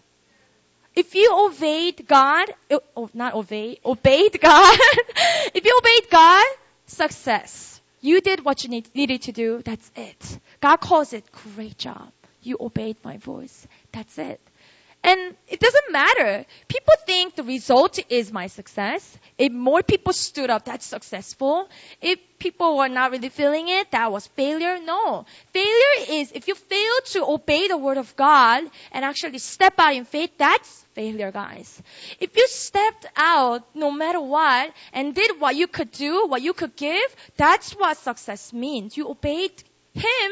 If 0.95 1.13
you 1.13 1.29
obeyed 1.45 2.07
God, 2.07 2.49
oh, 2.71 2.81
oh 2.95 3.09
not 3.13 3.35
obey, 3.35 3.79
obeyed 3.85 4.39
God, 4.41 4.79
if 5.53 5.65
you 5.65 5.79
obeyed 5.79 6.09
God, 6.09 6.45
success. 6.87 7.76
You 8.07 8.21
did 8.21 8.45
what 8.45 8.63
you 8.63 8.69
need, 8.69 8.87
needed 8.95 9.23
to 9.23 9.33
do, 9.33 9.61
that's 9.61 9.91
it. 9.93 10.39
God 10.61 10.77
calls 10.77 11.11
it 11.11 11.25
great 11.29 11.77
job. 11.77 12.13
You 12.41 12.55
obeyed 12.57 12.95
my 13.03 13.17
voice. 13.17 13.67
That's 13.91 14.17
it. 14.17 14.39
And 15.03 15.35
it 15.47 15.59
doesn't 15.59 15.91
matter. 15.91 16.45
People 16.67 16.93
think 17.05 17.35
the 17.35 17.43
result 17.43 17.99
is 18.09 18.31
my 18.31 18.47
success. 18.47 19.17
If 19.37 19.53
more 19.53 19.81
people 19.81 20.11
stood 20.11 20.49
up, 20.49 20.65
that's 20.65 20.85
successful. 20.85 21.69
If 22.01 22.19
people 22.39 22.77
were 22.77 22.89
not 22.89 23.11
really 23.11 23.29
feeling 23.29 23.69
it, 23.69 23.91
that 23.91 24.11
was 24.11 24.27
failure. 24.27 24.79
No. 24.83 25.25
Failure 25.53 25.95
is 26.09 26.31
if 26.33 26.47
you 26.47 26.55
fail 26.55 26.93
to 27.13 27.25
obey 27.25 27.67
the 27.67 27.77
word 27.77 27.97
of 27.97 28.15
God 28.15 28.63
and 28.91 29.05
actually 29.05 29.37
step 29.37 29.75
out 29.77 29.93
in 29.93 30.03
faith, 30.05 30.31
that's 30.37 30.85
failure, 30.93 31.31
guys. 31.31 31.81
If 32.19 32.35
you 32.35 32.47
stepped 32.47 33.05
out 33.15 33.63
no 33.75 33.91
matter 33.91 34.19
what 34.19 34.73
and 34.91 35.13
did 35.13 35.39
what 35.39 35.55
you 35.55 35.67
could 35.67 35.91
do, 35.91 36.27
what 36.27 36.41
you 36.41 36.53
could 36.53 36.75
give, 36.75 37.15
that's 37.37 37.71
what 37.71 37.97
success 37.97 38.51
means. 38.51 38.97
You 38.97 39.09
obeyed 39.09 39.53
Him 39.93 40.31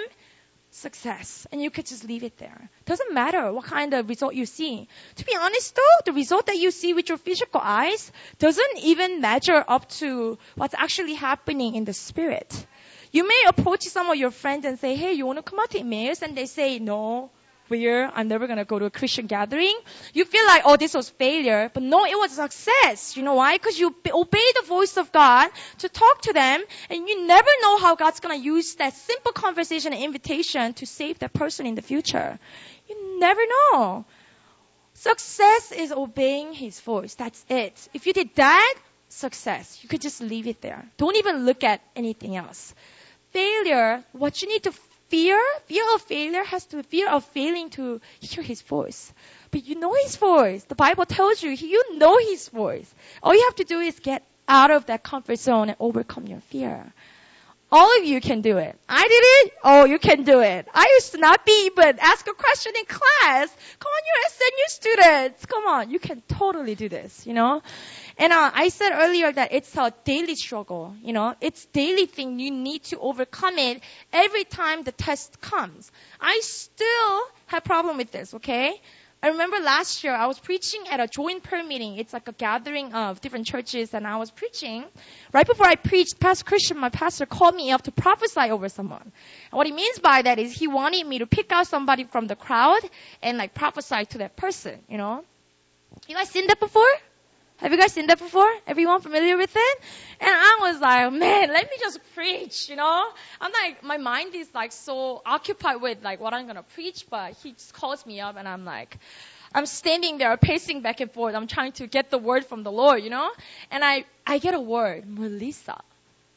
success. 0.76 1.48
And 1.52 1.62
you 1.62 1.72
could 1.72 1.86
just 1.86 2.04
leave 2.04 2.24
it 2.24 2.38
there. 2.38 2.70
Doesn't 2.86 3.14
matter 3.14 3.52
what 3.52 3.66
kind 3.66 3.94
of 3.94 4.10
result 4.10 4.36
you 4.36 4.46
see. 4.46 4.88
To 5.16 5.26
be 5.26 5.36
honest 5.36 5.76
though, 5.76 6.02
the 6.06 6.14
result 6.14 6.48
that 6.48 6.58
you 6.58 6.72
see 6.72 6.94
with 6.94 7.10
your 7.10 7.18
physical 7.18 7.62
eyes 7.64 8.12
doesn't 8.40 8.78
even 8.84 9.22
measure 9.22 9.64
up 9.68 9.90
to 10.02 10.38
what's 10.56 10.74
actually 10.74 11.14
happening 11.14 11.76
in 11.76 11.86
the 11.86 11.94
spirit. 11.94 12.66
You 13.12 13.28
may 13.28 13.44
approach 13.48 13.84
some 13.84 14.10
of 14.10 14.18
your 14.18 14.32
friends 14.32 14.66
and 14.66 14.78
say, 14.78 14.96
hey, 14.96 15.14
you 15.14 15.26
want 15.26 15.38
to 15.38 15.44
come 15.44 15.60
out 15.60 15.72
to 15.72 15.80
Emmaus? 15.80 16.22
And 16.22 16.38
they 16.38 16.48
say, 16.48 16.80
no 16.80 17.32
weird. 17.70 18.12
I'm 18.14 18.28
never 18.28 18.48
gonna 18.48 18.66
go 18.66 18.80
to 18.80 18.86
a 18.86 18.90
Christian 18.90 19.28
gathering. 19.28 19.76
You 20.14 20.26
feel 20.26 20.46
like, 20.46 20.64
oh, 20.66 20.78
this 20.78 20.94
was 20.94 21.10
failure, 21.10 21.70
but 21.74 21.84
no, 21.84 22.06
it 22.06 22.18
was 22.18 22.32
success. 22.32 23.18
You 23.18 23.24
know 23.24 23.36
why? 23.36 23.58
Because 23.58 23.80
you 23.80 23.96
obey 24.14 24.48
the 24.60 24.66
voice 24.68 24.98
of 24.98 25.12
God 25.12 25.50
to 25.80 25.90
talk 25.90 26.22
to 26.24 26.34
them, 26.34 26.64
and 26.90 27.08
you 27.08 27.28
never 27.28 27.50
know 27.62 27.78
how 27.78 27.96
God's 27.96 28.20
gonna 28.20 28.36
use 28.36 28.76
that 28.76 28.94
simple 28.94 29.32
conversation 29.32 29.94
and 29.94 30.04
invitation 30.04 30.74
to 30.74 30.86
save 30.86 31.20
that 31.20 31.34
person 31.34 31.66
in 31.66 31.76
the 31.76 31.82
future. 31.82 32.40
You 32.88 33.20
never 33.20 33.42
know. 33.48 34.06
Success 34.94 35.72
is 35.72 35.92
obeying 35.92 36.54
His 36.54 36.80
voice. 36.80 37.16
That's 37.16 37.46
it. 37.50 37.90
If 37.94 38.08
you 38.08 38.14
did 38.14 38.30
that, 38.36 38.76
success. 39.10 39.80
You 39.82 39.90
could 39.90 40.02
just 40.02 40.22
leave 40.22 40.48
it 40.48 40.62
there. 40.62 40.86
Don't 40.98 41.16
even 41.18 41.46
look 41.46 41.64
at 41.64 41.82
anything 41.96 42.36
else. 42.36 42.74
Failure, 43.32 44.04
what 44.14 44.42
you 44.42 44.48
need 44.48 44.64
to 44.64 44.72
fear, 45.10 45.42
fear 45.66 45.84
of 45.96 46.02
failure 46.02 46.44
has 46.44 46.66
to 46.68 46.84
fear 46.84 47.10
of 47.10 47.24
failing 47.26 47.70
to 47.72 48.02
hear 48.20 48.44
his 48.44 48.62
voice. 48.62 49.14
But 49.52 49.66
you 49.66 49.80
know 49.80 49.94
his 50.04 50.16
voice. 50.16 50.64
The 50.66 50.76
Bible 50.76 51.06
tells 51.06 51.42
you 51.42 51.52
you 51.52 51.98
know 51.98 52.18
his 52.18 52.50
voice. 52.50 52.94
All 53.24 53.34
you 53.34 53.44
have 53.44 53.56
to 53.56 53.64
do 53.64 53.80
is 53.80 54.00
get 54.00 54.24
out 54.48 54.72
of 54.72 54.88
that 54.88 55.04
comfort 55.04 55.40
zone 55.40 55.70
and 55.70 55.78
overcome 55.80 56.28
your 56.28 56.42
fear. 56.42 56.94
All 57.72 57.98
of 57.98 58.06
you 58.06 58.22
can 58.22 58.42
do 58.42 58.58
it. 58.58 58.78
I 58.88 59.02
did 59.08 59.24
it. 59.48 59.54
Oh, 59.64 59.86
you 59.86 59.98
can 59.98 60.24
do 60.24 60.40
it. 60.42 60.68
I 60.74 60.88
used 60.96 61.12
to 61.14 61.18
not 61.18 61.46
be, 61.46 61.72
but 61.76 61.98
ask 62.00 62.28
a 62.28 62.34
question 62.34 62.74
in 62.78 62.86
class. 62.86 63.50
Come 63.80 63.92
on, 63.92 64.02
you're 64.08 64.30
SNU 64.30 64.68
students. 64.68 65.46
Come 65.46 65.68
on, 65.68 65.90
you 65.90 66.00
can 66.00 66.22
totally 66.28 66.76
do 66.76 66.88
this, 66.88 67.26
you 67.26 67.34
know? 67.34 67.64
And 68.18 68.32
uh, 68.32 68.52
I 68.54 68.70
said 68.70 68.92
earlier 68.94 69.32
that 69.32 69.54
it's 69.54 69.76
a 69.76 69.94
daily 70.06 70.36
struggle. 70.36 70.96
You 71.04 71.14
know, 71.14 71.36
it's 71.42 71.66
daily 71.66 72.06
thing. 72.06 72.40
You 72.40 72.52
need 72.52 72.84
to 72.86 73.00
overcome 73.00 73.58
it 73.58 73.82
every 74.14 74.46
time 74.46 74.84
the 74.84 74.94
test 74.94 75.42
comes. 75.42 75.92
I 76.22 76.40
still 76.42 77.22
have 77.48 77.64
problem 77.64 77.98
with 77.98 78.12
this. 78.12 78.34
Okay. 78.36 78.80
I 79.24 79.30
remember 79.30 79.58
last 79.58 80.04
year 80.04 80.14
I 80.14 80.28
was 80.28 80.38
preaching 80.38 80.82
at 80.90 81.00
a 81.00 81.08
joint 81.08 81.42
prayer 81.42 81.64
meeting. 81.64 81.98
It's 81.98 82.14
like 82.14 82.28
a 82.28 82.32
gathering 82.32 82.94
of 82.94 83.22
different 83.22 83.48
churches 83.48 83.94
and 83.94 84.06
I 84.06 84.18
was 84.18 84.30
preaching. 84.30 84.86
Right 85.34 85.48
before 85.48 85.66
I 85.66 85.76
preached, 85.76 86.20
Pastor 86.20 86.46
Christian, 86.46 86.78
my 86.78 86.90
pastor, 86.90 87.26
called 87.26 87.56
me 87.56 87.72
up 87.72 87.82
to 87.84 87.92
prophesy 87.92 88.52
over 88.52 88.70
someone. 88.70 89.02
And 89.02 89.58
what 89.58 89.66
he 89.66 89.74
means 89.74 89.98
by 89.98 90.22
that 90.22 90.38
is 90.38 90.54
he 90.54 90.68
wanted 90.68 91.08
me 91.08 91.20
to 91.20 91.26
pick 91.26 91.52
out 91.52 91.66
somebody 91.66 92.04
from 92.04 92.28
the 92.28 92.36
crowd 92.36 92.82
and 93.24 93.38
like 93.38 93.56
prophesy 93.56 94.06
to 94.06 94.20
that 94.20 94.36
person, 94.36 94.80
you 94.88 94.98
know. 94.98 95.24
You 96.08 96.16
guys 96.16 96.30
seen 96.30 96.46
that 96.48 96.60
before? 96.60 96.84
Have 97.58 97.72
you 97.72 97.78
guys 97.78 97.94
seen 97.94 98.08
that 98.08 98.20
before? 98.20 98.52
Everyone 98.68 99.00
familiar 99.00 99.38
with 99.38 99.56
it? 99.56 99.82
And 100.20 100.30
I 100.30 100.58
was 100.62 100.82
like, 100.82 101.14
man, 101.14 101.48
let 101.48 101.64
me 101.64 101.78
just 101.80 102.00
preach, 102.14 102.70
you 102.70 102.76
know? 102.76 103.08
I'm 103.40 103.52
like, 103.54 103.82
my 103.82 103.96
mind 103.98 104.36
is 104.36 104.54
like 104.54 104.74
so 104.74 105.22
occupied 105.26 105.82
with 105.82 106.04
like 106.04 106.20
what 106.20 106.34
I'm 106.34 106.48
gonna 106.48 106.64
preach, 106.64 107.06
but 107.10 107.34
he 107.44 107.54
just 107.54 107.74
calls 107.74 108.06
me 108.06 108.20
up 108.20 108.36
and 108.38 108.46
I'm 108.46 108.66
like, 108.66 108.98
I'm 109.54 109.66
standing 109.66 110.18
there 110.18 110.36
pacing 110.36 110.82
back 110.82 111.00
and 111.00 111.10
forth. 111.10 111.34
I'm 111.34 111.48
trying 111.48 111.72
to 111.74 111.88
get 111.88 112.10
the 112.10 112.18
word 112.18 112.46
from 112.46 112.64
the 112.64 112.74
Lord, 112.74 113.02
you 113.02 113.10
know? 113.10 113.32
And 113.72 113.86
I, 113.86 114.04
I 114.28 114.40
get 114.40 114.54
a 114.54 114.60
word, 114.60 115.08
Melissa. 115.08 115.80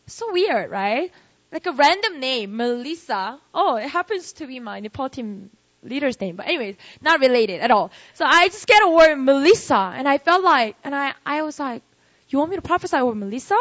So 0.07 0.33
weird, 0.33 0.71
right? 0.71 1.11
Like 1.51 1.67
a 1.67 1.73
random 1.73 2.21
name, 2.21 2.57
Melissa. 2.57 3.41
Oh, 3.53 3.75
it 3.75 3.89
happens 3.89 4.35
to 4.35 4.47
be 4.47 4.61
my 4.61 4.79
Nepal 4.79 5.09
team 5.09 5.51
leader's 5.83 6.21
name. 6.21 6.37
But 6.37 6.47
anyways, 6.47 6.77
not 7.01 7.21
related 7.21 7.61
at 7.61 7.71
all. 7.71 7.91
So 8.15 8.25
I 8.25 8.49
just 8.49 8.67
get 8.67 8.83
a 8.83 8.89
word 8.89 9.17
Melissa 9.17 9.93
and 9.97 10.09
I 10.09 10.19
felt 10.19 10.43
like, 10.43 10.77
and 10.85 10.95
I, 10.95 11.15
I 11.25 11.43
was 11.43 11.59
like, 11.59 11.83
you 12.29 12.39
want 12.39 12.51
me 12.51 12.57
to 12.57 12.63
prophesy 12.63 12.97
over 12.97 13.15
Melissa? 13.15 13.59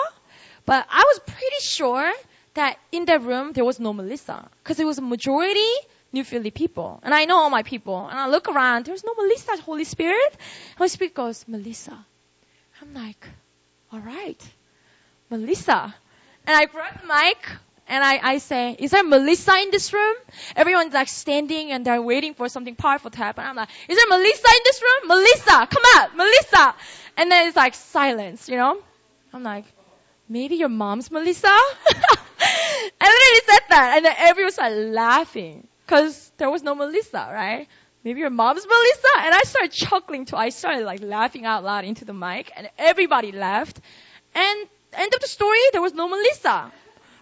But 0.65 0.85
I 0.89 1.03
was 1.05 1.19
pretty 1.19 1.61
sure 1.61 2.11
that 2.55 2.77
in 2.91 3.05
that 3.05 3.21
room 3.21 3.53
there 3.53 3.63
was 3.63 3.79
no 3.79 3.93
Melissa. 3.93 4.49
Cause 4.63 4.79
it 4.79 4.85
was 4.85 4.97
a 4.97 5.01
majority 5.01 5.71
New 6.13 6.23
Philly 6.23 6.51
people. 6.51 6.99
And 7.03 7.13
I 7.13 7.25
know 7.25 7.37
all 7.37 7.49
my 7.49 7.63
people. 7.63 8.07
And 8.07 8.17
I 8.17 8.27
look 8.27 8.47
around, 8.47 8.85
there's 8.85 9.03
no 9.03 9.13
Melissa, 9.13 9.61
Holy 9.61 9.83
Spirit. 9.83 10.37
Holy 10.77 10.89
Spirit 10.89 11.13
goes, 11.13 11.45
Melissa. 11.47 12.05
I'm 12.81 12.93
like, 12.93 13.27
alright. 13.93 14.41
Melissa. 15.29 15.93
And 16.45 16.55
I 16.55 16.65
grab 16.65 17.01
the 17.01 17.07
mic, 17.07 17.37
and 17.89 18.03
I, 18.03 18.19
I 18.21 18.37
say, 18.39 18.75
is 18.77 18.91
there 18.91 19.03
Melissa 19.03 19.57
in 19.59 19.71
this 19.71 19.93
room? 19.93 20.15
Everyone's 20.55 20.93
like 20.93 21.07
standing 21.07 21.71
and 21.71 21.85
they're 21.85 22.01
waiting 22.01 22.33
for 22.33 22.49
something 22.49 22.75
powerful 22.75 23.11
to 23.11 23.17
happen. 23.17 23.45
I'm 23.45 23.55
like, 23.55 23.69
is 23.87 23.97
there 23.97 24.07
Melissa 24.07 24.47
in 24.47 24.61
this 24.65 24.81
room? 24.81 25.07
Melissa, 25.07 25.67
come 25.67 25.83
out, 25.95 26.15
Melissa. 26.15 26.75
And 27.15 27.31
then 27.31 27.47
it's 27.47 27.55
like 27.55 27.73
silence, 27.73 28.49
you 28.49 28.57
know? 28.57 28.77
I'm 29.33 29.43
like, 29.43 29.65
maybe 30.27 30.55
your 30.55 30.69
mom's 30.69 31.09
Melissa? 31.09 31.47
I 31.49 31.61
literally 33.01 33.41
said 33.45 33.61
that 33.69 33.93
and 33.95 34.05
then 34.05 34.15
everyone 34.17 34.51
started 34.51 34.93
laughing 34.93 35.67
because 35.85 36.31
there 36.37 36.49
was 36.49 36.63
no 36.63 36.75
Melissa, 36.75 37.29
right? 37.31 37.67
Maybe 38.03 38.19
your 38.19 38.29
mom's 38.29 38.65
Melissa? 38.67 39.25
And 39.25 39.33
I 39.33 39.41
started 39.43 39.71
chuckling 39.71 40.25
too. 40.25 40.35
I 40.35 40.49
started 40.49 40.83
like 40.83 41.01
laughing 41.01 41.45
out 41.45 41.63
loud 41.63 41.85
into 41.85 42.03
the 42.03 42.13
mic 42.13 42.51
and 42.55 42.69
everybody 42.77 43.31
laughed. 43.31 43.79
And 44.35 44.67
end 44.93 45.13
of 45.13 45.21
the 45.21 45.27
story, 45.27 45.59
there 45.71 45.81
was 45.81 45.93
no 45.93 46.09
Melissa 46.09 46.71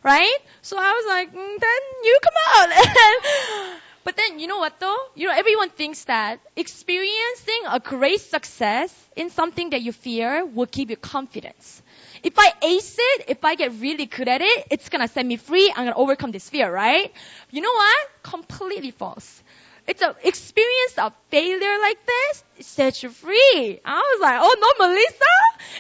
right? 0.06 0.38
So 0.62 0.78
I 0.78 0.92
was 0.94 1.06
like, 1.08 1.34
mm, 1.34 1.60
then 1.60 1.82
you 2.04 2.20
come 2.22 2.34
out. 2.54 3.80
but 4.04 4.16
then 4.16 4.40
you 4.40 4.46
know 4.48 4.60
what 4.60 4.80
though? 4.80 4.98
You 5.16 5.28
know, 5.28 5.34
everyone 5.36 5.70
thinks 5.72 6.04
that 6.06 6.40
experiencing 6.56 7.62
a 7.68 7.80
great 7.80 8.22
success 8.22 8.94
in 9.16 9.32
something 9.32 9.72
that 9.72 9.82
you 9.82 9.92
fear 9.92 10.46
will 10.46 10.68
give 10.68 10.92
you 10.92 10.96
confidence. 10.96 11.82
If 12.22 12.34
I 12.38 12.54
ace 12.62 12.96
it, 13.00 13.26
if 13.30 13.44
I 13.44 13.56
get 13.56 13.74
really 13.80 14.06
good 14.06 14.28
at 14.28 14.42
it, 14.42 14.68
it's 14.70 14.90
gonna 14.90 15.08
set 15.08 15.26
me 15.26 15.38
free. 15.38 15.74
I'm 15.76 15.86
gonna 15.86 15.98
overcome 15.98 16.32
this 16.32 16.48
fear, 16.50 16.72
right? 16.72 17.12
You 17.50 17.62
know 17.62 17.74
what? 17.74 18.10
Completely 18.22 18.92
false 18.92 19.44
it's 19.88 20.02
an 20.02 20.14
experience 20.24 20.98
of 20.98 21.14
failure 21.30 21.80
like 21.80 21.98
this 22.06 22.44
it 22.58 22.66
sets 22.66 23.04
you 23.04 23.10
free. 23.10 23.80
I 23.84 23.98
was 23.98 24.22
like, 24.22 24.40
oh 24.42 24.56
no, 24.60 24.88
Melissa? 24.88 25.36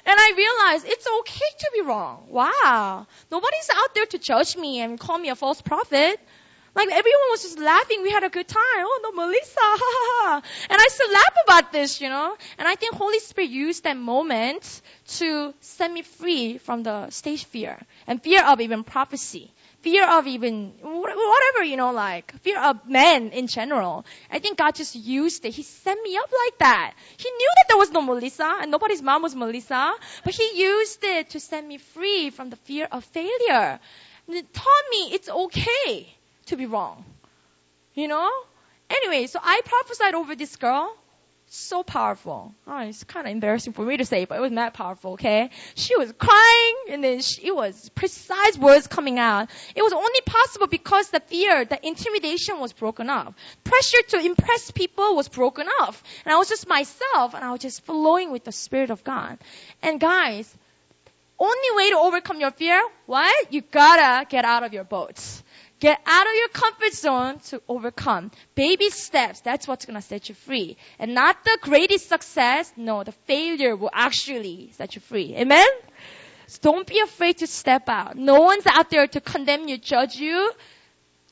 And 0.05 0.19
I 0.19 0.33
realized 0.35 0.85
it's 0.87 1.07
okay 1.19 1.51
to 1.59 1.71
be 1.73 1.81
wrong. 1.81 2.27
Wow. 2.29 3.07
Nobody's 3.31 3.69
out 3.73 3.95
there 3.95 4.05
to 4.07 4.17
judge 4.19 4.57
me 4.57 4.81
and 4.81 4.99
call 4.99 5.17
me 5.17 5.29
a 5.29 5.35
false 5.35 5.61
prophet. 5.61 6.19
Like 6.75 6.89
everyone 6.89 7.29
was 7.29 7.43
just 7.43 7.57
laughing. 7.57 8.03
We 8.03 8.11
had 8.11 8.23
a 8.23 8.29
good 8.29 8.47
time. 8.47 8.83
Oh 8.89 8.99
no, 9.03 9.11
Melissa. 9.13 10.41
And 10.69 10.81
I 10.81 10.87
still 10.89 11.11
laugh 11.11 11.35
about 11.47 11.71
this, 11.71 12.01
you 12.01 12.09
know. 12.09 12.35
And 12.57 12.67
I 12.67 12.75
think 12.75 12.95
Holy 12.95 13.19
Spirit 13.19 13.49
used 13.49 13.83
that 13.85 13.95
moment 13.95 14.81
to 15.19 15.53
set 15.61 15.89
me 15.89 16.01
free 16.01 16.57
from 16.57 16.83
the 16.83 17.09
stage 17.11 17.45
fear 17.45 17.79
and 18.07 18.21
fear 18.21 18.43
of 18.43 18.59
even 18.59 18.83
prophecy 18.83 19.53
fear 19.85 20.03
of 20.17 20.25
even 20.25 20.73
whatever, 20.81 21.63
you 21.63 21.77
know, 21.77 21.91
like 21.91 22.33
fear 22.41 22.59
of 22.59 22.89
men 22.89 23.29
in 23.29 23.45
general. 23.45 24.03
I 24.31 24.39
think 24.39 24.57
God 24.57 24.73
just 24.73 24.95
used 24.95 25.45
it. 25.45 25.53
He 25.53 25.61
set 25.61 25.97
me 26.01 26.17
up 26.17 26.31
like 26.43 26.57
that. 26.57 26.95
He 27.17 27.29
knew 27.29 27.51
that 27.57 27.65
there 27.67 27.77
was 27.77 27.91
no 27.91 28.01
Melissa 28.01 28.51
and 28.61 28.71
nobody's 28.71 29.03
mom 29.03 29.21
was 29.21 29.35
Melissa, 29.35 29.93
but 30.23 30.33
he 30.33 30.47
used 30.63 31.03
it 31.03 31.29
to 31.31 31.39
set 31.39 31.63
me 31.63 31.77
free 31.77 32.31
from 32.31 32.49
the 32.49 32.55
fear 32.55 32.87
of 32.91 33.05
failure. 33.05 33.79
And 34.25 34.35
He 34.35 34.41
taught 34.41 34.85
me 34.89 35.13
it's 35.13 35.29
okay 35.29 36.09
to 36.47 36.57
be 36.57 36.65
wrong. 36.65 37.05
You 37.93 38.07
know? 38.07 38.31
Anyway, 38.89 39.27
so 39.27 39.39
I 39.41 39.61
prophesied 39.65 40.15
over 40.15 40.35
this 40.35 40.55
girl 40.55 40.95
so 41.55 41.83
powerful. 41.83 42.53
Oh, 42.67 42.79
it's 42.79 43.03
kind 43.03 43.25
of 43.27 43.31
embarrassing 43.31 43.73
for 43.73 43.83
me 43.83 43.97
to 43.97 44.05
say, 44.05 44.25
but 44.25 44.37
it 44.37 44.41
was 44.41 44.51
that 44.51 44.73
powerful, 44.73 45.13
okay? 45.13 45.49
She 45.75 45.95
was 45.95 46.11
crying 46.17 46.75
and 46.89 47.03
then 47.03 47.21
she, 47.21 47.47
it 47.47 47.55
was 47.55 47.89
precise 47.89 48.57
words 48.57 48.87
coming 48.87 49.19
out. 49.19 49.49
It 49.75 49.81
was 49.81 49.93
only 49.93 50.21
possible 50.25 50.67
because 50.67 51.09
the 51.09 51.19
fear, 51.19 51.65
the 51.65 51.85
intimidation 51.85 52.59
was 52.59 52.73
broken 52.73 53.09
off. 53.09 53.33
Pressure 53.63 54.01
to 54.09 54.25
impress 54.25 54.71
people 54.71 55.15
was 55.15 55.27
broken 55.27 55.67
off. 55.67 56.03
And 56.25 56.33
I 56.33 56.37
was 56.37 56.49
just 56.49 56.67
myself 56.67 57.33
and 57.33 57.43
I 57.43 57.51
was 57.51 57.61
just 57.61 57.85
flowing 57.85 58.31
with 58.31 58.43
the 58.43 58.51
Spirit 58.51 58.89
of 58.89 59.03
God. 59.03 59.37
And 59.81 59.99
guys, 59.99 60.53
only 61.37 61.69
way 61.75 61.89
to 61.89 61.97
overcome 61.97 62.39
your 62.39 62.51
fear, 62.51 62.81
what? 63.05 63.53
You 63.53 63.61
gotta 63.61 64.25
get 64.25 64.45
out 64.45 64.63
of 64.63 64.73
your 64.73 64.85
boats. 64.85 65.43
Get 65.85 66.01
out 66.03 66.25
of 66.25 66.33
your 66.33 66.47
comfort 66.47 66.93
zone 66.93 67.39
to 67.49 67.61
overcome. 67.67 68.31
Baby 68.55 68.89
steps, 68.89 69.41
that's 69.41 69.67
what's 69.67 69.85
gonna 69.85 70.01
set 70.01 70.29
you 70.29 70.33
free. 70.33 70.77
And 70.97 71.13
not 71.13 71.43
the 71.43 71.59
greatest 71.61 72.09
success, 72.09 72.73
no, 72.75 73.03
the 73.03 73.11
failure 73.11 73.75
will 73.75 73.91
actually 73.93 74.71
set 74.71 74.95
you 74.95 75.01
free. 75.01 75.35
Amen? 75.35 75.67
So 76.47 76.57
don't 76.63 76.87
be 76.87 77.01
afraid 77.01 77.37
to 77.37 77.45
step 77.45 77.87
out. 77.87 78.17
No 78.17 78.41
one's 78.41 78.65
out 78.65 78.89
there 78.89 79.05
to 79.05 79.21
condemn 79.21 79.67
you, 79.67 79.77
judge 79.77 80.15
you. 80.15 80.51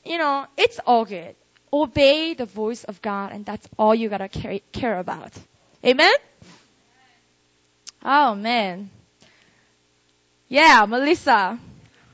You 0.04 0.18
know, 0.18 0.46
it's 0.56 0.78
all 0.86 1.04
good. 1.04 1.34
Obey 1.72 2.34
the 2.34 2.46
voice 2.46 2.84
of 2.84 3.02
God 3.02 3.32
and 3.32 3.44
that's 3.44 3.68
all 3.76 3.92
you 3.92 4.08
gotta 4.08 4.28
care, 4.28 4.60
care 4.70 5.00
about. 5.00 5.32
Amen? 5.84 6.14
Oh 8.04 8.36
man. 8.36 8.88
Yeah, 10.46 10.86
Melissa. 10.86 11.58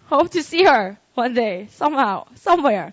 Hope 0.06 0.30
to 0.30 0.42
see 0.42 0.64
her 0.64 0.98
one 1.14 1.34
day, 1.34 1.68
somehow, 1.72 2.26
somewhere. 2.36 2.92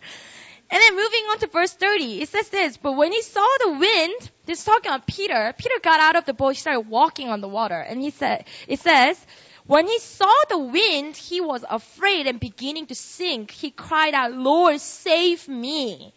And 0.69 0.81
then 0.81 0.95
moving 0.95 1.23
on 1.31 1.39
to 1.39 1.47
verse 1.47 1.73
30, 1.73 2.21
it 2.21 2.29
says 2.29 2.49
this, 2.49 2.75
but 2.77 2.93
when 2.93 3.11
he 3.11 3.21
saw 3.21 3.47
the 3.59 3.71
wind, 3.71 4.31
this 4.45 4.59
is 4.59 4.65
talking 4.65 4.91
about 4.91 5.07
Peter, 5.07 5.53
Peter 5.57 5.75
got 5.81 6.01
out 6.01 6.17
of 6.17 6.25
the 6.25 6.33
boat, 6.33 6.49
he 6.49 6.55
started 6.55 6.81
walking 6.81 7.29
on 7.29 7.39
the 7.39 7.47
water, 7.47 7.79
and 7.79 8.01
he 8.01 8.09
said, 8.09 8.45
it 8.67 8.79
says, 8.79 9.17
when 9.65 9.85
he 9.87 9.99
saw 9.99 10.33
the 10.49 10.57
wind, 10.57 11.15
he 11.15 11.41
was 11.41 11.63
afraid 11.69 12.27
and 12.27 12.39
beginning 12.39 12.87
to 12.87 12.95
sink. 12.95 13.51
He 13.51 13.69
cried 13.69 14.13
out, 14.13 14.33
Lord, 14.33 14.79
save 14.79 15.47
me. 15.47 16.13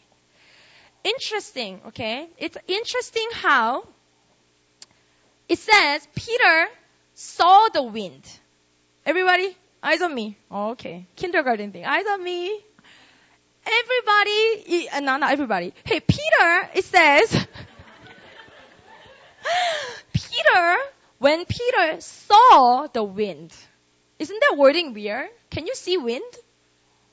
Interesting, 1.03 1.81
okay? 1.89 2.29
It's 2.39 2.57
interesting 2.69 3.27
how 3.33 3.85
it 5.49 5.59
says 5.59 6.07
Peter 6.15 6.69
saw 7.15 7.69
the 7.73 7.83
wind. 7.83 8.23
Everybody, 9.05 9.57
eyes 9.83 10.03
on 10.03 10.15
me. 10.15 10.37
Oh, 10.51 10.71
okay. 10.71 11.07
Kindergarten 11.17 11.73
thing. 11.73 11.85
Eyes 11.85 12.07
on 12.07 12.23
me. 12.23 12.61
Everybody, 13.67 14.89
uh, 14.89 15.01
no, 15.01 15.19
not 15.19 15.33
everybody. 15.33 15.75
Hey, 15.85 16.01
Peter, 16.01 16.71
it 16.75 16.85
says, 16.85 17.31
Peter, 20.13 20.77
when 21.19 21.45
Peter 21.45 22.01
saw 22.01 22.87
the 22.87 23.05
wind, 23.05 23.55
isn't 24.19 24.41
that 24.41 24.57
wording 24.57 24.95
weird? 24.95 25.29
Can 25.51 25.67
you 25.67 25.75
see 25.75 25.99
wind? 25.99 26.33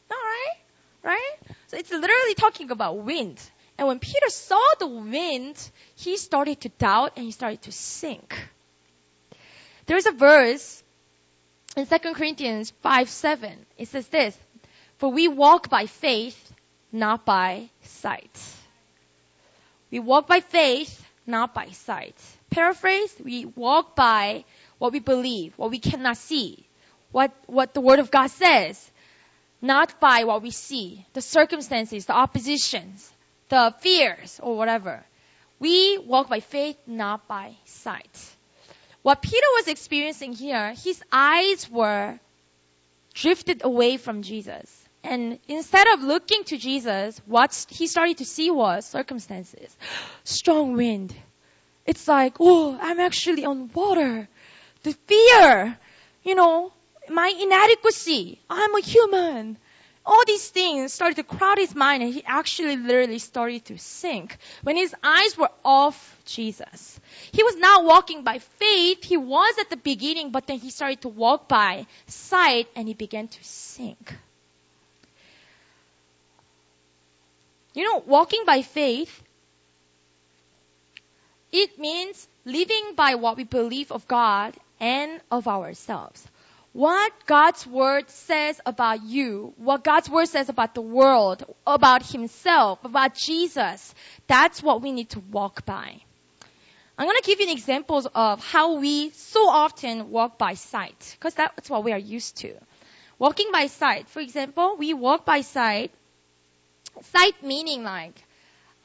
No, 0.10 0.16
right? 0.16 0.56
Right? 1.04 1.34
So 1.68 1.78
it's 1.78 1.92
literally 1.92 2.36
talking 2.36 2.72
about 2.72 2.98
wind. 3.00 3.42
And 3.78 3.88
when 3.88 4.00
Peter 4.00 4.30
saw 4.30 4.62
the 4.80 4.88
wind, 4.88 5.72
he 5.96 6.18
started 6.18 6.62
to 6.62 6.70
doubt 6.70 7.14
and 7.16 7.26
he 7.26 7.32
started 7.32 7.62
to 7.64 7.72
sink. 7.72 8.36
There's 9.86 10.06
a 10.06 10.12
verse 10.12 10.84
in 11.78 11.86
2 11.86 12.14
Corinthians 12.14 12.72
5 12.82 13.10
7, 13.10 13.66
it 13.78 13.88
says 13.88 14.08
this, 14.08 14.38
For 14.98 15.12
we 15.12 15.28
walk 15.28 15.70
by 15.70 15.86
faith, 15.86 16.54
not 16.92 17.26
by 17.26 17.70
sight. 17.84 18.38
We 19.92 20.00
walk 20.00 20.28
by 20.28 20.40
faith, 20.40 21.06
not 21.26 21.54
by 21.54 21.68
sight. 21.68 22.16
Paraphrase, 22.50 23.16
we 23.24 23.46
walk 23.46 23.96
by 23.96 24.44
what 24.80 24.92
we 24.92 25.00
believe, 25.00 25.54
what 25.58 25.70
we 25.70 25.80
cannot 25.80 26.18
see, 26.18 26.66
what, 27.12 27.32
what 27.46 27.74
the 27.74 27.82
Word 27.82 28.00
of 28.00 28.10
God 28.10 28.32
says, 28.32 28.92
not 29.62 30.00
by 30.00 30.24
what 30.24 30.42
we 30.42 30.52
see, 30.52 31.06
the 31.14 31.22
circumstances, 31.22 32.06
the 32.06 32.14
oppositions, 32.14 33.12
the 33.50 33.74
fears, 33.80 34.40
or 34.42 34.58
whatever. 34.58 35.06
We 35.60 36.00
walk 36.00 36.30
by 36.30 36.40
faith, 36.40 36.78
not 36.88 37.28
by 37.28 37.56
sight. 37.66 38.37
What 39.02 39.22
Peter 39.22 39.48
was 39.56 39.68
experiencing 39.68 40.34
here, 40.34 40.74
his 40.74 41.02
eyes 41.12 41.70
were 41.70 42.20
drifted 43.14 43.64
away 43.64 43.98
from 43.98 44.22
Jesus. 44.22 44.88
And 45.04 45.40
instead 45.48 45.88
of 45.88 46.04
looking 46.04 46.44
to 46.46 46.58
Jesus, 46.58 47.20
what 47.26 47.66
he 47.70 47.88
started 47.88 48.18
to 48.18 48.26
see 48.26 48.52
was 48.52 48.86
circumstances. 48.86 49.76
Strong 50.24 50.74
wind. 50.74 51.16
It's 51.86 52.08
like, 52.08 52.36
oh, 52.40 52.78
I'm 52.80 53.00
actually 53.00 53.46
on 53.46 53.72
water. 53.74 54.28
The 54.84 54.94
fear, 55.08 55.78
you 56.24 56.36
know, 56.36 56.74
my 57.10 57.28
inadequacy. 57.28 58.40
I'm 58.50 58.76
a 58.76 58.82
human 58.82 59.58
all 60.08 60.24
these 60.26 60.48
things 60.50 60.94
started 60.94 61.18
to 61.18 61.24
crowd 61.24 61.58
his 61.58 61.76
mind 61.76 62.02
and 62.02 62.14
he 62.14 62.24
actually 62.26 62.78
literally 62.78 63.20
started 63.20 63.66
to 63.66 63.78
sink 63.78 64.38
when 64.64 64.78
his 64.78 64.96
eyes 65.04 65.38
were 65.38 65.52
off 65.66 66.16
Jesus. 66.26 67.00
He 67.34 67.44
was 67.44 67.58
not 67.58 67.84
walking 67.84 68.24
by 68.24 68.40
faith. 68.40 69.04
He 69.04 69.18
was 69.18 69.58
at 69.60 69.70
the 69.70 69.76
beginning, 69.76 70.32
but 70.32 70.48
then 70.48 70.60
he 70.60 70.70
started 70.70 71.02
to 71.02 71.10
walk 71.10 71.50
by 71.50 71.86
sight 72.08 72.70
and 72.74 72.88
he 72.88 72.94
began 72.94 73.28
to 73.28 73.44
sink. 73.44 74.16
You 77.74 77.84
know, 77.84 78.02
walking 78.08 78.44
by 78.46 78.62
faith, 78.62 79.22
it 81.52 81.78
means 81.78 82.28
living 82.46 82.94
by 82.96 83.16
what 83.16 83.36
we 83.36 83.44
believe 83.44 83.92
of 83.92 84.08
God 84.08 84.56
and 84.80 85.20
of 85.30 85.50
ourselves 85.50 86.26
what 86.78 87.12
God's 87.26 87.66
word 87.66 88.08
says 88.08 88.62
about 88.64 89.02
you, 89.02 89.52
what 89.58 89.84
God's 89.84 90.08
word 90.12 90.28
says 90.28 90.48
about 90.48 90.76
the 90.76 90.82
world, 90.82 91.44
about 91.66 92.06
himself, 92.06 92.86
about 92.86 93.16
Jesus, 93.16 93.96
that's 94.28 94.62
what 94.62 94.84
we 94.84 94.92
need 94.92 95.10
to 95.10 95.20
walk 95.20 95.66
by. 95.66 96.00
I'm 96.96 97.08
going 97.08 97.18
to 97.18 97.24
give 97.26 97.40
you 97.40 97.52
examples 97.52 98.06
of 98.14 98.46
how 98.46 98.76
we 98.76 99.10
so 99.10 99.50
often 99.50 100.12
walk 100.12 100.38
by 100.38 100.54
sight, 100.54 101.16
because 101.18 101.34
that's 101.34 101.68
what 101.68 101.84
we 101.84 101.94
are 101.94 101.98
used 101.98 102.38
to. 102.42 102.54
Walking 103.18 103.50
by 103.52 103.66
sight. 103.66 104.08
For 104.10 104.20
example, 104.20 104.76
we 104.78 104.94
walk 104.94 105.26
by 105.26 105.42
sight. 105.42 105.90
Sight 107.02 107.42
meaning 107.42 107.82
like 107.82 108.22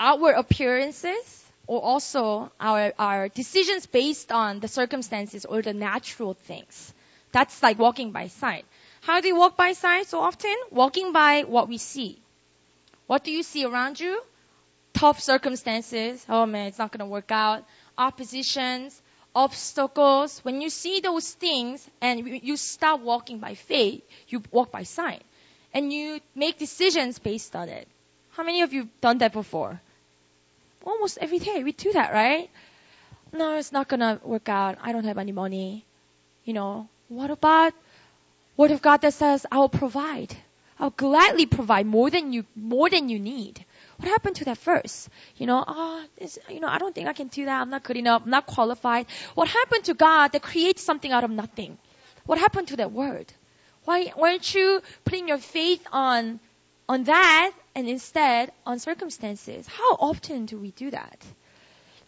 outward 0.01 0.37
appearances 0.37 1.45
or 1.67 1.83
also 1.83 2.51
our, 2.59 2.95
our 2.99 3.29
decisions 3.29 3.85
based 3.85 4.33
on 4.33 4.61
the 4.61 4.69
circumstances 4.69 5.45
or 5.45 5.61
the 5.61 5.75
natural 5.75 6.33
things. 6.33 6.92
That's 7.33 7.63
like 7.63 7.79
walking 7.79 8.13
by 8.13 8.29
sight. 8.29 8.65
How 9.01 9.21
do 9.21 9.29
you 9.29 9.37
walk 9.37 9.57
by 9.57 9.73
sight 9.73 10.07
so 10.07 10.21
often? 10.21 10.55
Walking 10.71 11.13
by 11.13 11.43
what 11.43 11.69
we 11.69 11.79
see. 11.79 12.21
What 13.07 13.25
do 13.25 13.33
you 13.33 13.43
see 13.43 13.65
around 13.65 13.99
you? 13.99 14.23
Tough 14.95 15.21
circumstances. 15.21 16.25
Oh 16.29 16.47
man, 16.47 16.69
it's 16.69 16.79
not 16.79 16.93
gonna 16.93 17.07
work 17.07 17.33
out. 17.33 17.65
Oppositions, 17.99 19.01
obstacles. 19.35 20.39
When 20.45 20.61
you 20.61 20.71
see 20.71 21.01
those 21.01 21.33
things 21.33 21.89
and 22.01 22.29
you 22.43 22.57
stop 22.57 23.01
walking 23.01 23.39
by 23.39 23.55
faith, 23.55 24.03
you 24.29 24.43
walk 24.51 24.71
by 24.71 24.85
sight. 24.85 25.23
And 25.75 25.93
you 25.93 26.21
make 26.35 26.59
decisions 26.59 27.19
based 27.19 27.57
on 27.57 27.69
it. 27.71 27.89
How 28.33 28.45
many 28.45 28.61
of 28.63 28.73
you 28.73 28.89
done 29.01 29.19
that 29.19 29.33
before? 29.33 29.81
Almost 30.85 31.19
every 31.19 31.39
day 31.39 31.63
we 31.65 31.73
do 31.73 31.93
that, 31.93 32.13
right? 32.13 32.51
No, 33.33 33.57
it's 33.57 33.73
not 33.73 33.89
gonna 33.89 34.21
work 34.23 34.49
out. 34.49 34.79
I 34.83 34.93
don't 34.93 35.05
have 35.05 35.19
any 35.19 35.33
money. 35.33 35.85
You 36.45 36.53
know, 36.53 36.89
what 37.13 37.31
about 37.31 37.73
word 38.57 38.71
of 38.71 38.83
God 38.83 39.03
that 39.03 39.15
says, 39.15 39.47
I'll 39.53 39.69
provide. 39.69 40.35
I'll 40.79 40.91
gladly 40.91 41.47
provide 41.47 41.87
more 41.87 42.11
than 42.11 42.33
you, 42.33 42.45
more 42.57 42.89
than 42.91 43.09
you 43.09 43.19
need. 43.19 43.65
What 43.99 44.09
happened 44.09 44.37
to 44.37 44.47
that 44.47 44.59
verse? 44.59 45.09
You 45.37 45.47
know, 45.47 45.63
oh, 45.67 46.05
you 46.49 46.61
know, 46.61 46.69
I 46.69 46.79
don't 46.79 46.95
think 46.95 47.07
I 47.07 47.13
can 47.13 47.29
do 47.29 47.45
that. 47.45 47.61
I'm 47.61 47.71
not 47.71 47.85
good 47.85 47.97
enough. 47.97 48.23
I'm 48.25 48.31
not 48.31 48.47
qualified. 48.47 49.07
What 49.35 49.49
happened 49.49 49.85
to 49.85 49.95
God 49.95 50.33
that 50.33 50.43
creates 50.43 50.83
something 50.83 51.13
out 51.13 51.23
of 51.23 51.31
nothing? 51.31 51.79
What 52.27 52.39
happened 52.39 52.69
to 52.69 52.77
that 52.79 52.93
word? 52.93 53.33
Why, 53.85 54.07
why 54.17 54.31
aren't 54.31 54.55
you 54.55 54.81
putting 55.05 55.29
your 55.29 55.39
faith 55.39 55.87
on, 55.93 56.41
on 56.89 57.05
that 57.05 57.53
and 57.75 57.89
instead 57.89 58.53
on 58.67 58.79
circumstances? 58.79 59.67
How 59.67 59.95
often 59.95 60.47
do 60.47 60.59
we 60.59 60.71
do 60.71 60.91
that? 60.91 61.19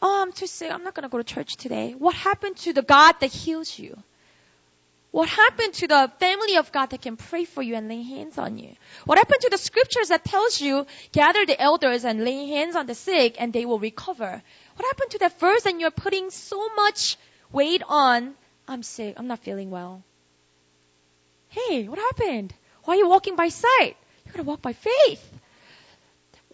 Oh, 0.03 0.23
I'm 0.23 0.33
too 0.33 0.47
sick. 0.47 0.73
I'm 0.73 0.85
not 0.85 0.95
going 0.95 1.03
to 1.05 1.09
go 1.09 1.19
to 1.19 1.25
church 1.25 1.57
today. 1.57 1.95
What 1.97 2.15
happened 2.15 2.57
to 2.59 2.73
the 2.73 2.83
God 2.83 3.17
that 3.21 3.33
heals 3.33 3.79
you? 3.79 3.97
What 5.15 5.29
happened 5.29 5.75
to 5.75 5.87
the 5.87 6.11
family 6.19 6.57
of 6.57 6.73
God 6.73 6.91
that 6.91 7.03
can 7.03 7.17
pray 7.17 7.45
for 7.45 7.63
you 7.63 7.77
and 7.77 7.87
lay 7.89 8.03
hands 8.03 8.37
on 8.37 8.59
you? 8.59 8.75
What 9.05 9.17
happened 9.17 9.43
to 9.43 9.49
the 9.49 9.59
scriptures 9.59 10.09
that 10.09 10.25
tells 10.25 10.61
you 10.61 10.89
gather 11.13 11.47
the 11.47 11.61
elders 11.63 12.05
and 12.05 12.25
lay 12.25 12.49
hands 12.49 12.75
on 12.75 12.87
the 12.87 12.97
sick 12.97 13.37
and 13.39 13.53
they 13.53 13.65
will 13.65 13.79
recover? 13.79 14.43
What 14.75 14.87
happened 14.87 15.13
to 15.13 15.19
that 15.21 15.39
verse 15.39 15.67
and 15.67 15.81
you're 15.81 15.93
putting 15.93 16.31
so 16.31 16.69
much 16.75 17.17
weight 17.53 17.85
on, 17.89 18.35
I'm 18.67 18.83
sick, 18.83 19.15
I'm 19.17 19.29
not 19.29 19.39
feeling 19.39 19.71
well. 19.71 20.03
Hey, 21.51 21.87
what 21.87 22.01
happened? 22.01 22.53
Why 22.83 22.95
are 22.95 22.97
you 22.97 23.09
walking 23.09 23.37
by 23.37 23.51
sight? 23.51 23.95
You 24.27 24.33
gotta 24.33 24.43
walk 24.43 24.63
by 24.63 24.73
faith. 24.73 25.25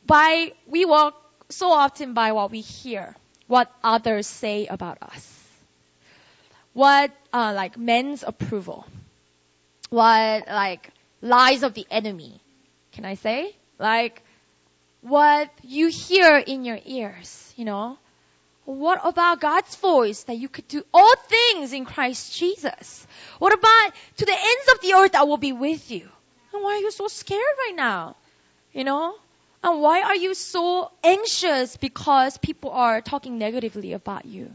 By, 0.04 0.52
we 0.66 0.84
walk 0.84 1.14
so 1.48 1.70
often 1.70 2.12
by 2.12 2.32
what 2.32 2.50
we 2.50 2.60
hear, 2.60 3.16
what 3.46 3.72
others 3.82 4.26
say 4.26 4.66
about 4.66 4.98
us. 5.00 5.39
What, 6.72 7.10
uh, 7.32 7.52
like 7.54 7.76
men's 7.76 8.22
approval. 8.22 8.86
What, 9.90 10.46
like, 10.46 10.90
lies 11.20 11.62
of 11.62 11.74
the 11.74 11.86
enemy. 11.90 12.40
Can 12.92 13.04
I 13.04 13.14
say? 13.14 13.54
Like, 13.78 14.22
what 15.00 15.50
you 15.62 15.88
hear 15.88 16.36
in 16.36 16.64
your 16.64 16.78
ears, 16.84 17.52
you 17.56 17.64
know? 17.64 17.98
What 18.64 19.00
about 19.02 19.40
God's 19.40 19.74
voice 19.76 20.22
that 20.24 20.36
you 20.36 20.48
could 20.48 20.68
do 20.68 20.84
all 20.92 21.14
things 21.16 21.72
in 21.72 21.84
Christ 21.84 22.36
Jesus? 22.36 23.06
What 23.38 23.52
about 23.52 23.92
to 24.18 24.26
the 24.26 24.32
ends 24.32 24.72
of 24.72 24.80
the 24.80 24.92
earth 24.94 25.14
I 25.14 25.24
will 25.24 25.38
be 25.38 25.52
with 25.52 25.90
you? 25.90 26.08
And 26.52 26.62
why 26.62 26.74
are 26.74 26.78
you 26.78 26.90
so 26.90 27.08
scared 27.08 27.40
right 27.40 27.74
now? 27.74 28.16
You 28.72 28.84
know? 28.84 29.14
And 29.62 29.80
why 29.80 30.02
are 30.02 30.16
you 30.16 30.34
so 30.34 30.90
anxious 31.02 31.76
because 31.76 32.38
people 32.38 32.70
are 32.70 33.00
talking 33.00 33.38
negatively 33.38 33.92
about 33.92 34.24
you? 34.24 34.54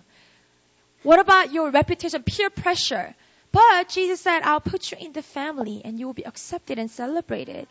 What 1.06 1.20
about 1.20 1.54
your 1.54 1.70
reputation, 1.70 2.24
peer 2.24 2.50
pressure? 2.50 3.14
But 3.52 3.90
Jesus 3.90 4.20
said, 4.20 4.42
I'll 4.42 4.60
put 4.60 4.92
you 4.92 4.98
in 5.00 5.14
the 5.14 5.22
family 5.22 5.84
and 5.86 6.00
you 6.00 6.08
will 6.08 6.16
be 6.16 6.26
accepted 6.26 6.80
and 6.80 6.90
celebrated. 6.90 7.68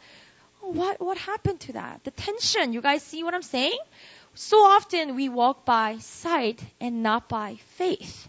What, 0.60 1.00
what 1.00 1.18
happened 1.18 1.58
to 1.66 1.72
that? 1.72 2.04
The 2.04 2.12
tension. 2.12 2.72
You 2.72 2.80
guys 2.80 3.02
see 3.02 3.24
what 3.24 3.34
I'm 3.34 3.42
saying? 3.42 3.76
So 4.34 4.58
often 4.58 5.16
we 5.16 5.28
walk 5.28 5.64
by 5.64 5.98
sight 5.98 6.62
and 6.80 7.02
not 7.02 7.28
by 7.28 7.56
faith. 7.76 8.28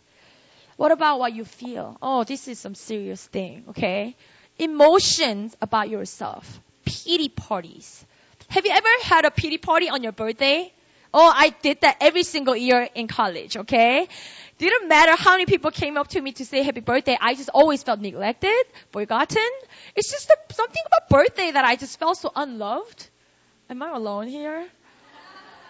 What 0.75 0.91
about 0.91 1.19
what 1.19 1.33
you 1.33 1.45
feel? 1.45 1.97
Oh, 2.01 2.23
this 2.23 2.47
is 2.47 2.57
some 2.57 2.73
serious 2.73 3.23
thing, 3.27 3.65
okay? 3.69 4.15
Emotions 4.57 5.55
about 5.61 5.87
yourself. 5.87 6.59
Pity 6.83 7.29
parties. 7.29 8.03
Have 8.47 8.65
you 8.65 8.71
ever 8.71 8.89
had 9.03 9.25
a 9.25 9.29
pity 9.29 9.59
party 9.59 9.87
on 9.87 10.01
your 10.01 10.13
birthday? 10.13 10.73
Oh, 11.13 11.31
I 11.33 11.49
did 11.61 11.79
that 11.81 11.97
every 12.01 12.23
single 12.23 12.57
year 12.57 12.89
in 12.93 13.07
college, 13.07 13.55
okay? 13.55 14.09
Didn't 14.57 14.87
matter 14.87 15.15
how 15.15 15.31
many 15.31 15.45
people 15.45 15.71
came 15.71 15.97
up 15.97 16.07
to 16.09 16.21
me 16.21 16.31
to 16.33 16.45
say 16.45 16.63
happy 16.63 16.79
birthday, 16.79 17.17
I 17.19 17.35
just 17.35 17.49
always 17.49 17.83
felt 17.83 17.99
neglected, 17.99 18.63
forgotten. 18.91 19.49
It's 19.95 20.09
just 20.09 20.29
a, 20.29 20.53
something 20.53 20.81
about 20.87 21.09
birthday 21.09 21.51
that 21.51 21.65
I 21.65 21.75
just 21.75 21.99
felt 21.99 22.17
so 22.17 22.31
unloved. 22.35 23.09
Am 23.69 23.81
I 23.81 23.89
alone 23.89 24.27
here? 24.27 24.65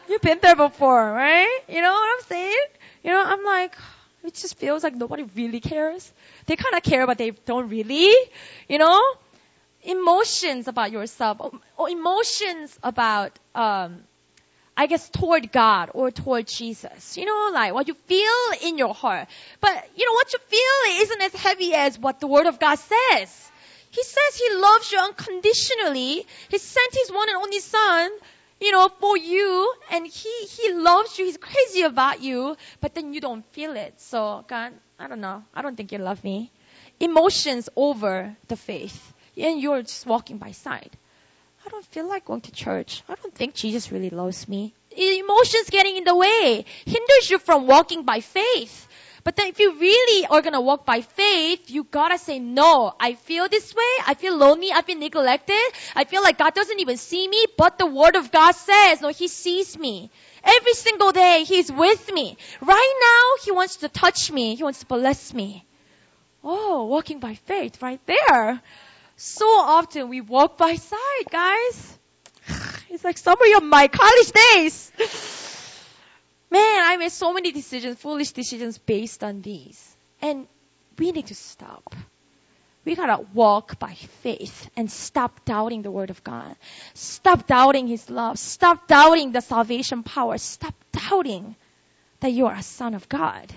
You've 0.08 0.22
been 0.22 0.38
there 0.40 0.56
before, 0.56 1.12
right? 1.12 1.62
You 1.68 1.82
know 1.82 1.92
what 1.92 2.18
I'm 2.18 2.26
saying? 2.28 2.66
You 3.04 3.10
know, 3.12 3.24
I'm 3.26 3.44
like, 3.44 3.76
it 4.24 4.36
just 4.36 4.58
feels 4.58 4.84
like 4.84 4.94
nobody 4.96 5.24
really 5.36 5.60
cares. 5.60 6.12
They 6.46 6.56
kind 6.56 6.76
of 6.76 6.84
care, 6.84 7.08
but 7.08 7.18
they 7.18 7.32
don't 7.32 7.70
really. 7.70 8.14
You 8.70 8.78
know, 8.78 9.02
emotions 9.82 10.68
about 10.68 10.92
yourself, 10.92 11.40
or 11.78 11.90
emotions 11.90 12.78
about, 12.84 13.38
um, 13.56 14.04
I 14.78 14.88
guess 14.88 15.10
toward 15.10 15.52
God 15.52 15.92
or 15.94 16.12
toward 16.12 16.48
Jesus. 16.48 17.18
You 17.18 17.26
know, 17.26 17.52
like 17.54 17.74
what 17.74 17.88
you 17.88 17.94
feel 17.94 18.68
in 18.68 18.78
your 18.78 18.94
heart. 18.94 19.28
But 19.62 19.90
you 19.96 20.06
know, 20.06 20.14
what 20.14 20.34
you 20.34 20.40
feel 20.40 21.04
isn't 21.04 21.22
as 21.22 21.34
heavy 21.34 21.74
as 21.74 21.98
what 21.98 22.20
the 22.20 22.28
Word 22.28 22.46
of 22.46 22.60
God 22.60 22.76
says. 22.76 23.52
He 23.92 24.04
says 24.04 24.36
He 24.36 24.56
loves 24.56 24.92
you 24.92 25.00
unconditionally. 25.00 26.26
He 26.50 26.58
sent 26.58 26.94
His 26.94 27.12
one 27.12 27.30
and 27.30 27.38
only 27.38 27.60
Son 27.60 28.12
you 28.60 28.72
know, 28.72 28.90
for 29.00 29.18
you, 29.18 29.74
and 29.92 30.08
he, 30.08 30.32
he 30.48 30.74
loves 30.74 31.20
you, 31.20 31.26
he's 31.26 31.38
crazy 31.38 31.82
about 31.82 32.22
you, 32.22 32.56
but 32.80 32.96
then 32.96 33.14
you 33.14 33.20
don't 33.20 33.46
feel 33.52 33.76
it. 33.76 34.00
So, 34.00 34.46
God, 34.48 34.74
I 34.98 35.08
don't 35.08 35.22
know. 35.22 35.44
I 35.54 35.62
don't 35.62 35.76
think 35.76 35.92
you 35.92 35.98
love 35.98 36.24
me. 36.24 36.52
Emotions 37.00 37.68
over 37.76 38.36
the 38.48 38.56
faith. 38.56 39.14
And 39.38 39.60
you're 39.60 39.82
just 39.82 40.06
walking 40.06 40.38
by 40.38 40.52
sight. 40.52 40.94
I 41.66 41.70
don't 41.70 41.86
feel 41.86 42.08
like 42.08 42.26
going 42.26 42.42
to 42.42 42.52
church. 42.52 43.04
I 43.10 43.16
don't 43.16 43.34
think 43.34 43.56
Jesus 43.56 43.92
really 43.92 44.12
loves 44.12 44.48
me. 44.48 44.74
Emotions 44.96 45.70
getting 45.70 45.98
in 45.98 46.04
the 46.04 46.16
way 46.16 46.66
hinders 46.86 47.30
you 47.30 47.40
from 47.40 47.68
walking 47.68 48.04
by 48.04 48.20
faith. 48.20 48.88
But 49.24 49.36
then 49.36 49.48
if 49.48 49.60
you 49.60 49.74
really 49.80 50.28
are 50.28 50.44
gonna 50.44 50.62
walk 50.62 50.86
by 50.86 51.02
faith, 51.02 51.72
you 51.72 51.84
gotta 51.84 52.20
say, 52.20 52.38
no, 52.38 52.94
I 53.00 53.16
feel 53.16 53.50
this 53.50 53.74
way, 53.74 53.92
I 54.06 54.14
feel 54.14 54.38
lonely, 54.38 54.72
I 54.72 54.84
feel 54.84 55.00
neglected, 55.00 55.66
I 55.96 56.04
feel 56.04 56.22
like 56.22 56.38
God 56.38 56.54
doesn't 56.54 56.80
even 56.80 56.98
see 56.98 57.28
me, 57.28 57.48
but 57.58 57.80
the 57.80 57.88
Word 57.88 58.16
of 58.16 58.32
God 58.32 58.52
says, 58.52 59.02
no, 59.02 59.10
He 59.10 59.28
sees 59.28 59.78
me. 59.80 60.12
Every 60.44 60.74
single 60.76 61.12
day, 61.12 61.44
He's 61.44 61.72
with 61.72 62.14
me. 62.14 62.38
Right 62.62 62.94
now, 63.02 63.44
He 63.44 63.52
wants 63.52 63.78
to 63.78 63.90
touch 63.90 64.32
me, 64.32 64.54
He 64.54 64.62
wants 64.62 64.82
to 64.82 64.86
bless 64.86 65.34
me. 65.34 65.66
Oh, 66.44 66.86
walking 66.86 67.20
by 67.20 67.34
faith, 67.34 67.82
right 67.82 68.00
there. 68.06 68.62
So 69.18 69.46
often 69.46 70.10
we 70.10 70.22
walk 70.22 70.58
by 70.58 70.76
sight, 70.76 71.30
guys. 71.30 71.98
It's 72.90 73.04
like 73.04 73.18
summary 73.18 73.54
of 73.54 73.64
my 73.64 73.88
college 73.88 74.32
days. 74.32 74.92
Man, 76.52 76.84
I 76.86 76.96
made 76.98 77.12
so 77.12 77.34
many 77.34 77.52
decisions, 77.52 77.98
foolish 77.98 78.32
decisions 78.32 78.78
based 78.78 79.24
on 79.24 79.42
these. 79.42 79.96
And 80.22 80.48
we 80.98 81.12
need 81.12 81.28
to 81.28 81.36
stop. 81.36 81.96
We 82.86 82.96
gotta 82.96 83.26
walk 83.34 83.80
by 83.80 83.96
faith 84.22 84.70
and 84.78 84.90
stop 84.92 85.44
doubting 85.44 85.82
the 85.82 85.92
word 85.92 86.12
of 86.12 86.24
God. 86.24 86.56
Stop 86.94 87.48
doubting 87.48 87.88
his 87.88 88.10
love. 88.10 88.38
Stop 88.38 88.88
doubting 88.88 89.32
the 89.32 89.42
salvation 89.42 90.04
power. 90.04 90.38
Stop 90.38 90.76
doubting 90.92 91.56
that 92.20 92.32
you 92.32 92.46
are 92.46 92.54
a 92.54 92.64
son 92.64 92.94
of 92.94 93.10
God. 93.10 93.52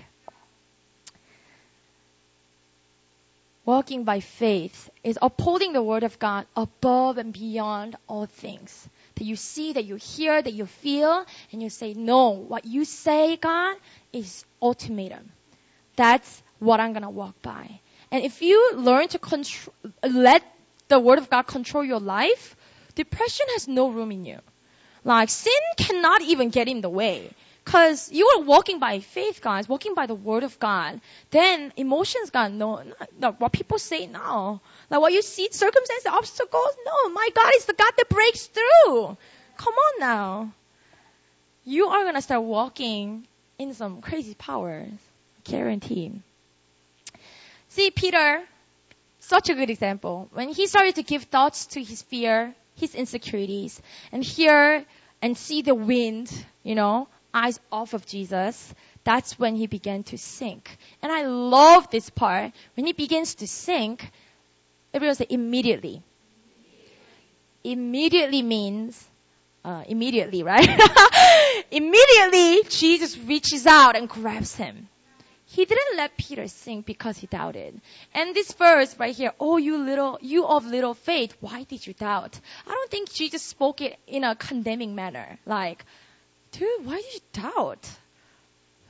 Walking 3.65 4.03
by 4.03 4.19
faith 4.19 4.89
is 5.03 5.19
upholding 5.21 5.73
the 5.73 5.83
word 5.83 6.03
of 6.03 6.17
God 6.17 6.47
above 6.55 7.17
and 7.17 7.31
beyond 7.31 7.95
all 8.07 8.25
things 8.25 8.89
that 9.15 9.25
you 9.25 9.35
see, 9.35 9.73
that 9.73 9.85
you 9.85 9.95
hear, 9.95 10.41
that 10.41 10.53
you 10.53 10.65
feel, 10.65 11.25
and 11.51 11.61
you 11.61 11.69
say, 11.69 11.93
no, 11.93 12.29
what 12.29 12.65
you 12.65 12.85
say, 12.85 13.35
God, 13.35 13.75
is 14.13 14.45
ultimatum. 14.61 15.31
That's 15.95 16.41
what 16.59 16.79
I'm 16.79 16.93
gonna 16.93 17.09
walk 17.09 17.41
by. 17.41 17.79
And 18.11 18.23
if 18.23 18.41
you 18.41 18.75
learn 18.75 19.09
to 19.09 19.19
control, 19.19 19.75
let 20.03 20.41
the 20.87 20.99
word 20.99 21.19
of 21.19 21.29
God 21.29 21.43
control 21.43 21.83
your 21.83 21.99
life, 21.99 22.55
depression 22.95 23.45
has 23.51 23.67
no 23.67 23.89
room 23.89 24.11
in 24.11 24.25
you. 24.25 24.39
Like 25.03 25.29
sin 25.29 25.53
cannot 25.77 26.21
even 26.21 26.49
get 26.49 26.67
in 26.67 26.81
the 26.81 26.89
way. 26.89 27.31
Cause 27.65 28.11
you 28.11 28.27
are 28.27 28.41
walking 28.41 28.79
by 28.79 28.99
faith, 28.99 29.41
guys, 29.41 29.69
walking 29.69 29.93
by 29.93 30.07
the 30.07 30.15
word 30.15 30.43
of 30.43 30.59
God. 30.59 31.01
Then 31.29 31.71
emotions, 31.77 32.31
God, 32.31 32.51
no, 32.51 32.81
no, 33.19 33.31
what 33.33 33.51
people 33.51 33.77
say, 33.77 34.07
no. 34.07 34.59
Like 34.89 35.01
what 35.01 35.13
you 35.13 35.21
see, 35.21 35.49
circumstances, 35.51 36.07
obstacles, 36.07 36.75
no, 36.85 37.09
my 37.09 37.29
God 37.35 37.53
is 37.57 37.65
the 37.65 37.73
God 37.73 37.91
that 37.97 38.09
breaks 38.09 38.47
through. 38.47 39.17
Come 39.57 39.73
on 39.73 39.99
now. 39.99 40.53
You 41.63 41.87
are 41.87 42.03
gonna 42.05 42.21
start 42.21 42.43
walking 42.43 43.27
in 43.59 43.73
some 43.73 44.01
crazy 44.01 44.33
powers. 44.33 44.91
Guarantee. 45.43 46.11
See, 47.69 47.91
Peter, 47.91 48.41
such 49.19 49.49
a 49.49 49.53
good 49.53 49.69
example. 49.69 50.29
When 50.33 50.49
he 50.49 50.67
started 50.67 50.95
to 50.95 51.03
give 51.03 51.23
thoughts 51.23 51.67
to 51.67 51.83
his 51.83 52.01
fear, 52.01 52.55
his 52.75 52.95
insecurities, 52.95 53.81
and 54.11 54.23
hear 54.23 54.85
and 55.21 55.37
see 55.37 55.61
the 55.61 55.75
wind, 55.75 56.31
you 56.63 56.75
know, 56.75 57.07
eyes 57.33 57.59
off 57.71 57.93
of 57.93 58.05
Jesus, 58.05 58.73
that's 59.03 59.39
when 59.39 59.55
he 59.55 59.67
began 59.67 60.03
to 60.03 60.17
sink. 60.17 60.77
And 61.01 61.11
I 61.11 61.23
love 61.23 61.89
this 61.89 62.09
part. 62.09 62.51
When 62.75 62.85
he 62.85 62.93
begins 62.93 63.35
to 63.35 63.47
sink, 63.47 64.11
everyone 64.93 65.15
say 65.15 65.27
immediately. 65.29 66.01
Immediately 67.63 68.41
means 68.41 69.09
uh, 69.63 69.83
immediately, 69.87 70.43
right? 70.43 70.67
immediately, 71.71 72.63
Jesus 72.69 73.17
reaches 73.17 73.67
out 73.67 73.95
and 73.95 74.07
grabs 74.07 74.55
him. 74.55 74.87
He 75.45 75.65
didn't 75.65 75.97
let 75.97 76.15
Peter 76.15 76.47
sink 76.47 76.85
because 76.85 77.17
he 77.17 77.25
doubted. 77.25 77.81
And 78.13 78.35
this 78.35 78.51
verse 78.53 78.95
right 78.99 79.15
here, 79.15 79.33
oh 79.39 79.57
you 79.57 79.77
little, 79.77 80.19
you 80.21 80.45
of 80.45 80.65
little 80.65 80.93
faith, 80.93 81.35
why 81.39 81.63
did 81.63 81.85
you 81.87 81.93
doubt? 81.93 82.39
I 82.67 82.69
don't 82.69 82.91
think 82.91 83.11
Jesus 83.11 83.41
spoke 83.41 83.81
it 83.81 83.97
in 84.05 84.23
a 84.23 84.35
condemning 84.35 84.93
manner. 84.93 85.39
Like, 85.47 85.85
dude, 86.51 86.85
why 86.85 86.95
did 86.95 87.13
you 87.13 87.19
doubt? 87.33 87.89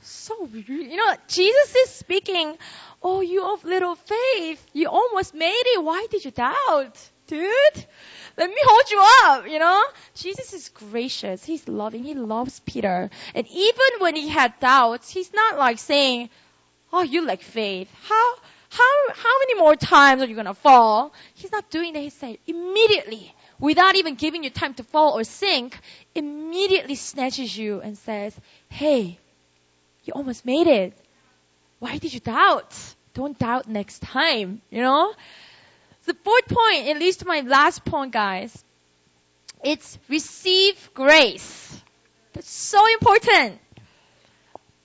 So 0.02 0.48
You 0.52 0.96
know, 0.96 1.14
Jesus 1.28 1.76
is 1.76 1.90
speaking, 1.90 2.56
oh, 3.02 3.20
you 3.20 3.44
of 3.44 3.64
little 3.64 3.94
faith, 3.94 4.64
you 4.72 4.88
almost 4.88 5.34
made 5.34 5.62
it. 5.66 5.82
Why 5.82 6.06
did 6.10 6.24
you 6.24 6.30
doubt? 6.30 7.10
Dude, 7.26 7.86
let 8.36 8.48
me 8.48 8.56
hold 8.62 8.90
you 8.90 9.02
up, 9.24 9.48
you 9.48 9.58
know? 9.58 9.84
Jesus 10.14 10.52
is 10.52 10.68
gracious. 10.70 11.44
He's 11.44 11.68
loving. 11.68 12.02
He 12.02 12.14
loves 12.14 12.60
Peter. 12.60 13.10
And 13.34 13.46
even 13.46 13.90
when 13.98 14.16
he 14.16 14.28
had 14.28 14.58
doubts, 14.58 15.10
he's 15.10 15.32
not 15.32 15.58
like 15.58 15.78
saying, 15.78 16.30
oh, 16.92 17.02
you 17.02 17.24
lack 17.24 17.42
faith. 17.42 17.88
How, 18.02 18.34
how, 18.70 19.12
how 19.14 19.38
many 19.40 19.60
more 19.60 19.76
times 19.76 20.22
are 20.22 20.26
you 20.26 20.34
gonna 20.34 20.54
fall? 20.54 21.12
He's 21.34 21.52
not 21.52 21.70
doing 21.70 21.92
that. 21.92 22.00
He 22.00 22.10
said, 22.10 22.38
immediately, 22.46 23.34
without 23.60 23.94
even 23.96 24.14
giving 24.14 24.42
you 24.42 24.50
time 24.50 24.74
to 24.74 24.82
fall 24.82 25.18
or 25.18 25.24
sink, 25.24 25.78
immediately 26.14 26.94
snatches 26.96 27.56
you 27.56 27.80
and 27.80 27.96
says, 27.98 28.34
Hey, 28.68 29.18
you 30.04 30.12
almost 30.14 30.44
made 30.44 30.66
it. 30.66 30.96
Why 31.78 31.98
did 31.98 32.12
you 32.12 32.20
doubt? 32.20 32.74
Don't 33.14 33.38
doubt 33.38 33.68
next 33.68 34.02
time, 34.02 34.62
you 34.70 34.80
know? 34.80 35.14
the 36.10 36.14
fourth 36.24 36.48
point, 36.48 36.88
at 36.88 36.98
least 36.98 37.24
my 37.24 37.40
last 37.40 37.84
point, 37.84 38.12
guys. 38.12 38.64
It's 39.62 39.98
receive 40.08 40.90
grace. 40.94 41.80
That's 42.32 42.50
so 42.50 42.84
important. 42.94 43.60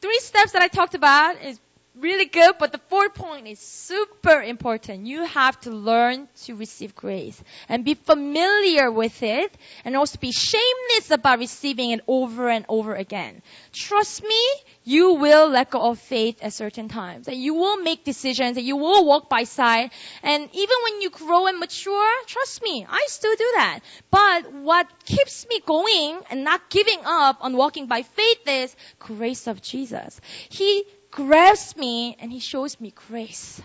Three 0.02 0.20
steps 0.20 0.52
that 0.52 0.62
I 0.62 0.68
talked 0.68 0.94
about 0.94 1.42
is 1.42 1.60
really 2.00 2.26
good, 2.26 2.56
but 2.60 2.72
the 2.72 2.82
fourth 2.90 3.14
point 3.14 3.48
is 3.48 3.60
super 3.60 4.42
important. 4.42 5.08
You 5.08 5.24
have 5.26 5.60
to 5.62 5.72
learn 5.72 6.28
to 6.44 6.56
receive 6.56 6.96
grace 6.96 7.42
and 7.70 7.86
be 7.86 7.94
familiar 7.94 8.92
with 8.92 9.24
it 9.24 9.56
and 9.84 9.96
also 9.96 10.20
be 10.20 10.32
shameless 10.32 11.12
about 11.12 11.40
receiving 11.40 11.92
it 11.92 12.02
over 12.08 12.50
and 12.50 12.66
over 12.68 12.96
again. 12.96 13.42
Trust 13.72 14.24
me, 14.24 14.42
you 14.84 15.14
will 15.14 15.50
let 15.50 15.72
go 15.72 15.90
of 15.92 16.00
faith 16.00 16.40
at 16.42 16.54
certain 16.54 16.90
times. 16.90 17.28
That 17.28 17.38
you 17.38 17.54
will 17.54 17.78
make 17.78 18.04
decisions, 18.04 18.56
that 18.56 18.64
you 18.64 18.78
will 18.78 19.06
walk 19.06 19.30
by 19.30 19.44
sight. 19.44 19.92
And 20.22 20.50
even 20.54 20.76
when 20.84 21.02
you 21.02 21.10
grow 21.10 21.48
and 21.48 21.60
mature, 21.60 22.12
trust 22.28 22.62
me, 22.62 22.86
I 22.88 23.06
still 23.08 23.36
do 23.36 23.52
that. 23.56 23.80
But 24.12 24.52
what 24.54 24.88
keeps 25.06 25.48
me 25.48 25.62
going 25.66 26.20
and 26.30 26.44
not 26.44 26.70
giving 26.70 27.00
up 27.06 27.38
on 27.42 27.56
walking 27.56 27.88
by 27.88 28.04
faith 28.04 28.48
is 28.48 28.76
grace 29.00 29.48
of 29.48 29.62
Jesus. 29.62 30.20
He 30.50 30.84
grabs 31.16 31.78
me 31.78 32.18
and 32.20 32.32
he 32.32 32.40
shows 32.40 32.80
me 32.80 32.94
grace. 33.08 33.62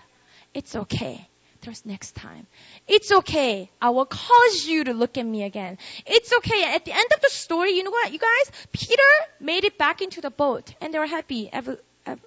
It's 0.54 0.76
okay. 0.76 1.26
There's 1.62 1.84
next 1.84 2.14
time. 2.14 2.46
It's 2.86 3.10
okay. 3.12 3.68
I 3.82 3.90
will 3.90 4.06
cause 4.06 4.66
you 4.66 4.84
to 4.84 4.94
look 4.94 5.18
at 5.18 5.26
me 5.26 5.42
again. 5.42 5.76
It's 6.06 6.32
okay. 6.32 6.64
At 6.74 6.84
the 6.84 6.92
end 6.92 7.08
of 7.14 7.20
the 7.20 7.28
story, 7.28 7.72
you 7.72 7.82
know 7.82 7.90
what, 7.90 8.12
you 8.12 8.18
guys? 8.18 8.52
Peter 8.72 9.10
made 9.40 9.64
it 9.64 9.76
back 9.76 10.00
into 10.00 10.20
the 10.20 10.30
boat 10.30 10.72
and 10.80 10.94
they 10.94 10.98
were 10.98 11.06
happy. 11.06 11.50
Ever, 11.52 11.76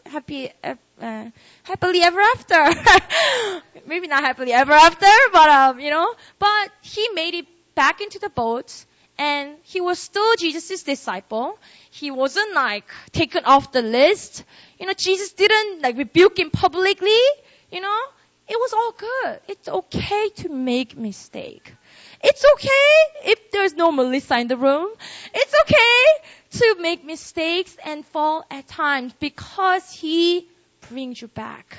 happy, 0.06 0.52
uh, 0.62 1.26
happily 1.64 2.02
ever 2.02 2.20
after. 2.20 3.62
Maybe 3.88 4.08
not 4.08 4.24
happily 4.24 4.52
ever 4.52 4.74
after, 4.74 5.14
but 5.32 5.50
um, 5.50 5.80
you 5.80 5.90
know, 5.90 6.14
but 6.38 6.72
he 6.82 7.08
made 7.16 7.34
it 7.34 7.48
back 7.76 8.02
into 8.02 8.20
the 8.20 8.30
boat 8.30 8.86
and 9.18 9.58
he 9.64 9.82
was 9.82 10.00
still 10.00 10.36
Jesus' 10.38 10.84
disciple. 10.84 11.58
He 11.92 12.12
wasn't 12.12 12.54
like 12.54 12.86
taken 13.12 13.46
off 13.46 13.72
the 13.72 13.82
list. 13.82 14.44
You 14.80 14.88
know, 14.88 14.94
Jesus 14.94 15.34
didn't 15.34 15.82
like 15.82 15.98
rebuke 15.98 16.40
him 16.40 16.50
publicly. 16.50 17.22
You 17.72 17.82
know, 17.82 18.00
it 18.48 18.58
was 18.60 18.74
all 18.74 18.92
good. 18.92 19.40
It's 19.48 19.68
okay 19.68 20.30
to 20.30 20.50
make 20.50 20.98
mistake. 20.98 21.74
It's 22.24 22.44
okay 22.54 23.32
if 23.32 23.52
there's 23.52 23.74
no 23.74 23.92
Melissa 23.92 24.38
in 24.40 24.48
the 24.48 24.58
room. 24.58 24.90
It's 25.34 25.54
okay 25.62 26.60
to 26.60 26.82
make 26.82 27.04
mistakes 27.04 27.76
and 27.86 28.06
fall 28.06 28.46
at 28.50 28.68
times 28.68 29.14
because 29.20 29.92
He 29.92 30.48
brings 30.90 31.22
you 31.22 31.28
back. 31.28 31.78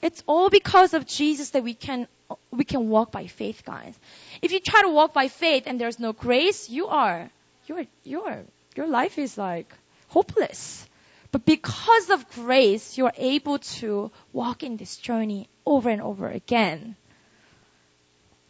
It's 0.00 0.22
all 0.26 0.48
because 0.50 0.94
of 0.94 1.06
Jesus 1.06 1.50
that 1.50 1.64
we 1.64 1.74
can 1.74 2.06
we 2.50 2.64
can 2.64 2.88
walk 2.88 3.10
by 3.10 3.26
faith, 3.26 3.62
guys. 3.64 3.98
If 4.42 4.52
you 4.52 4.60
try 4.60 4.82
to 4.82 4.90
walk 4.90 5.12
by 5.12 5.28
faith 5.28 5.64
and 5.66 5.80
there's 5.80 5.98
no 5.98 6.12
grace, 6.12 6.68
you 6.68 6.86
are 6.88 7.30
you're 7.66 7.84
you're 8.04 8.44
your 8.76 8.86
life 8.86 9.18
is 9.18 9.36
like 9.36 9.72
hopeless. 10.08 10.86
But 11.30 11.44
because 11.44 12.10
of 12.10 12.28
grace, 12.30 12.96
you're 12.96 13.12
able 13.16 13.58
to 13.80 14.10
walk 14.32 14.62
in 14.62 14.76
this 14.76 14.96
journey 14.96 15.48
over 15.66 15.90
and 15.90 16.00
over 16.00 16.28
again. 16.28 16.96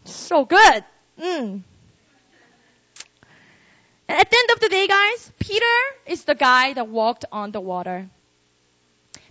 So 0.04 0.44
good. 0.44 0.84
Mm. 1.18 1.62
At 4.08 4.30
the 4.30 4.36
end 4.38 4.50
of 4.54 4.60
the 4.60 4.68
day, 4.68 4.86
guys, 4.86 5.32
Peter 5.38 5.76
is 6.06 6.24
the 6.24 6.34
guy 6.34 6.72
that 6.72 6.88
walked 6.88 7.24
on 7.32 7.50
the 7.50 7.60
water. 7.60 8.08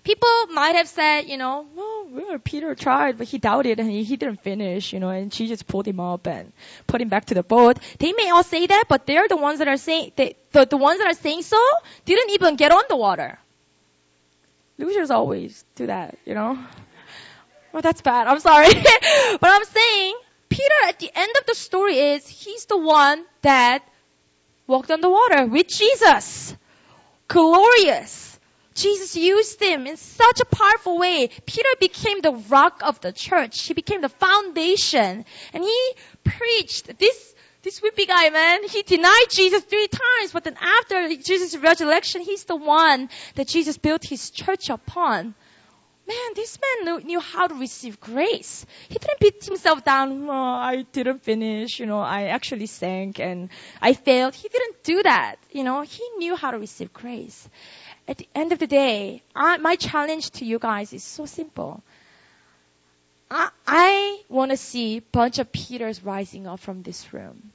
People 0.08 0.47
might 0.53 0.76
have 0.76 0.88
said, 0.88 1.24
you 1.28 1.36
know, 1.36 1.68
well, 1.76 2.39
Peter 2.41 2.74
tried, 2.76 3.18
but 3.18 3.28
he 3.28 3.39
doubted 3.39 3.78
and 3.82 3.91
he, 3.91 4.16
didn't 4.16 4.41
finish, 4.41 4.93
you 4.93 5.01
know, 5.01 5.10
and 5.10 5.34
she 5.34 5.47
just 5.47 5.68
pulled 5.68 5.86
him 5.86 5.99
up 5.99 6.28
and 6.28 6.53
put 6.88 7.01
him 7.01 7.10
back 7.10 7.26
to 7.26 7.34
the 7.34 7.43
boat. 7.43 7.78
They 7.99 8.14
may 8.14 8.30
all 8.30 8.43
say 8.43 8.68
that, 8.68 8.86
but 8.88 9.05
they're 9.05 9.28
the 9.28 9.36
ones 9.36 9.60
that 9.60 9.68
are 9.68 9.76
saying, 9.76 10.14
they, 10.16 10.38
the, 10.53 10.66
the 10.66 10.78
ones 10.78 10.99
that 10.99 11.08
are 11.08 11.14
saying 11.14 11.41
so 11.41 11.62
didn't 12.05 12.30
even 12.30 12.55
get 12.55 12.72
on 12.72 12.84
the 12.88 12.95
water. 12.95 13.38
Losers 14.78 15.12
always 15.12 15.66
do 15.76 15.88
that, 15.88 16.18
you 16.24 16.36
know. 16.36 16.58
Well, 17.74 17.82
that's 17.82 17.99
bad. 17.99 18.28
I'm 18.28 18.39
sorry. 18.39 18.74
but 18.74 19.49
I'm 19.51 19.66
saying, 19.66 20.16
Peter 20.47 20.80
at 20.88 20.99
the 20.99 21.12
end 21.14 21.34
of 21.38 21.47
the 21.47 21.55
story 21.55 21.99
is, 21.99 22.26
he's 22.26 22.64
the 22.64 22.78
one 22.78 23.26
that 23.41 23.84
walked 24.68 24.89
on 24.89 25.01
the 25.01 25.10
water 25.10 25.47
with 25.47 25.68
Jesus. 25.68 26.55
Glorious. 27.28 28.26
Jesus 28.78 29.15
used 29.15 29.61
him 29.61 29.88
in 29.88 29.97
such 29.97 30.39
a 30.39 30.45
powerful 30.45 30.99
way. 30.99 31.30
Peter 31.45 31.69
became 31.80 32.21
the 32.21 32.34
rock 32.49 32.82
of 32.84 33.01
the 33.01 33.11
church. 33.11 33.63
He 33.63 33.73
became 33.73 34.01
the 34.01 34.09
foundation. 34.09 35.25
And 35.53 35.63
he 35.63 35.91
preached 36.23 36.97
this 36.99 37.34
this 37.63 37.82
wimpy 37.82 38.07
guy, 38.07 38.30
man, 38.30 38.63
he 38.63 38.84
denied 38.84 39.25
Jesus 39.30 39.63
three 39.63 39.88
times, 39.88 40.32
but 40.32 40.45
then 40.45 40.55
after 40.61 41.09
Jesus' 41.17 41.57
resurrection, 41.57 42.21
he's 42.21 42.45
the 42.45 42.55
one 42.55 43.09
that 43.36 43.47
Jesus 43.47 43.78
built 43.78 44.05
his 44.05 44.30
church 44.30 44.69
upon. 44.69 45.36
Man, 46.07 46.34
this 46.36 46.57
man 46.61 46.86
knew, 46.86 47.05
knew 47.05 47.19
how 47.19 47.47
to 47.47 47.55
receive 47.55 47.99
grace. 47.99 48.65
He 48.88 48.97
didn't 48.97 49.19
beat 49.19 49.43
himself 49.43 49.84
down. 49.84 50.30
Oh, 50.30 50.32
I 50.32 50.86
didn't 50.93 51.23
finish. 51.23 51.82
You 51.82 51.88
know, 51.88 51.99
I 51.99 52.28
actually 52.28 52.67
sank 52.67 53.19
and 53.19 53.49
I 53.82 53.91
failed. 53.91 54.34
He 54.34 54.47
didn't 54.47 54.84
do 54.84 55.03
that. 55.03 55.36
You 55.51 55.65
know, 55.65 55.82
he 55.82 56.07
knew 56.17 56.38
how 56.38 56.51
to 56.51 56.59
receive 56.59 56.93
grace 56.93 57.49
at 58.08 58.18
the 58.18 58.28
end 58.34 58.51
of 58.53 58.60
the 58.60 58.68
day, 58.68 59.22
I, 59.36 59.58
my 59.58 59.76
challenge 59.76 60.32
to 60.32 60.45
you 60.45 60.60
guys 60.60 60.93
is 60.93 61.03
so 61.03 61.26
simple. 61.26 61.84
I, 63.30 63.49
I 63.66 64.22
want 64.30 64.51
to 64.51 64.58
see 64.58 64.97
a 64.97 65.01
bunch 65.01 65.39
of 65.39 65.51
Peters 65.51 66.03
rising 66.03 66.47
up 66.47 66.60
from 66.60 66.84
this 66.84 67.14
room. 67.14 67.51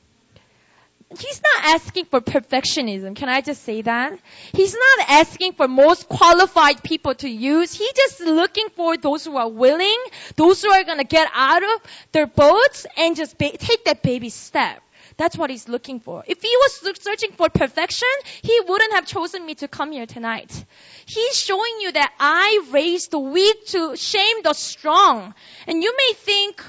He's 1.18 1.42
not 1.42 1.74
asking 1.74 2.06
for 2.06 2.20
perfectionism. 2.20 3.14
Can 3.16 3.28
I 3.28 3.42
just 3.42 3.62
say 3.64 3.82
that? 3.82 4.18
He's 4.52 4.72
not 4.72 5.08
asking 5.10 5.52
for 5.54 5.68
most 5.68 6.08
qualified 6.08 6.82
people 6.82 7.14
to 7.16 7.28
use. 7.28 7.72
He's 7.74 7.92
just 7.92 8.20
looking 8.20 8.68
for 8.76 8.96
those 8.96 9.24
who 9.24 9.36
are 9.36 9.48
willing, 9.48 9.98
those 10.36 10.62
who 10.62 10.70
are 10.70 10.84
going 10.84 10.98
to 10.98 11.04
get 11.04 11.28
out 11.34 11.62
of 11.62 11.82
their 12.12 12.26
boats 12.26 12.86
and 12.96 13.14
just 13.14 13.36
ba- 13.36 13.56
take 13.58 13.84
that 13.84 14.02
baby 14.02 14.30
step. 14.30 14.82
That's 15.16 15.36
what 15.36 15.50
he's 15.50 15.68
looking 15.68 16.00
for. 16.00 16.24
If 16.26 16.42
he 16.42 16.48
was 16.48 17.00
searching 17.00 17.32
for 17.32 17.48
perfection, 17.48 18.08
he 18.42 18.60
wouldn't 18.66 18.94
have 18.94 19.06
chosen 19.06 19.44
me 19.44 19.54
to 19.56 19.68
come 19.68 19.92
here 19.92 20.06
tonight. 20.06 20.64
He's 21.06 21.36
showing 21.36 21.80
you 21.80 21.92
that 21.92 22.12
I 22.18 22.66
raise 22.70 23.08
the 23.08 23.18
weak 23.18 23.66
to 23.68 23.96
shame 23.96 24.42
the 24.42 24.52
strong. 24.52 25.34
And 25.66 25.82
you 25.82 25.94
may 25.96 26.12
think, 26.14 26.64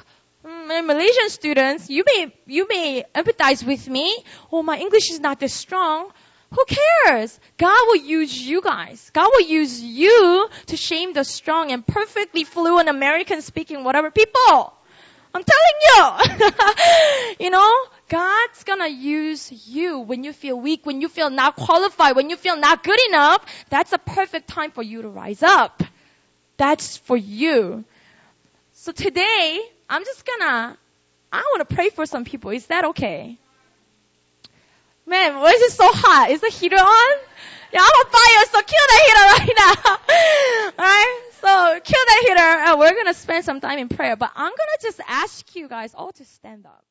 mm, 0.46 0.86
Malaysian 0.86 1.30
students, 1.30 1.90
you 1.90 2.04
may, 2.06 2.34
you 2.46 2.68
may 2.68 3.04
empathize 3.16 3.66
with 3.66 3.88
me. 3.88 4.16
Oh, 4.52 4.64
my 4.64 4.78
English 4.78 5.12
is 5.12 5.20
not 5.20 5.40
this 5.40 5.54
strong. 5.54 6.12
Who 6.52 6.66
cares? 6.66 7.40
God 7.58 7.80
will 7.88 8.06
use 8.06 8.40
you 8.40 8.62
guys. 8.62 9.10
God 9.12 9.30
will 9.34 9.48
use 9.48 9.82
you 9.82 10.48
to 10.68 10.78
shame 10.78 11.14
the 11.14 11.24
strong 11.24 11.72
and 11.72 11.86
perfectly 11.86 12.44
fluent 12.44 12.90
American 12.90 13.42
speaking 13.42 13.84
whatever 13.84 14.12
people. 14.12 14.74
I'm 15.34 15.44
telling 15.44 15.78
you. 15.96 17.36
you 17.40 17.50
know, 17.50 17.72
God's 18.10 18.64
gonna 18.64 18.88
use 18.88 19.68
you 19.68 20.00
when 20.00 20.24
you 20.24 20.34
feel 20.34 20.60
weak, 20.60 20.86
when 20.86 21.02
you 21.02 21.10
feel 21.10 21.30
not 21.30 21.56
qualified, 21.56 22.16
when 22.16 22.30
you 22.30 22.36
feel 22.36 22.58
not 22.58 22.84
good 22.84 23.00
enough. 23.08 23.46
That's 23.70 23.94
a 23.94 23.98
perfect 23.98 24.48
time 24.48 24.72
for 24.72 24.84
you 24.84 25.02
to 25.02 25.10
rise 25.10 25.42
up. 25.42 25.82
That's 26.58 26.98
for 26.98 27.18
you. 27.18 27.84
So 28.74 28.92
today, 28.92 29.62
I'm 29.90 30.04
just 30.04 30.26
gonna, 30.26 30.78
I 31.32 31.44
wanna 31.54 31.66
pray 31.66 31.90
for 31.90 32.06
some 32.06 32.26
people. 32.26 32.52
Is 32.52 32.68
that 32.68 32.86
okay? 32.86 33.38
Man, 35.06 35.40
why 35.40 35.50
is 35.50 35.62
it 35.62 35.72
so 35.72 35.90
hot? 35.92 36.30
Is 36.32 36.42
the 36.42 36.50
heater 36.50 36.78
on? 36.78 37.18
Yeah, 37.74 37.80
I'm 37.82 37.86
on 37.86 38.06
fire, 38.12 38.46
so 38.52 38.62
kill 38.62 38.88
the 38.88 39.00
heater 39.06 39.26
right 39.34 39.54
now. 39.58 39.74
Alright? 40.84 41.24
So 41.42 41.80
kill 41.84 42.06
that 42.06 42.24
heater 42.28 42.70
and 42.70 42.80
we're 42.80 42.96
gonna 42.96 43.14
spend 43.14 43.44
some 43.44 43.60
time 43.60 43.80
in 43.80 43.90
prayer. 43.90 44.16
But 44.16 44.32
I'm 44.36 44.52
gonna 44.52 44.78
just 44.82 45.02
ask 45.08 45.56
you 45.56 45.68
guys 45.68 45.94
all 45.96 46.12
to 46.14 46.26
stand 46.26 46.66
up. 46.66 46.86